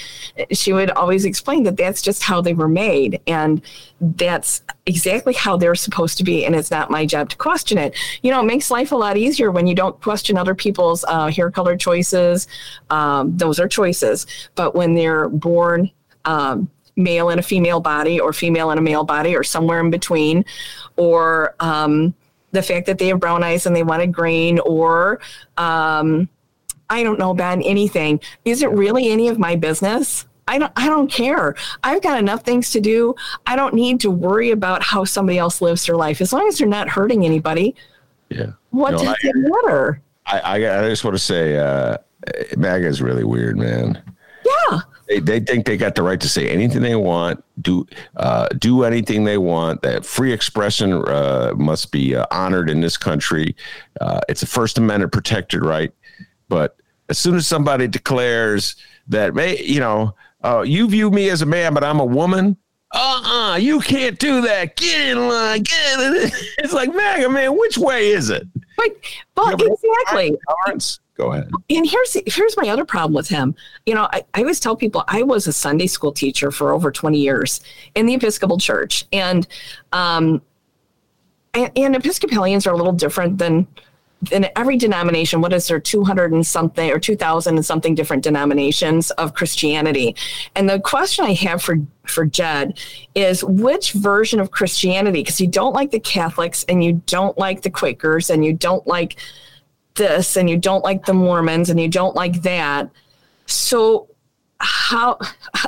she 0.52 0.74
would 0.74 0.91
always 0.91 1.26
explain 1.26 1.64
that 1.64 1.78
that's 1.78 2.02
just 2.02 2.24
how 2.24 2.39
they 2.39 2.54
were 2.54 2.68
made 2.68 3.20
and 3.26 3.62
that's 4.00 4.62
exactly 4.86 5.34
how 5.34 5.58
they're 5.58 5.76
supposed 5.76 6.18
to 6.20 6.24
be 6.24 6.46
and 6.46 6.56
it's 6.56 6.70
not 6.70 6.91
my 6.91 7.06
job 7.06 7.30
to 7.30 7.38
question 7.38 7.78
it. 7.78 7.96
You 8.22 8.32
know, 8.32 8.41
it 8.41 8.46
makes 8.46 8.70
life 8.70 8.91
a 8.91 8.96
lot 8.96 9.18
easier 9.18 9.50
when 9.50 9.66
you 9.66 9.74
don't 9.74 10.00
question 10.02 10.38
other 10.38 10.54
people's 10.54 11.04
uh, 11.08 11.28
hair 11.28 11.50
color 11.50 11.76
choices. 11.76 12.48
Um, 12.89 13.36
those 13.38 13.60
are 13.60 13.68
choices. 13.68 14.28
But 14.56 14.76
when 14.76 14.94
they're 14.94 15.30
born 15.30 15.89
um, 16.26 16.70
male 16.96 17.30
in 17.30 17.39
a 17.39 17.44
female 17.44 17.80
body 17.80 18.20
or 18.20 18.34
female 18.34 18.72
in 18.72 18.78
a 18.78 18.82
male 18.82 19.04
body 19.04 19.36
or 19.36 19.44
somewhere 19.44 19.80
in 19.80 19.89
between 19.89 20.46
or 20.96 21.56
um, 21.60 22.14
the 22.52 22.62
fact 22.62 22.86
that 22.86 23.00
they 23.00 23.08
have 23.08 23.20
brown 23.20 23.44
eyes 23.44 23.66
and 23.66 23.76
they 23.76 23.84
wanted 23.84 24.12
green 24.14 24.60
or 24.60 25.20
um, 25.58 26.30
I 26.94 27.02
don't 27.02 27.18
know, 27.18 27.34
Ben, 27.34 27.62
anything. 27.64 28.20
Is 28.46 28.62
it 28.62 28.70
really 28.70 29.10
any 29.10 29.28
of 29.28 29.39
my 29.39 29.56
business? 29.56 30.26
I 30.48 30.60
don't 30.60 30.72
I 30.76 30.88
don't 30.88 31.10
care. 31.12 31.56
I've 31.84 32.04
got 32.04 32.20
enough 32.20 32.44
things 32.44 32.70
to 32.72 32.80
do. 32.82 33.16
I 33.48 33.56
don't 33.56 33.74
need 33.74 34.00
to 34.02 34.12
worry 34.12 34.52
about 34.52 34.84
how 34.84 35.04
somebody 35.06 35.38
else 35.39 35.60
lives 35.62 35.86
their 35.88 35.96
life. 35.96 36.22
As 36.22 36.32
long 36.32 36.48
as 36.48 36.58
they're 36.60 36.68
not 36.68 36.88
hurting 36.89 37.26
anybody. 37.26 37.76
Yeah. 38.30 38.52
What 38.70 38.91
No, 38.91 38.98
does 39.00 39.08
I- 39.08 39.16
it 39.24 39.36
matter? 39.36 40.02
I, 40.26 40.39
I, 40.39 40.56
I 40.86 40.89
just 40.89 41.04
want 41.04 41.16
to 41.16 41.20
say, 41.24 41.58
uh, 41.58 41.98
MAGA 42.56 42.88
is 42.88 43.02
really 43.02 43.24
weird, 43.26 43.58
man. 43.58 44.02
Yeah. 44.46 44.80
They, 45.10 45.20
they 45.20 45.39
think 45.41 45.66
they 45.66 45.76
got 45.76 45.96
the 45.96 46.02
right 46.04 46.20
to 46.22 46.30
say 46.30 46.48
anything 46.50 46.82
they 46.82 46.96
want, 46.96 47.44
do 47.62 47.86
uh, 48.16 48.48
do 48.58 48.84
anything 48.84 49.24
they 49.26 49.38
want. 49.38 49.82
That 49.82 50.06
free 50.06 50.32
expression 50.32 50.94
uh, 50.94 51.54
must 51.58 51.91
be 51.91 52.16
uh, 52.16 52.26
honored 52.32 52.70
in 52.70 52.80
this 52.82 52.96
country. 52.98 53.56
Uh, 54.00 54.22
it's 54.30 54.44
a 54.44 54.48
First 54.48 54.78
Amendment 54.78 55.12
protected 55.12 55.66
right. 55.66 55.91
But 56.48 56.78
as 57.10 57.18
soon 57.18 57.36
as 57.36 57.47
somebody 57.47 57.88
declares 57.88 58.76
that, 59.08 59.34
may 59.34 59.62
you 59.62 59.80
know, 59.80 60.16
uh, 60.43 60.62
you 60.66 60.88
view 60.88 61.10
me 61.12 61.30
as 61.30 61.41
a 61.41 61.45
man, 61.45 61.74
but 61.74 61.84
I'm 61.84 61.99
a 61.99 62.06
woman. 62.06 62.58
Uh-uh, 62.95 63.56
you 63.58 63.80
can't 63.80 64.20
do 64.20 64.41
that. 64.41 64.76
Get 64.76 65.10
in 65.10 65.28
line. 65.28 65.64
Get 65.64 65.99
in. 65.99 66.32
It's 66.60 66.74
like 66.74 66.93
MAGA, 66.93 67.28
man. 67.30 67.58
Which 67.58 67.76
way 67.78 68.10
is 68.10 68.30
it? 68.30 68.47
But 68.78 68.88
Yeah, 69.39 69.56
but- 69.56 69.62
exactly. 69.62 70.38
Tolerance. 70.66 70.99
Go 71.16 71.32
ahead. 71.32 71.49
and 71.70 71.88
here's 71.88 72.18
here's 72.26 72.58
my 72.58 72.70
other 72.70 72.86
problem 72.86 73.14
with 73.14 73.28
him. 73.30 73.54
You 73.86 73.93
know, 73.93 74.08
I, 74.12 74.24
I 74.34 74.39
always 74.39 74.60
tell 74.60 74.76
people 74.76 75.04
I 75.08 75.22
was 75.22 75.45
a 75.45 75.54
Sunday 75.54 75.86
school 75.86 76.12
teacher 76.12 76.49
for 76.49 76.72
over 76.74 76.91
20 76.91 77.20
years 77.20 77.62
in 77.93 78.08
the 78.08 78.16
Episcopal 78.16 78.58
Church, 78.58 79.06
and 79.14 79.45
um, 79.91 80.41
and, 81.54 81.72
and 81.76 81.95
Episcopalians 81.95 82.66
are 82.66 82.74
a 82.74 82.78
little 82.78 82.93
different 82.93 83.38
than 83.38 83.68
in 84.32 84.48
every 84.56 84.78
denomination. 84.78 85.42
What 85.42 85.54
is 85.54 85.68
there, 85.68 85.80
200 85.80 86.32
and 86.32 86.46
something 86.46 86.90
or 86.92 87.00
2,000 87.00 87.56
and 87.56 87.66
something 87.66 87.96
different 87.96 88.24
denominations 88.24 89.12
of 89.12 89.34
Christianity? 89.34 90.16
And 90.56 90.70
the 90.70 90.80
question 90.80 91.26
I 91.26 91.34
have 91.34 91.62
for 91.62 91.78
for 92.06 92.26
Jed 92.26 92.80
is 93.16 93.44
which 93.44 93.94
version 93.94 94.40
of 94.40 94.52
Christianity? 94.52 95.22
Because 95.22 95.40
you 95.40 95.48
don't 95.48 95.74
like 95.74 95.92
the 95.92 96.00
Catholics 96.00 96.66
and 96.68 96.84
you 96.84 97.02
don't 97.06 97.38
like 97.38 97.62
the 97.62 97.70
Quakers 97.70 98.30
and 98.30 98.44
you 98.44 98.54
don't 98.54 98.86
like 98.86 99.18
this 99.96 100.36
and 100.36 100.50
you 100.50 100.58
don't 100.58 100.84
like 100.84 101.06
the 101.06 101.14
Mormons 101.14 101.70
and 101.70 101.80
you 101.80 101.88
don't 101.88 102.16
like 102.16 102.42
that. 102.42 102.90
So 103.46 104.10
how 104.60 105.20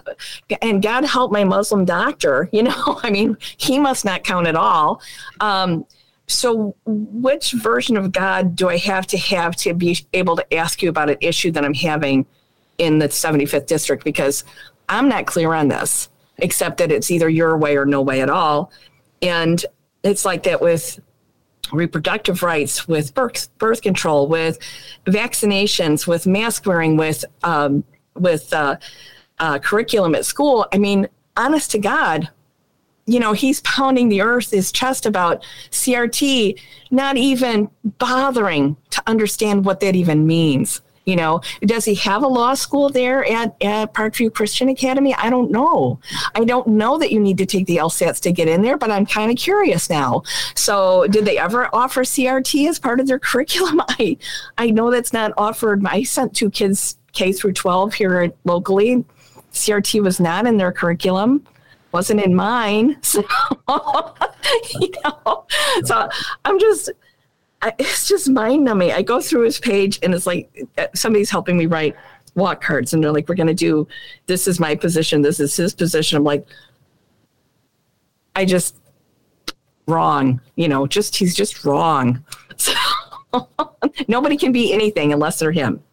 and 0.61 0.81
God 0.81 1.05
help 1.05 1.31
my 1.31 1.43
Muslim 1.43 1.85
doctor, 1.85 2.49
you 2.51 2.63
know, 2.63 2.99
I 3.03 3.09
mean, 3.09 3.37
he 3.57 3.79
must 3.79 4.05
not 4.05 4.23
count 4.23 4.47
at 4.47 4.55
all. 4.55 5.01
Um, 5.39 5.85
so 6.27 6.75
which 6.85 7.51
version 7.51 7.97
of 7.97 8.11
God 8.11 8.55
do 8.55 8.69
I 8.69 8.77
have 8.77 9.05
to 9.07 9.17
have 9.17 9.55
to 9.57 9.73
be 9.73 9.97
able 10.13 10.35
to 10.35 10.53
ask 10.53 10.81
you 10.81 10.89
about 10.89 11.09
an 11.09 11.17
issue 11.21 11.51
that 11.51 11.63
I'm 11.63 11.73
having 11.73 12.25
in 12.77 12.99
the 12.99 13.07
75th 13.07 13.67
district? 13.67 14.03
Because 14.03 14.43
I'm 14.89 15.07
not 15.07 15.27
clear 15.27 15.53
on 15.53 15.67
this, 15.67 16.09
except 16.37 16.77
that 16.77 16.91
it's 16.91 17.11
either 17.11 17.29
your 17.29 17.57
way 17.57 17.77
or 17.77 17.85
no 17.85 18.01
way 18.01 18.21
at 18.21 18.29
all. 18.29 18.71
And 19.21 19.63
it's 20.03 20.25
like 20.25 20.43
that 20.43 20.61
with 20.61 20.99
reproductive 21.71 22.43
rights, 22.43 22.87
with 22.87 23.13
birth 23.13 23.49
birth 23.57 23.81
control, 23.81 24.27
with 24.27 24.59
vaccinations, 25.05 26.07
with 26.07 26.27
mask 26.27 26.65
wearing, 26.65 26.97
with 26.97 27.23
um, 27.43 27.83
with 28.15 28.51
uh, 28.53 28.77
uh, 29.39 29.59
curriculum 29.59 30.15
at 30.15 30.25
school. 30.25 30.67
I 30.71 30.77
mean, 30.77 31.07
honest 31.37 31.71
to 31.71 31.79
God, 31.79 32.29
you 33.07 33.19
know, 33.19 33.33
he's 33.33 33.61
pounding 33.61 34.09
the 34.09 34.21
earth 34.21 34.51
his 34.51 34.71
chest 34.71 35.05
about 35.05 35.43
CRT, 35.71 36.59
not 36.91 37.17
even 37.17 37.69
bothering 37.83 38.75
to 38.91 39.03
understand 39.07 39.65
what 39.65 39.79
that 39.81 39.95
even 39.95 40.25
means. 40.25 40.81
You 41.05 41.15
know, 41.15 41.41
does 41.61 41.85
he 41.85 41.93
have 41.95 42.23
a 42.23 42.27
law 42.27 42.55
school 42.55 42.89
there 42.89 43.23
at, 43.31 43.55
at 43.61 43.93
Parkview 43.93 44.33
Christian 44.33 44.69
Academy? 44.69 45.13
I 45.13 45.29
don't 45.29 45.51
know. 45.51 45.99
I 46.33 46.43
don't 46.43 46.67
know 46.67 46.97
that 46.97 47.11
you 47.11 47.19
need 47.19 47.37
to 47.37 47.45
take 47.45 47.67
the 47.67 47.77
LSATs 47.77 48.19
to 48.21 48.31
get 48.31 48.47
in 48.47 48.63
there, 48.63 48.75
but 48.75 48.89
I'm 48.89 49.05
kind 49.05 49.29
of 49.29 49.37
curious 49.37 49.87
now. 49.87 50.23
So, 50.55 51.05
did 51.07 51.25
they 51.25 51.37
ever 51.37 51.69
offer 51.73 52.03
CRT 52.03 52.67
as 52.67 52.79
part 52.79 52.99
of 52.99 53.05
their 53.05 53.19
curriculum? 53.19 53.81
I, 53.87 54.17
I 54.57 54.71
know 54.71 54.89
that's 54.89 55.13
not 55.13 55.31
offered. 55.37 55.85
I 55.85 56.01
sent 56.01 56.35
two 56.35 56.49
kids 56.49 56.97
K 57.13 57.31
through 57.31 57.53
12 57.53 57.93
here 57.93 58.33
locally. 58.43 59.05
CRT 59.53 60.01
was 60.01 60.19
not 60.19 60.47
in 60.47 60.57
their 60.57 60.71
curriculum 60.71 61.45
wasn't 61.95 62.19
in 62.19 62.35
mine. 62.35 62.97
So, 63.67 64.13
you 64.79 64.91
know, 65.03 65.45
so 65.85 66.07
I'm 66.43 66.59
just, 66.59 66.91
I, 67.61 67.73
it's 67.79 68.07
just 68.07 68.29
mind 68.29 68.63
numbing. 68.63 68.91
I 68.91 69.01
go 69.01 69.19
through 69.19 69.41
his 69.41 69.59
page 69.59 69.99
and 70.03 70.13
it's 70.13 70.27
like 70.27 70.67
uh, 70.77 70.87
somebody's 70.93 71.31
helping 71.31 71.57
me 71.57 71.65
write 71.65 71.95
walk 72.35 72.61
cards 72.61 72.93
and 72.93 73.03
they're 73.03 73.11
like, 73.11 73.27
we're 73.27 73.35
going 73.35 73.47
to 73.47 73.53
do, 73.53 73.87
this 74.27 74.47
is 74.47 74.59
my 74.59 74.75
position. 74.75 75.21
This 75.21 75.39
is 75.39 75.55
his 75.55 75.73
position. 75.73 76.17
I'm 76.17 76.23
like, 76.23 76.45
I 78.35 78.45
just 78.45 78.77
wrong, 79.87 80.41
you 80.55 80.67
know, 80.67 80.85
just, 80.85 81.15
he's 81.15 81.33
just 81.33 81.63
wrong. 81.65 82.23
So 82.57 82.73
nobody 84.07 84.37
can 84.37 84.53
be 84.53 84.71
anything 84.71 85.11
unless 85.11 85.39
they're 85.39 85.51
him. 85.51 85.83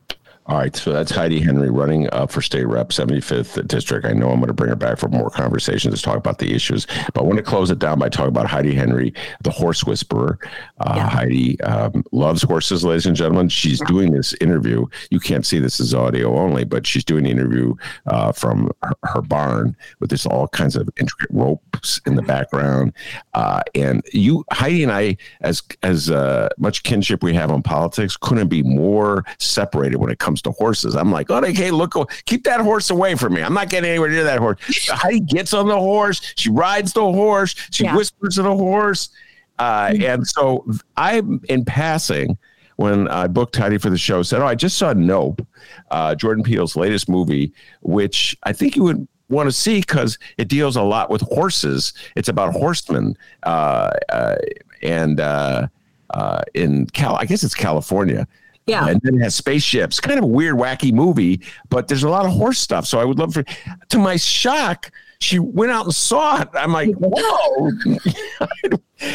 All 0.53 0.59
right, 0.59 0.77
so 0.77 0.93
that's 0.93 1.11
Heidi 1.11 1.41
Henry 1.41 1.71
running 1.71 2.11
uh, 2.13 2.27
for 2.27 2.43
state 2.43 2.67
rep, 2.67 2.91
75th 2.91 3.67
district. 3.69 4.05
I 4.05 4.13
know 4.13 4.29
I'm 4.29 4.37
going 4.37 4.49
to 4.49 4.53
bring 4.53 4.69
her 4.69 4.77
back 4.77 4.99
for 4.99 5.09
more 5.09 5.31
conversations 5.31 5.95
to 5.95 6.03
talk 6.03 6.19
about 6.19 6.41
the 6.41 6.53
issues, 6.53 6.87
but 7.15 7.21
I 7.21 7.23
want 7.23 7.39
to 7.39 7.43
close 7.43 7.71
it 7.71 7.79
down 7.79 7.99
by 7.99 8.11
talking 8.11 8.29
about 8.29 8.49
Heidi 8.49 8.75
Henry, 8.75 9.15
the 9.41 9.49
horse 9.51 9.83
whisperer. 9.85 10.39
Uh, 10.79 10.93
Yeah. 10.97 11.09
Heidi 11.09 11.61
um, 11.63 12.05
loves 12.13 12.43
horses, 12.43 12.85
ladies 12.85 13.07
and 13.07 13.17
gentlemen. 13.17 13.49
She's 13.49 13.81
doing 13.87 14.13
this 14.13 14.35
interview. 14.43 14.85
You 15.11 15.21
can't 15.21 15.47
see 15.47 15.59
this 15.59 15.81
as 15.81 15.95
audio 15.95 16.37
only, 16.37 16.65
but 16.65 16.87
she's 16.87 17.03
doing 17.03 17.25
the 17.25 17.31
interview 17.31 17.75
uh, 18.09 18.33
from 18.33 18.71
her, 18.83 18.93
her 19.05 19.23
barn 19.23 19.75
with 20.01 20.11
this 20.11 20.27
all 20.27 20.49
kinds 20.49 20.77
of 20.77 20.87
intricate 21.01 21.31
ropes 21.31 21.99
in 22.05 22.15
the 22.15 22.23
background. 22.23 22.93
Uh, 23.33 23.63
and 23.75 24.03
you, 24.13 24.45
Heidi, 24.53 24.83
and 24.83 24.93
I, 24.93 25.17
as 25.41 25.63
as 25.83 26.11
uh, 26.11 26.51
much 26.59 26.83
kinship 26.83 27.23
we 27.23 27.33
have 27.33 27.51
on 27.51 27.63
politics, 27.63 28.19
couldn't 28.19 28.49
be 28.49 28.63
more 28.63 29.25
separated 29.39 29.97
when 29.97 30.11
it 30.11 30.19
comes 30.19 30.42
to 30.43 30.51
horses. 30.53 30.95
I'm 30.95 31.11
like, 31.11 31.31
oh, 31.31 31.39
okay, 31.45 31.71
look, 31.71 31.95
keep 32.27 32.45
that 32.45 32.61
horse 32.61 32.91
away 32.91 33.15
from 33.15 33.35
me. 33.35 33.43
I'm 33.43 33.55
not 33.55 33.69
getting 33.71 33.91
anywhere 33.91 34.11
near 34.11 34.25
that 34.25 34.39
horse. 34.39 34.59
Heidi 34.89 35.21
gets 35.21 35.55
on 35.55 35.69
the 35.69 35.79
horse. 35.79 36.21
She 36.37 36.51
rides 36.51 36.93
the 36.93 37.01
horse. 37.03 37.55
She 37.71 37.85
Yeah. 37.85 37.97
whispers 37.97 38.35
to 38.37 38.43
the 38.43 38.55
horse. 38.57 39.11
Uh, 39.59 39.93
and 40.03 40.27
so 40.27 40.65
I'm 40.97 41.41
in 41.49 41.65
passing 41.65 42.37
when 42.77 43.07
I 43.09 43.27
booked 43.29 43.55
Heidi 43.57 43.79
for 43.79 43.91
the 43.91 43.99
show, 43.99 44.23
said, 44.23 44.41
Oh, 44.41 44.47
I 44.47 44.55
just 44.55 44.77
saw 44.79 44.93
Nope, 44.93 45.47
uh, 45.91 46.15
Jordan 46.15 46.43
Peele's 46.43 46.75
latest 46.75 47.09
movie, 47.09 47.53
which 47.83 48.37
I 48.43 48.53
think 48.53 48.77
you 48.77 48.83
would 48.85 49.07
want 49.29 49.47
to 49.49 49.53
see 49.53 49.81
because 49.81 50.19
it 50.37 50.49
deals 50.49 50.77
a 50.77 50.83
lot 50.83 51.11
with 51.11 51.21
horses. 51.23 51.93
It's 52.17 52.29
about 52.29 52.53
horsemen. 52.55 53.17
Uh, 53.45 53.91
uh, 54.09 54.37
and 54.83 55.21
uh, 55.21 55.69
uh, 56.11 56.43
in 56.55 56.87
Cal, 56.87 57.15
I 57.17 57.25
guess 57.27 57.45
it's 57.45 57.55
California. 57.55 58.27
Yeah. 58.67 58.87
And 58.87 59.01
then 59.03 59.17
it 59.17 59.23
has 59.23 59.35
spaceships. 59.35 60.01
Kind 60.01 60.19
of 60.19 60.25
a 60.25 60.29
weird, 60.29 60.57
wacky 60.57 60.93
movie, 60.93 61.41
but 61.69 61.89
there's 61.89 62.05
a 62.05 62.09
lot 62.09 62.27
of 62.27 62.33
horse 62.33 62.59
stuff. 62.59 62.87
So 62.87 63.01
I 63.01 63.05
would 63.05 63.19
love 63.19 63.35
for, 63.35 63.45
to 63.89 63.99
my 63.99 64.17
shock, 64.17 64.91
she 65.19 65.39
went 65.39 65.73
out 65.73 65.85
and 65.85 65.95
saw 65.95 66.41
it. 66.43 66.49
I'm 66.55 66.73
like, 66.73 66.91
whoa, 66.99 67.71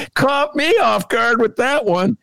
caught 0.15 0.55
me 0.55 0.69
off 0.77 1.07
guard 1.09 1.39
with 1.41 1.55
that 1.57 1.85
one. 1.85 2.17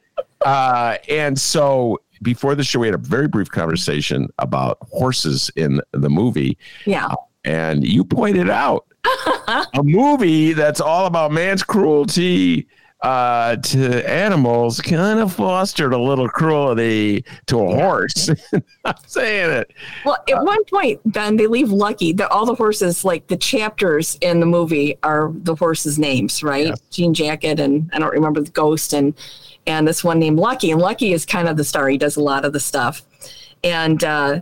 Uh, 0.45 0.97
and 1.09 1.39
so 1.39 1.99
before 2.23 2.55
the 2.55 2.65
show, 2.65 2.81
we 2.81 2.87
had 2.87 2.95
a 2.95 2.99
very 2.99 3.29
brief 3.29 3.51
conversation 3.51 4.29
about 4.39 4.79
horses 4.83 5.51
in 5.57 5.81
the 5.93 6.11
movie. 6.11 6.59
Yeah. 6.85 7.09
And 7.45 7.87
you 7.87 8.05
pointed 8.05 8.49
out 8.49 8.87
a 9.75 9.83
movie 9.83 10.53
that's 10.53 10.81
all 10.81 11.07
about 11.07 11.33
man's 11.33 11.63
cruelty 11.63 12.67
uh, 13.05 13.57
to 13.57 14.11
animals 14.11 14.81
kind 14.81 15.19
of 15.19 15.31
fostered 15.31 15.93
a 15.93 15.99
little 15.99 16.27
cruelty 16.27 17.23
to 17.45 17.61
a 17.61 17.75
horse. 17.75 18.31
I'm 18.87 18.95
saying 19.07 19.51
it. 19.51 19.73
Well, 20.07 20.17
at 20.27 20.43
one 20.43 20.65
point, 20.65 21.01
Ben, 21.05 21.37
they 21.37 21.47
leave 21.47 21.71
Lucky. 21.71 22.15
The, 22.15 22.27
all 22.29 22.47
the 22.47 22.55
horses, 22.55 23.05
like 23.05 23.27
the 23.27 23.37
chapters 23.37 24.17
in 24.23 24.41
the 24.41 24.47
movie, 24.47 24.97
are 25.03 25.31
the 25.35 25.55
horses' 25.55 25.99
names, 25.99 26.43
right? 26.43 26.69
Yeah. 26.69 26.75
Jean 26.91 27.13
Jacket, 27.13 27.61
and 27.61 27.91
I 27.93 27.99
don't 27.99 28.11
remember 28.11 28.41
the 28.41 28.51
Ghost, 28.51 28.95
and 28.95 29.13
and 29.67 29.87
this 29.87 30.03
one 30.03 30.19
named 30.19 30.39
Lucky. 30.39 30.71
And 30.71 30.81
Lucky 30.81 31.13
is 31.13 31.27
kind 31.27 31.47
of 31.47 31.59
the 31.59 31.65
star. 31.65 31.89
He 31.89 31.99
does 31.99 32.17
a 32.17 32.23
lot 32.23 32.47
of 32.47 32.55
the 32.55 32.61
stuff. 32.61 33.03
And 33.63 34.03
uh, 34.03 34.41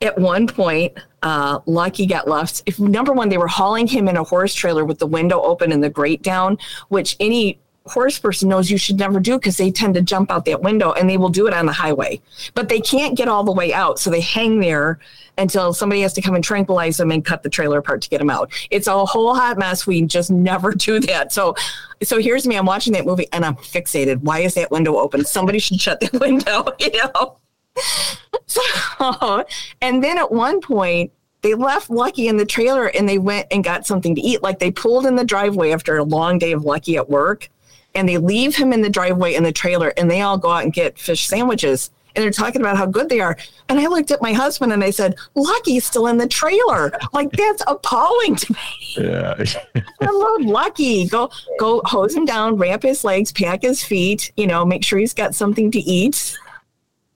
at 0.00 0.16
one 0.16 0.46
point, 0.46 0.96
uh, 1.22 1.58
Lucky 1.66 2.06
got 2.06 2.28
left. 2.28 2.62
If 2.66 2.78
number 2.78 3.12
one, 3.12 3.30
they 3.30 3.38
were 3.38 3.48
hauling 3.48 3.88
him 3.88 4.06
in 4.06 4.16
a 4.16 4.22
horse 4.22 4.54
trailer 4.54 4.84
with 4.84 5.00
the 5.00 5.06
window 5.06 5.40
open 5.42 5.72
and 5.72 5.82
the 5.82 5.90
grate 5.90 6.22
down, 6.22 6.58
which 6.88 7.16
any 7.18 7.58
horse 7.86 8.18
person 8.18 8.48
knows 8.48 8.70
you 8.70 8.78
should 8.78 8.98
never 8.98 9.20
do 9.20 9.38
because 9.38 9.56
they 9.56 9.70
tend 9.70 9.94
to 9.94 10.02
jump 10.02 10.30
out 10.30 10.44
that 10.44 10.62
window 10.62 10.92
and 10.92 11.08
they 11.08 11.16
will 11.16 11.28
do 11.28 11.46
it 11.46 11.54
on 11.54 11.66
the 11.66 11.72
highway. 11.72 12.20
But 12.54 12.68
they 12.68 12.80
can't 12.80 13.16
get 13.16 13.28
all 13.28 13.44
the 13.44 13.52
way 13.52 13.72
out, 13.72 13.98
so 13.98 14.10
they 14.10 14.20
hang 14.20 14.60
there 14.60 14.98
until 15.38 15.72
somebody 15.72 16.00
has 16.00 16.12
to 16.14 16.22
come 16.22 16.34
and 16.34 16.42
tranquilize 16.42 16.96
them 16.96 17.10
and 17.10 17.24
cut 17.24 17.42
the 17.42 17.48
trailer 17.48 17.78
apart 17.78 18.02
to 18.02 18.08
get 18.08 18.18
them 18.18 18.30
out. 18.30 18.50
It's 18.70 18.86
a 18.86 19.04
whole 19.04 19.34
hot 19.34 19.58
mess. 19.58 19.86
We 19.86 20.02
just 20.02 20.30
never 20.30 20.72
do 20.72 21.00
that. 21.00 21.32
So, 21.32 21.54
so 22.02 22.18
here's 22.18 22.46
me. 22.46 22.56
I'm 22.56 22.66
watching 22.66 22.92
that 22.94 23.06
movie 23.06 23.28
and 23.32 23.44
I'm 23.44 23.56
fixated. 23.56 24.22
Why 24.22 24.40
is 24.40 24.54
that 24.54 24.70
window 24.70 24.96
open? 24.96 25.24
Somebody 25.24 25.58
should 25.58 25.80
shut 25.80 26.00
that 26.00 26.12
window. 26.20 26.66
You 26.78 26.90
know. 26.92 27.38
so, 28.46 29.44
and 29.80 30.02
then 30.02 30.18
at 30.18 30.32
one 30.32 30.60
point, 30.60 31.12
they 31.42 31.54
left 31.54 31.90
Lucky 31.90 32.26
in 32.26 32.38
the 32.38 32.46
trailer 32.46 32.88
and 32.88 33.08
they 33.08 33.18
went 33.18 33.46
and 33.50 33.62
got 33.62 33.86
something 33.86 34.14
to 34.14 34.20
eat. 34.20 34.42
Like 34.42 34.58
they 34.58 34.70
pulled 34.70 35.06
in 35.06 35.14
the 35.14 35.24
driveway 35.24 35.70
after 35.72 35.96
a 35.96 36.02
long 36.02 36.38
day 36.38 36.52
of 36.52 36.64
Lucky 36.64 36.96
at 36.96 37.08
work 37.08 37.50
and 37.96 38.08
they 38.08 38.18
leave 38.18 38.54
him 38.54 38.72
in 38.72 38.82
the 38.82 38.90
driveway 38.90 39.34
in 39.34 39.42
the 39.42 39.52
trailer 39.52 39.92
and 39.96 40.10
they 40.10 40.20
all 40.20 40.38
go 40.38 40.50
out 40.50 40.62
and 40.62 40.72
get 40.72 40.98
fish 40.98 41.26
sandwiches 41.26 41.90
and 42.16 42.22
they're 42.22 42.30
talking 42.30 42.62
about 42.62 42.78
how 42.78 42.86
good 42.86 43.10
they 43.10 43.20
are. 43.20 43.36
And 43.68 43.78
I 43.78 43.86
looked 43.88 44.10
at 44.10 44.22
my 44.22 44.32
husband 44.32 44.72
and 44.72 44.82
I 44.82 44.90
said, 44.90 45.16
Lucky's 45.34 45.84
still 45.84 46.06
in 46.06 46.16
the 46.16 46.26
trailer. 46.26 46.90
Like 47.12 47.30
that's 47.32 47.62
appalling 47.66 48.36
to 48.36 48.52
me. 48.52 48.58
Yeah. 48.96 49.44
I 50.00 50.06
love 50.10 50.40
Lucky. 50.40 51.06
Go 51.06 51.30
go 51.60 51.82
hose 51.84 52.14
him 52.14 52.24
down, 52.24 52.56
ramp 52.56 52.82
his 52.82 53.04
legs, 53.04 53.32
pack 53.32 53.62
his 53.62 53.84
feet, 53.84 54.32
you 54.36 54.46
know, 54.46 54.64
make 54.64 54.82
sure 54.82 54.98
he's 54.98 55.14
got 55.14 55.34
something 55.34 55.70
to 55.72 55.78
eat 55.78 56.36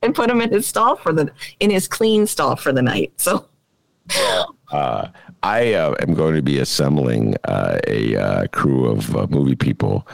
and 0.03 0.15
put 0.15 0.31
him 0.31 0.41
in 0.41 0.53
his 0.53 0.67
stall 0.67 0.97
for 0.97 1.13
the 1.13 1.31
in 1.61 1.71
his 1.71 1.89
clean 1.89 2.27
stall 2.27 2.57
for 2.57 2.73
the 2.73 2.83
night. 2.83 3.13
So 3.17 3.47
uh, 4.71 5.09
I 5.43 5.73
uh, 5.73 5.95
am 6.01 6.15
going 6.15 6.35
to 6.35 6.43
be 6.43 6.59
assembling 6.59 7.37
uh, 7.45 7.79
a 7.87 8.17
uh, 8.17 8.47
crew 8.49 8.87
of 8.87 9.17
uh, 9.17 9.27
movie 9.31 9.57
people. 9.57 10.07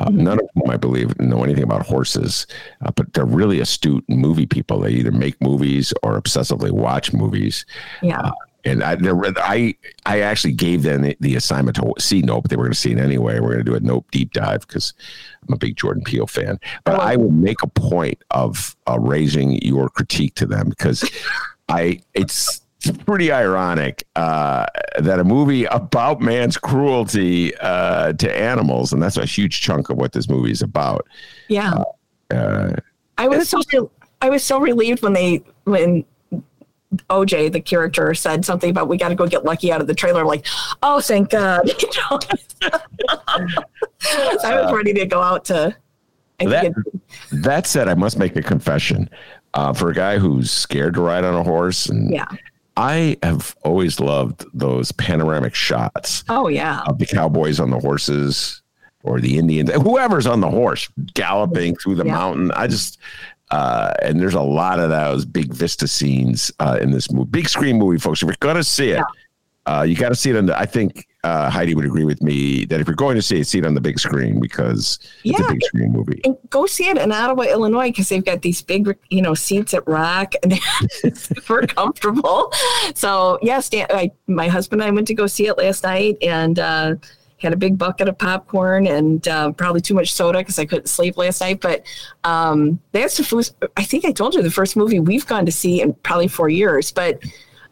Uh, 0.00 0.08
none 0.10 0.40
of 0.40 0.48
whom 0.54 0.70
I 0.70 0.78
believe 0.78 1.18
know 1.20 1.44
anything 1.44 1.62
about 1.62 1.86
horses, 1.86 2.46
but 2.94 3.12
they're 3.12 3.26
really 3.26 3.60
astute 3.60 4.02
movie 4.08 4.46
people. 4.46 4.80
They 4.80 4.92
either 4.92 5.12
make 5.12 5.40
movies 5.42 5.92
or 6.02 6.20
obsessively 6.20 6.70
watch 6.70 7.12
movies. 7.12 7.66
yeah. 8.02 8.30
and 8.64 8.82
I, 8.82 8.96
I, 9.36 9.74
I 10.06 10.20
actually 10.20 10.54
gave 10.54 10.84
them 10.84 11.02
the, 11.02 11.16
the 11.20 11.36
assignment 11.36 11.76
to 11.76 11.92
see 11.98 12.22
Nope. 12.22 12.48
They 12.48 12.56
were 12.56 12.64
going 12.64 12.72
to 12.72 12.78
see 12.78 12.92
it 12.92 12.98
anyway. 12.98 13.40
We're 13.40 13.52
going 13.52 13.64
to 13.64 13.70
do 13.70 13.74
a 13.74 13.80
Nope 13.80 14.10
deep 14.10 14.32
dive 14.32 14.66
because 14.66 14.94
I'm 15.46 15.54
a 15.54 15.58
big 15.58 15.76
Jordan 15.76 16.02
Peele 16.02 16.26
fan. 16.26 16.58
But 16.84 16.98
I 16.98 17.16
will 17.16 17.30
make 17.30 17.62
a 17.62 17.68
point 17.68 18.22
of 18.30 18.74
uh, 18.88 18.98
raising 18.98 19.60
your 19.62 19.90
critique 19.90 20.34
to 20.36 20.46
them 20.46 20.70
because 20.70 21.08
I, 21.68 22.00
it's 22.14 22.62
pretty 23.04 23.30
ironic 23.32 24.06
uh, 24.16 24.66
that 24.98 25.18
a 25.18 25.24
movie 25.24 25.64
about 25.66 26.20
man's 26.20 26.56
cruelty 26.56 27.54
uh, 27.58 28.12
to 28.14 28.38
animals, 28.38 28.92
and 28.92 29.02
that's 29.02 29.16
a 29.16 29.24
huge 29.26 29.60
chunk 29.60 29.90
of 29.90 29.96
what 29.96 30.12
this 30.12 30.28
movie 30.28 30.50
is 30.50 30.62
about. 30.62 31.06
Yeah. 31.48 31.82
Uh, 32.30 32.72
I 33.18 33.28
was 33.28 33.48
so 33.48 33.60
re- 33.72 33.88
I 34.22 34.30
was 34.30 34.44
so 34.44 34.60
relieved 34.60 35.02
when 35.02 35.12
they 35.12 35.42
when 35.64 36.04
OJ 37.08 37.52
the 37.52 37.60
character 37.60 38.14
said 38.14 38.44
something 38.44 38.70
about 38.70 38.88
we 38.88 38.96
got 38.96 39.10
to 39.10 39.14
go 39.14 39.26
get 39.26 39.44
Lucky 39.44 39.70
out 39.72 39.80
of 39.80 39.86
the 39.86 39.94
trailer. 39.94 40.24
Like, 40.24 40.46
oh, 40.82 41.00
thank 41.00 41.30
God! 41.30 41.70
I 43.22 44.60
was 44.62 44.72
ready 44.72 44.92
to 44.94 45.06
go 45.06 45.20
out 45.20 45.44
to. 45.46 45.76
That- 46.38 46.66
it- 46.66 46.74
that 47.32 47.66
said, 47.66 47.88
I 47.88 47.94
must 47.94 48.18
make 48.18 48.36
a 48.36 48.42
confession. 48.42 49.10
Uh, 49.52 49.72
for 49.72 49.90
a 49.90 49.94
guy 49.94 50.16
who's 50.16 50.48
scared 50.50 50.94
to 50.94 51.00
ride 51.00 51.24
on 51.24 51.34
a 51.34 51.42
horse, 51.42 51.86
and 51.86 52.08
yeah. 52.12 52.24
I 52.80 53.16
have 53.22 53.54
always 53.62 54.00
loved 54.00 54.46
those 54.54 54.90
panoramic 54.92 55.54
shots 55.54 56.24
Oh 56.30 56.48
yeah. 56.48 56.80
of 56.86 56.98
the 56.98 57.04
cowboys 57.06 57.60
on 57.60 57.68
the 57.70 57.78
horses 57.78 58.62
or 59.02 59.20
the 59.20 59.36
Indians, 59.38 59.70
whoever's 59.70 60.26
on 60.26 60.40
the 60.40 60.48
horse 60.50 60.88
galloping 61.14 61.76
through 61.76 61.96
the 61.96 62.04
Yeah. 62.06 62.12
mountain. 62.14 62.50
I 62.52 62.66
just, 62.68 62.98
uh, 63.50 63.92
and 64.02 64.18
there's 64.18 64.34
a 64.34 64.40
lot 64.40 64.78
of 64.80 64.88
those 64.90 65.24
big 65.26 65.52
vista 65.52 65.86
scenes 65.88 66.50
uh, 66.58 66.78
in 66.80 66.90
this 66.90 67.10
movie, 67.10 67.28
big 67.30 67.48
screen 67.48 67.76
movie, 67.78 67.98
folks. 67.98 68.22
If 68.22 68.28
you're 68.28 68.36
going 68.40 68.56
to 68.56 68.64
see 68.64 68.90
it, 68.90 69.02
uh, 69.66 69.82
you 69.86 69.94
got 69.94 70.08
to 70.08 70.14
see 70.14 70.30
it 70.30 70.36
on 70.36 70.46
the, 70.46 70.58
I 70.58 70.66
think 70.66 71.06
uh, 71.22 71.50
Heidi 71.50 71.74
would 71.74 71.84
agree 71.84 72.04
with 72.04 72.22
me 72.22 72.64
that 72.66 72.80
if 72.80 72.86
you're 72.86 72.96
going 72.96 73.14
to 73.16 73.22
see 73.22 73.40
it, 73.40 73.46
see 73.46 73.58
it 73.58 73.66
on 73.66 73.74
the 73.74 73.80
big 73.80 73.98
screen 74.00 74.40
because 74.40 74.98
it's 75.24 75.38
Yeah. 75.38 75.46
a 75.46 75.52
big 75.52 75.62
screen 75.64 75.92
movie. 75.92 76.20
And 76.24 76.36
go 76.48 76.64
see 76.66 76.88
it 76.88 76.96
in 76.96 77.12
Ottawa, 77.12 77.42
Illinois, 77.42 77.88
because 77.90 78.08
they've 78.08 78.24
got 78.24 78.40
these 78.42 78.62
big, 78.62 78.96
you 79.10 79.20
know, 79.20 79.34
seats 79.34 79.74
at 79.74 79.86
Rock 79.86 80.32
and 80.42 80.52
they're 80.52 81.14
super 81.14 81.66
comfortable. 81.66 82.52
So 82.94 83.38
yes, 83.42 83.68
Dan, 83.68 83.86
I, 83.90 84.10
my 84.26 84.48
husband 84.48 84.80
and 84.80 84.88
I 84.88 84.94
went 84.94 85.06
to 85.08 85.14
go 85.14 85.26
see 85.26 85.46
it 85.46 85.58
last 85.58 85.84
night 85.84 86.16
and 86.22 86.58
uh, 86.58 86.94
had 87.36 87.52
a 87.52 87.56
big 87.56 87.76
bucket 87.76 88.08
of 88.08 88.16
popcorn 88.18 88.86
and 88.86 89.26
uh, 89.28 89.52
probably 89.52 89.82
too 89.82 89.94
much 89.94 90.12
soda 90.14 90.38
because 90.38 90.58
I 90.58 90.64
couldn't 90.64 90.88
sleep 90.88 91.18
last 91.18 91.42
night. 91.42 91.60
But 91.60 91.84
um, 92.24 92.80
that's 92.92 93.18
the 93.18 93.24
first. 93.24 93.54
I 93.76 93.82
think 93.84 94.06
I 94.06 94.12
told 94.12 94.34
you 94.34 94.42
the 94.42 94.50
first 94.50 94.74
movie 94.74 95.00
we've 95.00 95.26
gone 95.26 95.44
to 95.44 95.52
see 95.52 95.82
in 95.82 95.92
probably 96.02 96.28
four 96.28 96.48
years. 96.48 96.90
But 96.92 97.22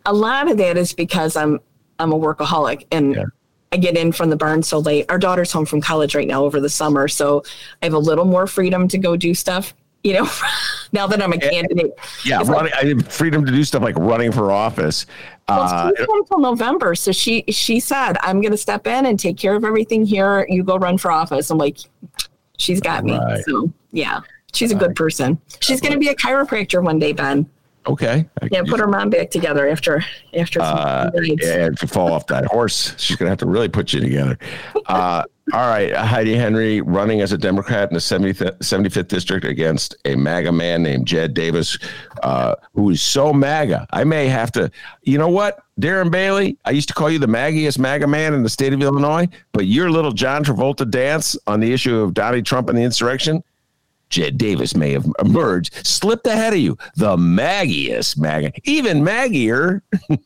a 0.07 0.13
lot 0.13 0.51
of 0.51 0.59
that 0.59 0.77
is 0.79 0.93
because 0.93 1.35
I'm 1.37 1.61
I'm 1.99 2.13
a 2.13 2.19
workaholic 2.19 2.87
and. 2.93 3.15
Yeah. 3.15 3.25
I 3.71 3.77
get 3.77 3.99
in 3.99 4.13
from 4.13 4.31
the 4.31 4.37
barn 4.37 4.63
so 4.63 4.79
late. 4.79 5.05
Our 5.11 5.19
daughter's 5.19 5.53
home 5.53 5.67
from 5.67 5.83
college 5.83 6.15
right 6.15 6.27
now 6.27 6.43
over 6.43 6.59
the 6.59 6.71
summer, 6.71 7.07
so 7.07 7.43
I 7.83 7.85
have 7.85 7.93
a 7.93 7.99
little 7.99 8.25
more 8.25 8.47
freedom 8.47 8.89
to 8.89 8.97
go 8.97 9.15
do 9.15 9.35
stuff. 9.35 9.75
You 10.03 10.15
know, 10.15 10.29
now 10.93 11.07
that 11.07 11.21
I'm 11.23 11.35
a 11.35 11.39
candidate. 11.39 11.93
Yeah, 12.25 12.41
It's 12.41 12.49
like- 12.49 12.73
I 12.75 12.87
have 12.87 13.07
freedom 13.09 13.45
to 13.45 13.53
do 13.53 13.63
stuff 13.65 13.83
like 13.83 13.95
running 13.99 14.33
for 14.33 14.51
office. 14.53 15.05
Well, 15.51 15.61
Uh, 15.61 15.91
it's 15.95 16.09
not 16.09 16.19
until 16.19 16.39
November, 16.39 16.95
so 16.95 17.13
she 17.13 17.45
she 17.51 17.79
said, 17.79 18.17
"I'm 18.23 18.41
going 18.41 18.53
to 18.53 18.57
step 18.57 18.87
in 18.87 19.05
and 19.05 19.21
take 19.21 19.37
care 19.37 19.55
of 19.55 19.65
everything 19.67 20.07
here. 20.07 20.47
You 20.49 20.63
go 20.63 20.79
run 20.79 20.97
for 20.97 21.11
office." 21.13 21.51
I'm 21.51 21.59
like, 21.59 21.77
she's 22.57 22.81
got 22.81 23.05
me. 23.05 23.19
Right. 23.19 23.45
So 23.45 23.71
yeah, 23.93 24.21
she's 24.55 24.73
a 24.73 24.77
good 24.77 24.97
person. 24.97 25.39
She's 25.61 25.83
going 25.83 25.93
to 25.93 25.99
be 25.99 26.09
a 26.09 26.15
chiropractor 26.15 26.83
one 26.83 26.99
day, 26.99 27.13
Ben. 27.13 27.45
Okay. 27.87 28.29
I 28.43 28.49
Yeah, 28.51 28.63
put 28.67 28.81
her 28.81 28.89
mom 28.89 29.11
back 29.11 29.31
together 29.31 29.69
after 29.69 30.05
after 30.39 30.61
some 30.61 30.79
Uh, 30.79 31.11
nights. 31.15 31.47
and 31.47 31.75
if 31.75 31.83
you 31.83 31.89
fall 31.89 32.13
off 32.13 32.27
that 32.29 32.45
horse, 32.47 32.95
she's 32.99 33.17
going 33.17 33.27
to 33.27 33.31
have 33.31 33.39
to 33.39 33.47
really 33.47 33.69
put 33.69 33.93
you 33.93 34.01
together. 34.01 34.39
Uh, 34.87 35.23
all 35.55 35.67
right. 35.69 35.95
Heidi 35.95 36.35
Henry 36.35 36.83
running 36.83 37.23
as 37.23 37.33
a 37.33 37.39
Democrat 37.39 37.89
in 37.89 37.95
the 37.95 38.01
70th, 38.01 38.59
75th 38.59 39.09
district 39.09 39.47
against 39.47 39.97
a 40.05 40.15
MAGA 40.15 40.53
man 40.53 40.83
named 40.83 41.07
Jed 41.07 41.33
Davis, 41.33 41.79
uh, 42.23 42.55
who 42.75 42.91
is 42.91 43.01
so 43.01 43.33
MAGA. 43.33 43.87
I 43.91 44.05
may 44.05 44.29
have 44.29 44.53
to, 44.53 44.71
you 45.05 45.17
know 45.17 45.29
what, 45.31 45.61
Darren 45.81 46.11
Bailey, 46.11 46.59
I 46.67 46.71
used 46.73 46.89
to 46.89 46.95
call 46.95 47.09
you 47.09 47.19
the 47.19 47.27
maggiest 47.29 47.79
MAGA 47.79 48.07
man 48.07 48.35
in 48.35 48.43
the 48.43 48.49
state 48.51 48.75
of 48.75 48.83
Illinois, 48.83 49.27
but 49.53 49.65
your 49.67 49.91
little 49.91 50.13
John 50.13 50.45
Travolta 50.45 50.89
dance 50.91 51.35
on 51.47 51.61
the 51.61 51.73
issue 51.73 51.99
of 51.99 52.13
Donald 52.13 52.45
Trump 52.45 52.69
and 52.69 52.77
the 52.77 52.83
insurrection, 52.83 53.43
Jed 54.11 54.39
Davis 54.39 54.75
may 54.75 54.93
have 54.93 55.07
emerged, 55.19 55.87
slipped 55.87 56.27
ahead 56.27 56.53
of 56.53 56.59
you, 56.59 56.79
the 56.97 57.17
maggiest 57.17 58.19
MAGA, 58.19 58.53
even 58.65 59.03
maggier 59.03 59.83
than 60.09 60.19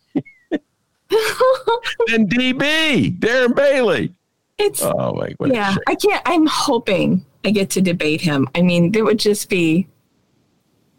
DB, 2.29 3.19
Darren 3.19 3.55
Bailey. 3.55 4.15
It's 4.59 4.83
Oh, 4.83 5.15
my 5.15 5.35
what 5.39 5.53
yeah. 5.53 5.75
I 5.89 5.95
can't. 5.95 6.23
I'm 6.27 6.47
hoping 6.47 7.25
I 7.45 7.51
get 7.51 7.71
to 7.71 7.81
debate 7.81 8.21
him. 8.21 8.49
I 8.55 8.63
mean, 8.63 8.93
that 8.93 9.03
would 9.05 9.19
just 9.19 9.49
be, 9.49 9.89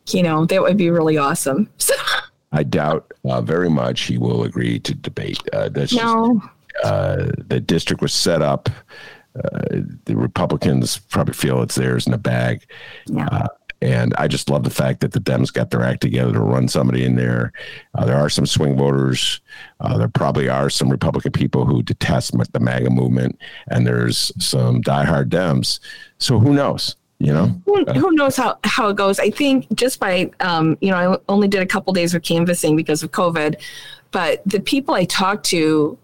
you 0.09 0.23
know, 0.23 0.45
that 0.45 0.61
would 0.61 0.77
be 0.77 0.89
really 0.89 1.17
awesome. 1.17 1.69
So, 1.77 1.93
I 2.51 2.61
doubt 2.61 3.11
uh, 3.25 3.41
very 3.41 3.69
much 3.69 4.01
he 4.01 4.19
will 4.19 4.43
agree 4.43 4.79
to 4.81 4.93
debate. 4.93 5.39
Uh, 5.51 5.69
that's 5.69 5.91
just, 5.91 6.03
no, 6.03 6.39
uh, 6.83 7.31
the 7.47 7.59
district 7.59 8.01
was 8.01 8.13
set 8.13 8.43
up. 8.43 8.69
Uh, 9.35 9.81
the 10.05 10.15
Republicans 10.15 10.97
probably 10.97 11.33
feel 11.33 11.61
it's 11.61 11.75
theirs 11.75 12.05
in 12.05 12.11
the 12.11 12.17
bag. 12.17 12.65
yeah. 13.07 13.27
Uh, 13.31 13.47
and 13.83 14.13
I 14.17 14.29
just 14.29 14.49
love 14.49 14.63
the 14.63 14.69
fact 14.69 15.01
that 15.01 15.11
the 15.11 15.19
Dems 15.19 15.51
got 15.51 15.69
their 15.69 15.83
act 15.83 15.99
together 15.99 16.31
to 16.31 16.39
run 16.39 16.69
somebody 16.69 17.03
in 17.03 17.17
there. 17.17 17.51
Uh, 17.93 18.05
there 18.05 18.15
are 18.15 18.29
some 18.29 18.45
swing 18.45 18.77
voters. 18.77 19.41
Uh, 19.81 19.97
there 19.97 20.07
probably 20.07 20.47
are 20.47 20.69
some 20.69 20.87
Republican 20.89 21.33
people 21.33 21.65
who 21.65 21.83
detest 21.83 22.31
the 22.53 22.59
MAGA 22.61 22.89
movement, 22.89 23.37
and 23.67 23.85
there's 23.85 24.31
some 24.39 24.81
diehard 24.81 25.27
Dems. 25.27 25.81
So 26.17 26.39
who 26.39 26.53
knows? 26.53 26.95
You 27.19 27.33
know, 27.33 27.61
who, 27.65 27.83
who 27.85 28.11
knows 28.13 28.37
how, 28.37 28.57
how 28.63 28.87
it 28.89 28.95
goes? 28.95 29.19
I 29.19 29.29
think 29.29 29.73
just 29.75 29.99
by, 29.99 30.31
um, 30.39 30.77
you 30.79 30.89
know, 30.89 31.15
I 31.15 31.17
only 31.27 31.49
did 31.49 31.61
a 31.61 31.65
couple 31.65 31.91
days 31.93 32.13
of 32.13 32.21
canvassing 32.21 32.77
because 32.77 33.03
of 33.03 33.11
COVID, 33.11 33.61
but 34.11 34.41
the 34.45 34.59
people 34.61 34.93
I 34.93 35.05
talked 35.05 35.45
to 35.47 35.97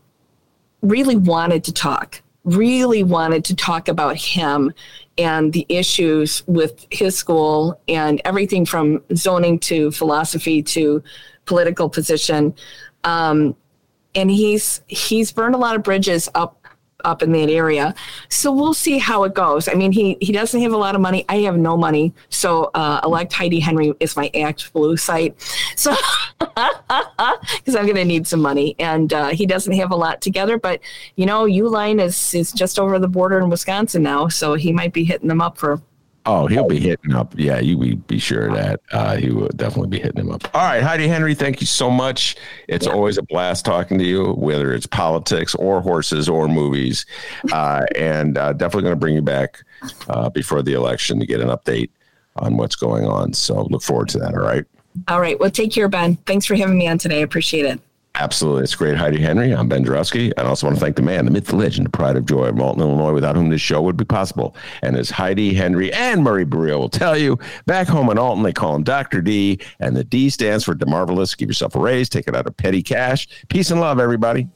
really 0.82 1.16
wanted 1.16 1.64
to 1.66 1.74
talk, 1.74 2.22
really 2.44 3.04
wanted 3.04 3.44
to 3.46 3.56
talk 3.56 3.88
about 3.88 4.16
him 4.16 4.74
and 5.18 5.52
the 5.54 5.66
issues 5.70 6.44
with 6.48 6.86
his 6.90 7.16
school 7.16 7.80
and 7.88 8.22
everything 8.24 8.66
from 8.66 9.04
zoning 9.16 9.60
to 9.60 9.92
philosophy 9.92 10.64
to 10.64 11.04
political 11.46 11.90
position. 11.90 12.56
Um, 13.04 13.56
and 14.16 14.32
he's 14.32 14.82
he's 14.88 15.32
burned 15.32 15.56
a 15.56 15.58
lot 15.58 15.76
of 15.76 15.84
bridges 15.84 16.30
up 16.34 16.59
up 17.04 17.22
in 17.22 17.32
that 17.34 17.50
area. 17.50 17.94
So 18.30 18.52
we'll 18.52 18.74
see 18.74 18.98
how 18.98 19.24
it 19.24 19.34
goes. 19.34 19.68
I 19.68 19.74
mean, 19.74 19.92
he 19.92 20.18
he 20.22 20.32
doesn't 20.32 20.62
have 20.62 20.74
a 20.74 20.78
lot 20.78 20.96
of 20.96 21.02
money. 21.02 21.26
I 21.30 21.38
have 21.38 21.58
no 21.58 21.78
money. 21.78 22.14
So 22.30 22.72
uh, 22.74 23.02
elect 23.04 23.34
Heidi 23.34 23.60
Henry 23.60 23.94
is 24.00 24.16
my 24.16 24.30
Act 24.34 24.72
Blue 24.74 24.98
site. 24.98 25.40
So 25.76 25.96
because 26.40 27.76
I'm 27.76 27.86
going 27.86 27.96
to 27.96 28.06
need 28.06 28.28
some 28.28 28.42
money, 28.42 28.76
and 28.80 29.12
uh, 29.14 29.30
he 29.30 29.46
doesn't 29.46 29.74
have 29.74 29.92
a 29.92 29.96
lot 29.96 30.22
together. 30.22 30.58
But 30.58 30.82
you 31.16 31.26
know, 31.26 31.46
Uline 31.46 32.02
is 32.02 32.34
is 32.34 32.52
just 32.52 32.80
over 32.80 33.00
the 33.00 33.08
border 33.08 33.40
in 33.40 33.50
Wisconsin 33.50 34.04
now, 34.04 34.28
so 34.28 34.54
he 34.56 34.72
might 34.72 34.94
be 34.94 35.04
hitting 35.04 35.28
them 35.28 35.42
up 35.42 35.58
for. 35.58 35.82
Oh, 36.32 36.46
he'll 36.46 36.68
be 36.68 36.80
hitting 36.80 37.16
up. 37.16 37.34
Yeah, 37.36 37.58
you 37.60 37.76
be, 37.76 37.96
be 37.96 38.20
sure 38.20 38.50
of 38.50 38.54
that. 38.54 38.82
Uh, 38.92 39.16
he 39.16 39.32
will 39.32 39.48
definitely 39.56 39.90
be 39.90 40.00
hitting 40.00 40.22
him 40.22 40.32
up. 40.32 40.48
All 40.54 40.62
right, 40.62 40.84
Heidi 40.84 41.08
Henry, 41.08 41.34
thank 41.34 41.60
you 41.60 41.66
so 41.66 41.90
much. 41.90 42.36
It's 42.68 42.86
always 42.86 43.18
a 43.18 43.24
blast 43.24 43.66
talking 43.66 43.98
to 43.98 44.04
you, 44.04 44.34
whether 44.34 44.72
it's 44.72 44.86
politics 44.86 45.56
or 45.56 45.82
horses 45.82 46.30
or 46.30 46.48
movies. 46.48 47.08
Uh, 47.52 47.84
and 47.96 48.38
uh, 48.38 48.54
definitely 48.54 48.84
going 48.84 48.92
to 48.92 49.00
bring 49.00 49.16
you 49.16 49.24
back 49.24 49.64
uh, 50.08 50.30
before 50.30 50.62
the 50.62 50.74
election 50.74 51.20
to 51.20 51.26
get 51.26 51.42
an 51.42 51.48
update 51.48 51.90
on 52.36 52.58
what's 52.58 52.76
going 52.76 53.08
on. 53.08 53.34
So 53.34 53.64
look 53.64 53.82
forward 53.82 54.10
to 54.10 54.20
that. 54.20 54.36
All 54.36 54.44
right. 54.44 54.66
All 55.08 55.20
right. 55.20 55.40
Well, 55.40 55.50
take 55.50 55.72
care, 55.72 55.90
Ben. 55.90 56.16
Thanks 56.28 56.46
for 56.46 56.54
having 56.54 56.78
me 56.78 56.88
on 56.88 57.00
today. 57.00 57.22
I 57.22 57.24
appreciate 57.24 57.66
it. 57.66 57.82
Absolutely. 58.16 58.64
It's 58.64 58.76
great, 58.76 58.98
Heidi 58.98 59.22
Henry. 59.22 59.54
I'm 59.54 59.70
Ben. 59.70 59.88
And 59.88 60.34
I 60.38 60.44
also 60.44 60.68
want 60.68 60.78
to 60.78 60.84
thank 60.84 60.98
the 60.98 61.02
man, 61.02 61.26
the 61.26 61.32
myth, 61.32 61.46
the 61.48 61.56
legend, 61.56 61.86
the 61.86 61.92
pride 61.92 62.18
of 62.18 62.26
joy 62.26 62.46
of 62.48 62.56
Malton, 62.56 62.82
Illinois, 62.82 63.14
without 63.14 63.36
whom 63.36 63.50
this 63.50 63.62
show 63.62 63.82
would 63.82 63.96
be 63.96 64.04
possible. 64.04 64.56
And 64.82 64.98
as 64.98 65.10
Heidi 65.10 65.54
Henry 65.54 65.94
and 65.94 66.24
Murray 66.24 66.46
Baril 66.46 66.80
will 66.80 66.90
tell 66.90 67.18
you, 67.18 67.40
back 67.66 67.88
home 67.88 68.10
in 68.10 68.18
Alton, 68.18 68.44
they 68.44 68.52
call 68.52 68.76
him 68.76 68.84
Dr. 68.84 69.22
D, 69.22 69.60
and 69.80 69.96
the 69.96 70.04
D 70.04 70.30
stands 70.30 70.66
for 70.66 70.76
DeMarvelous. 70.76 71.38
Give 71.38 71.50
yourself 71.50 71.76
a 71.76 71.80
raise, 71.80 72.10
take 72.10 72.28
it 72.28 72.36
out 72.36 72.46
of 72.46 72.58
petty 72.58 72.84
cash. 72.84 73.28
Peace 73.48 73.72
and 73.72 73.80
love, 73.80 74.00
everybody. 74.00 74.50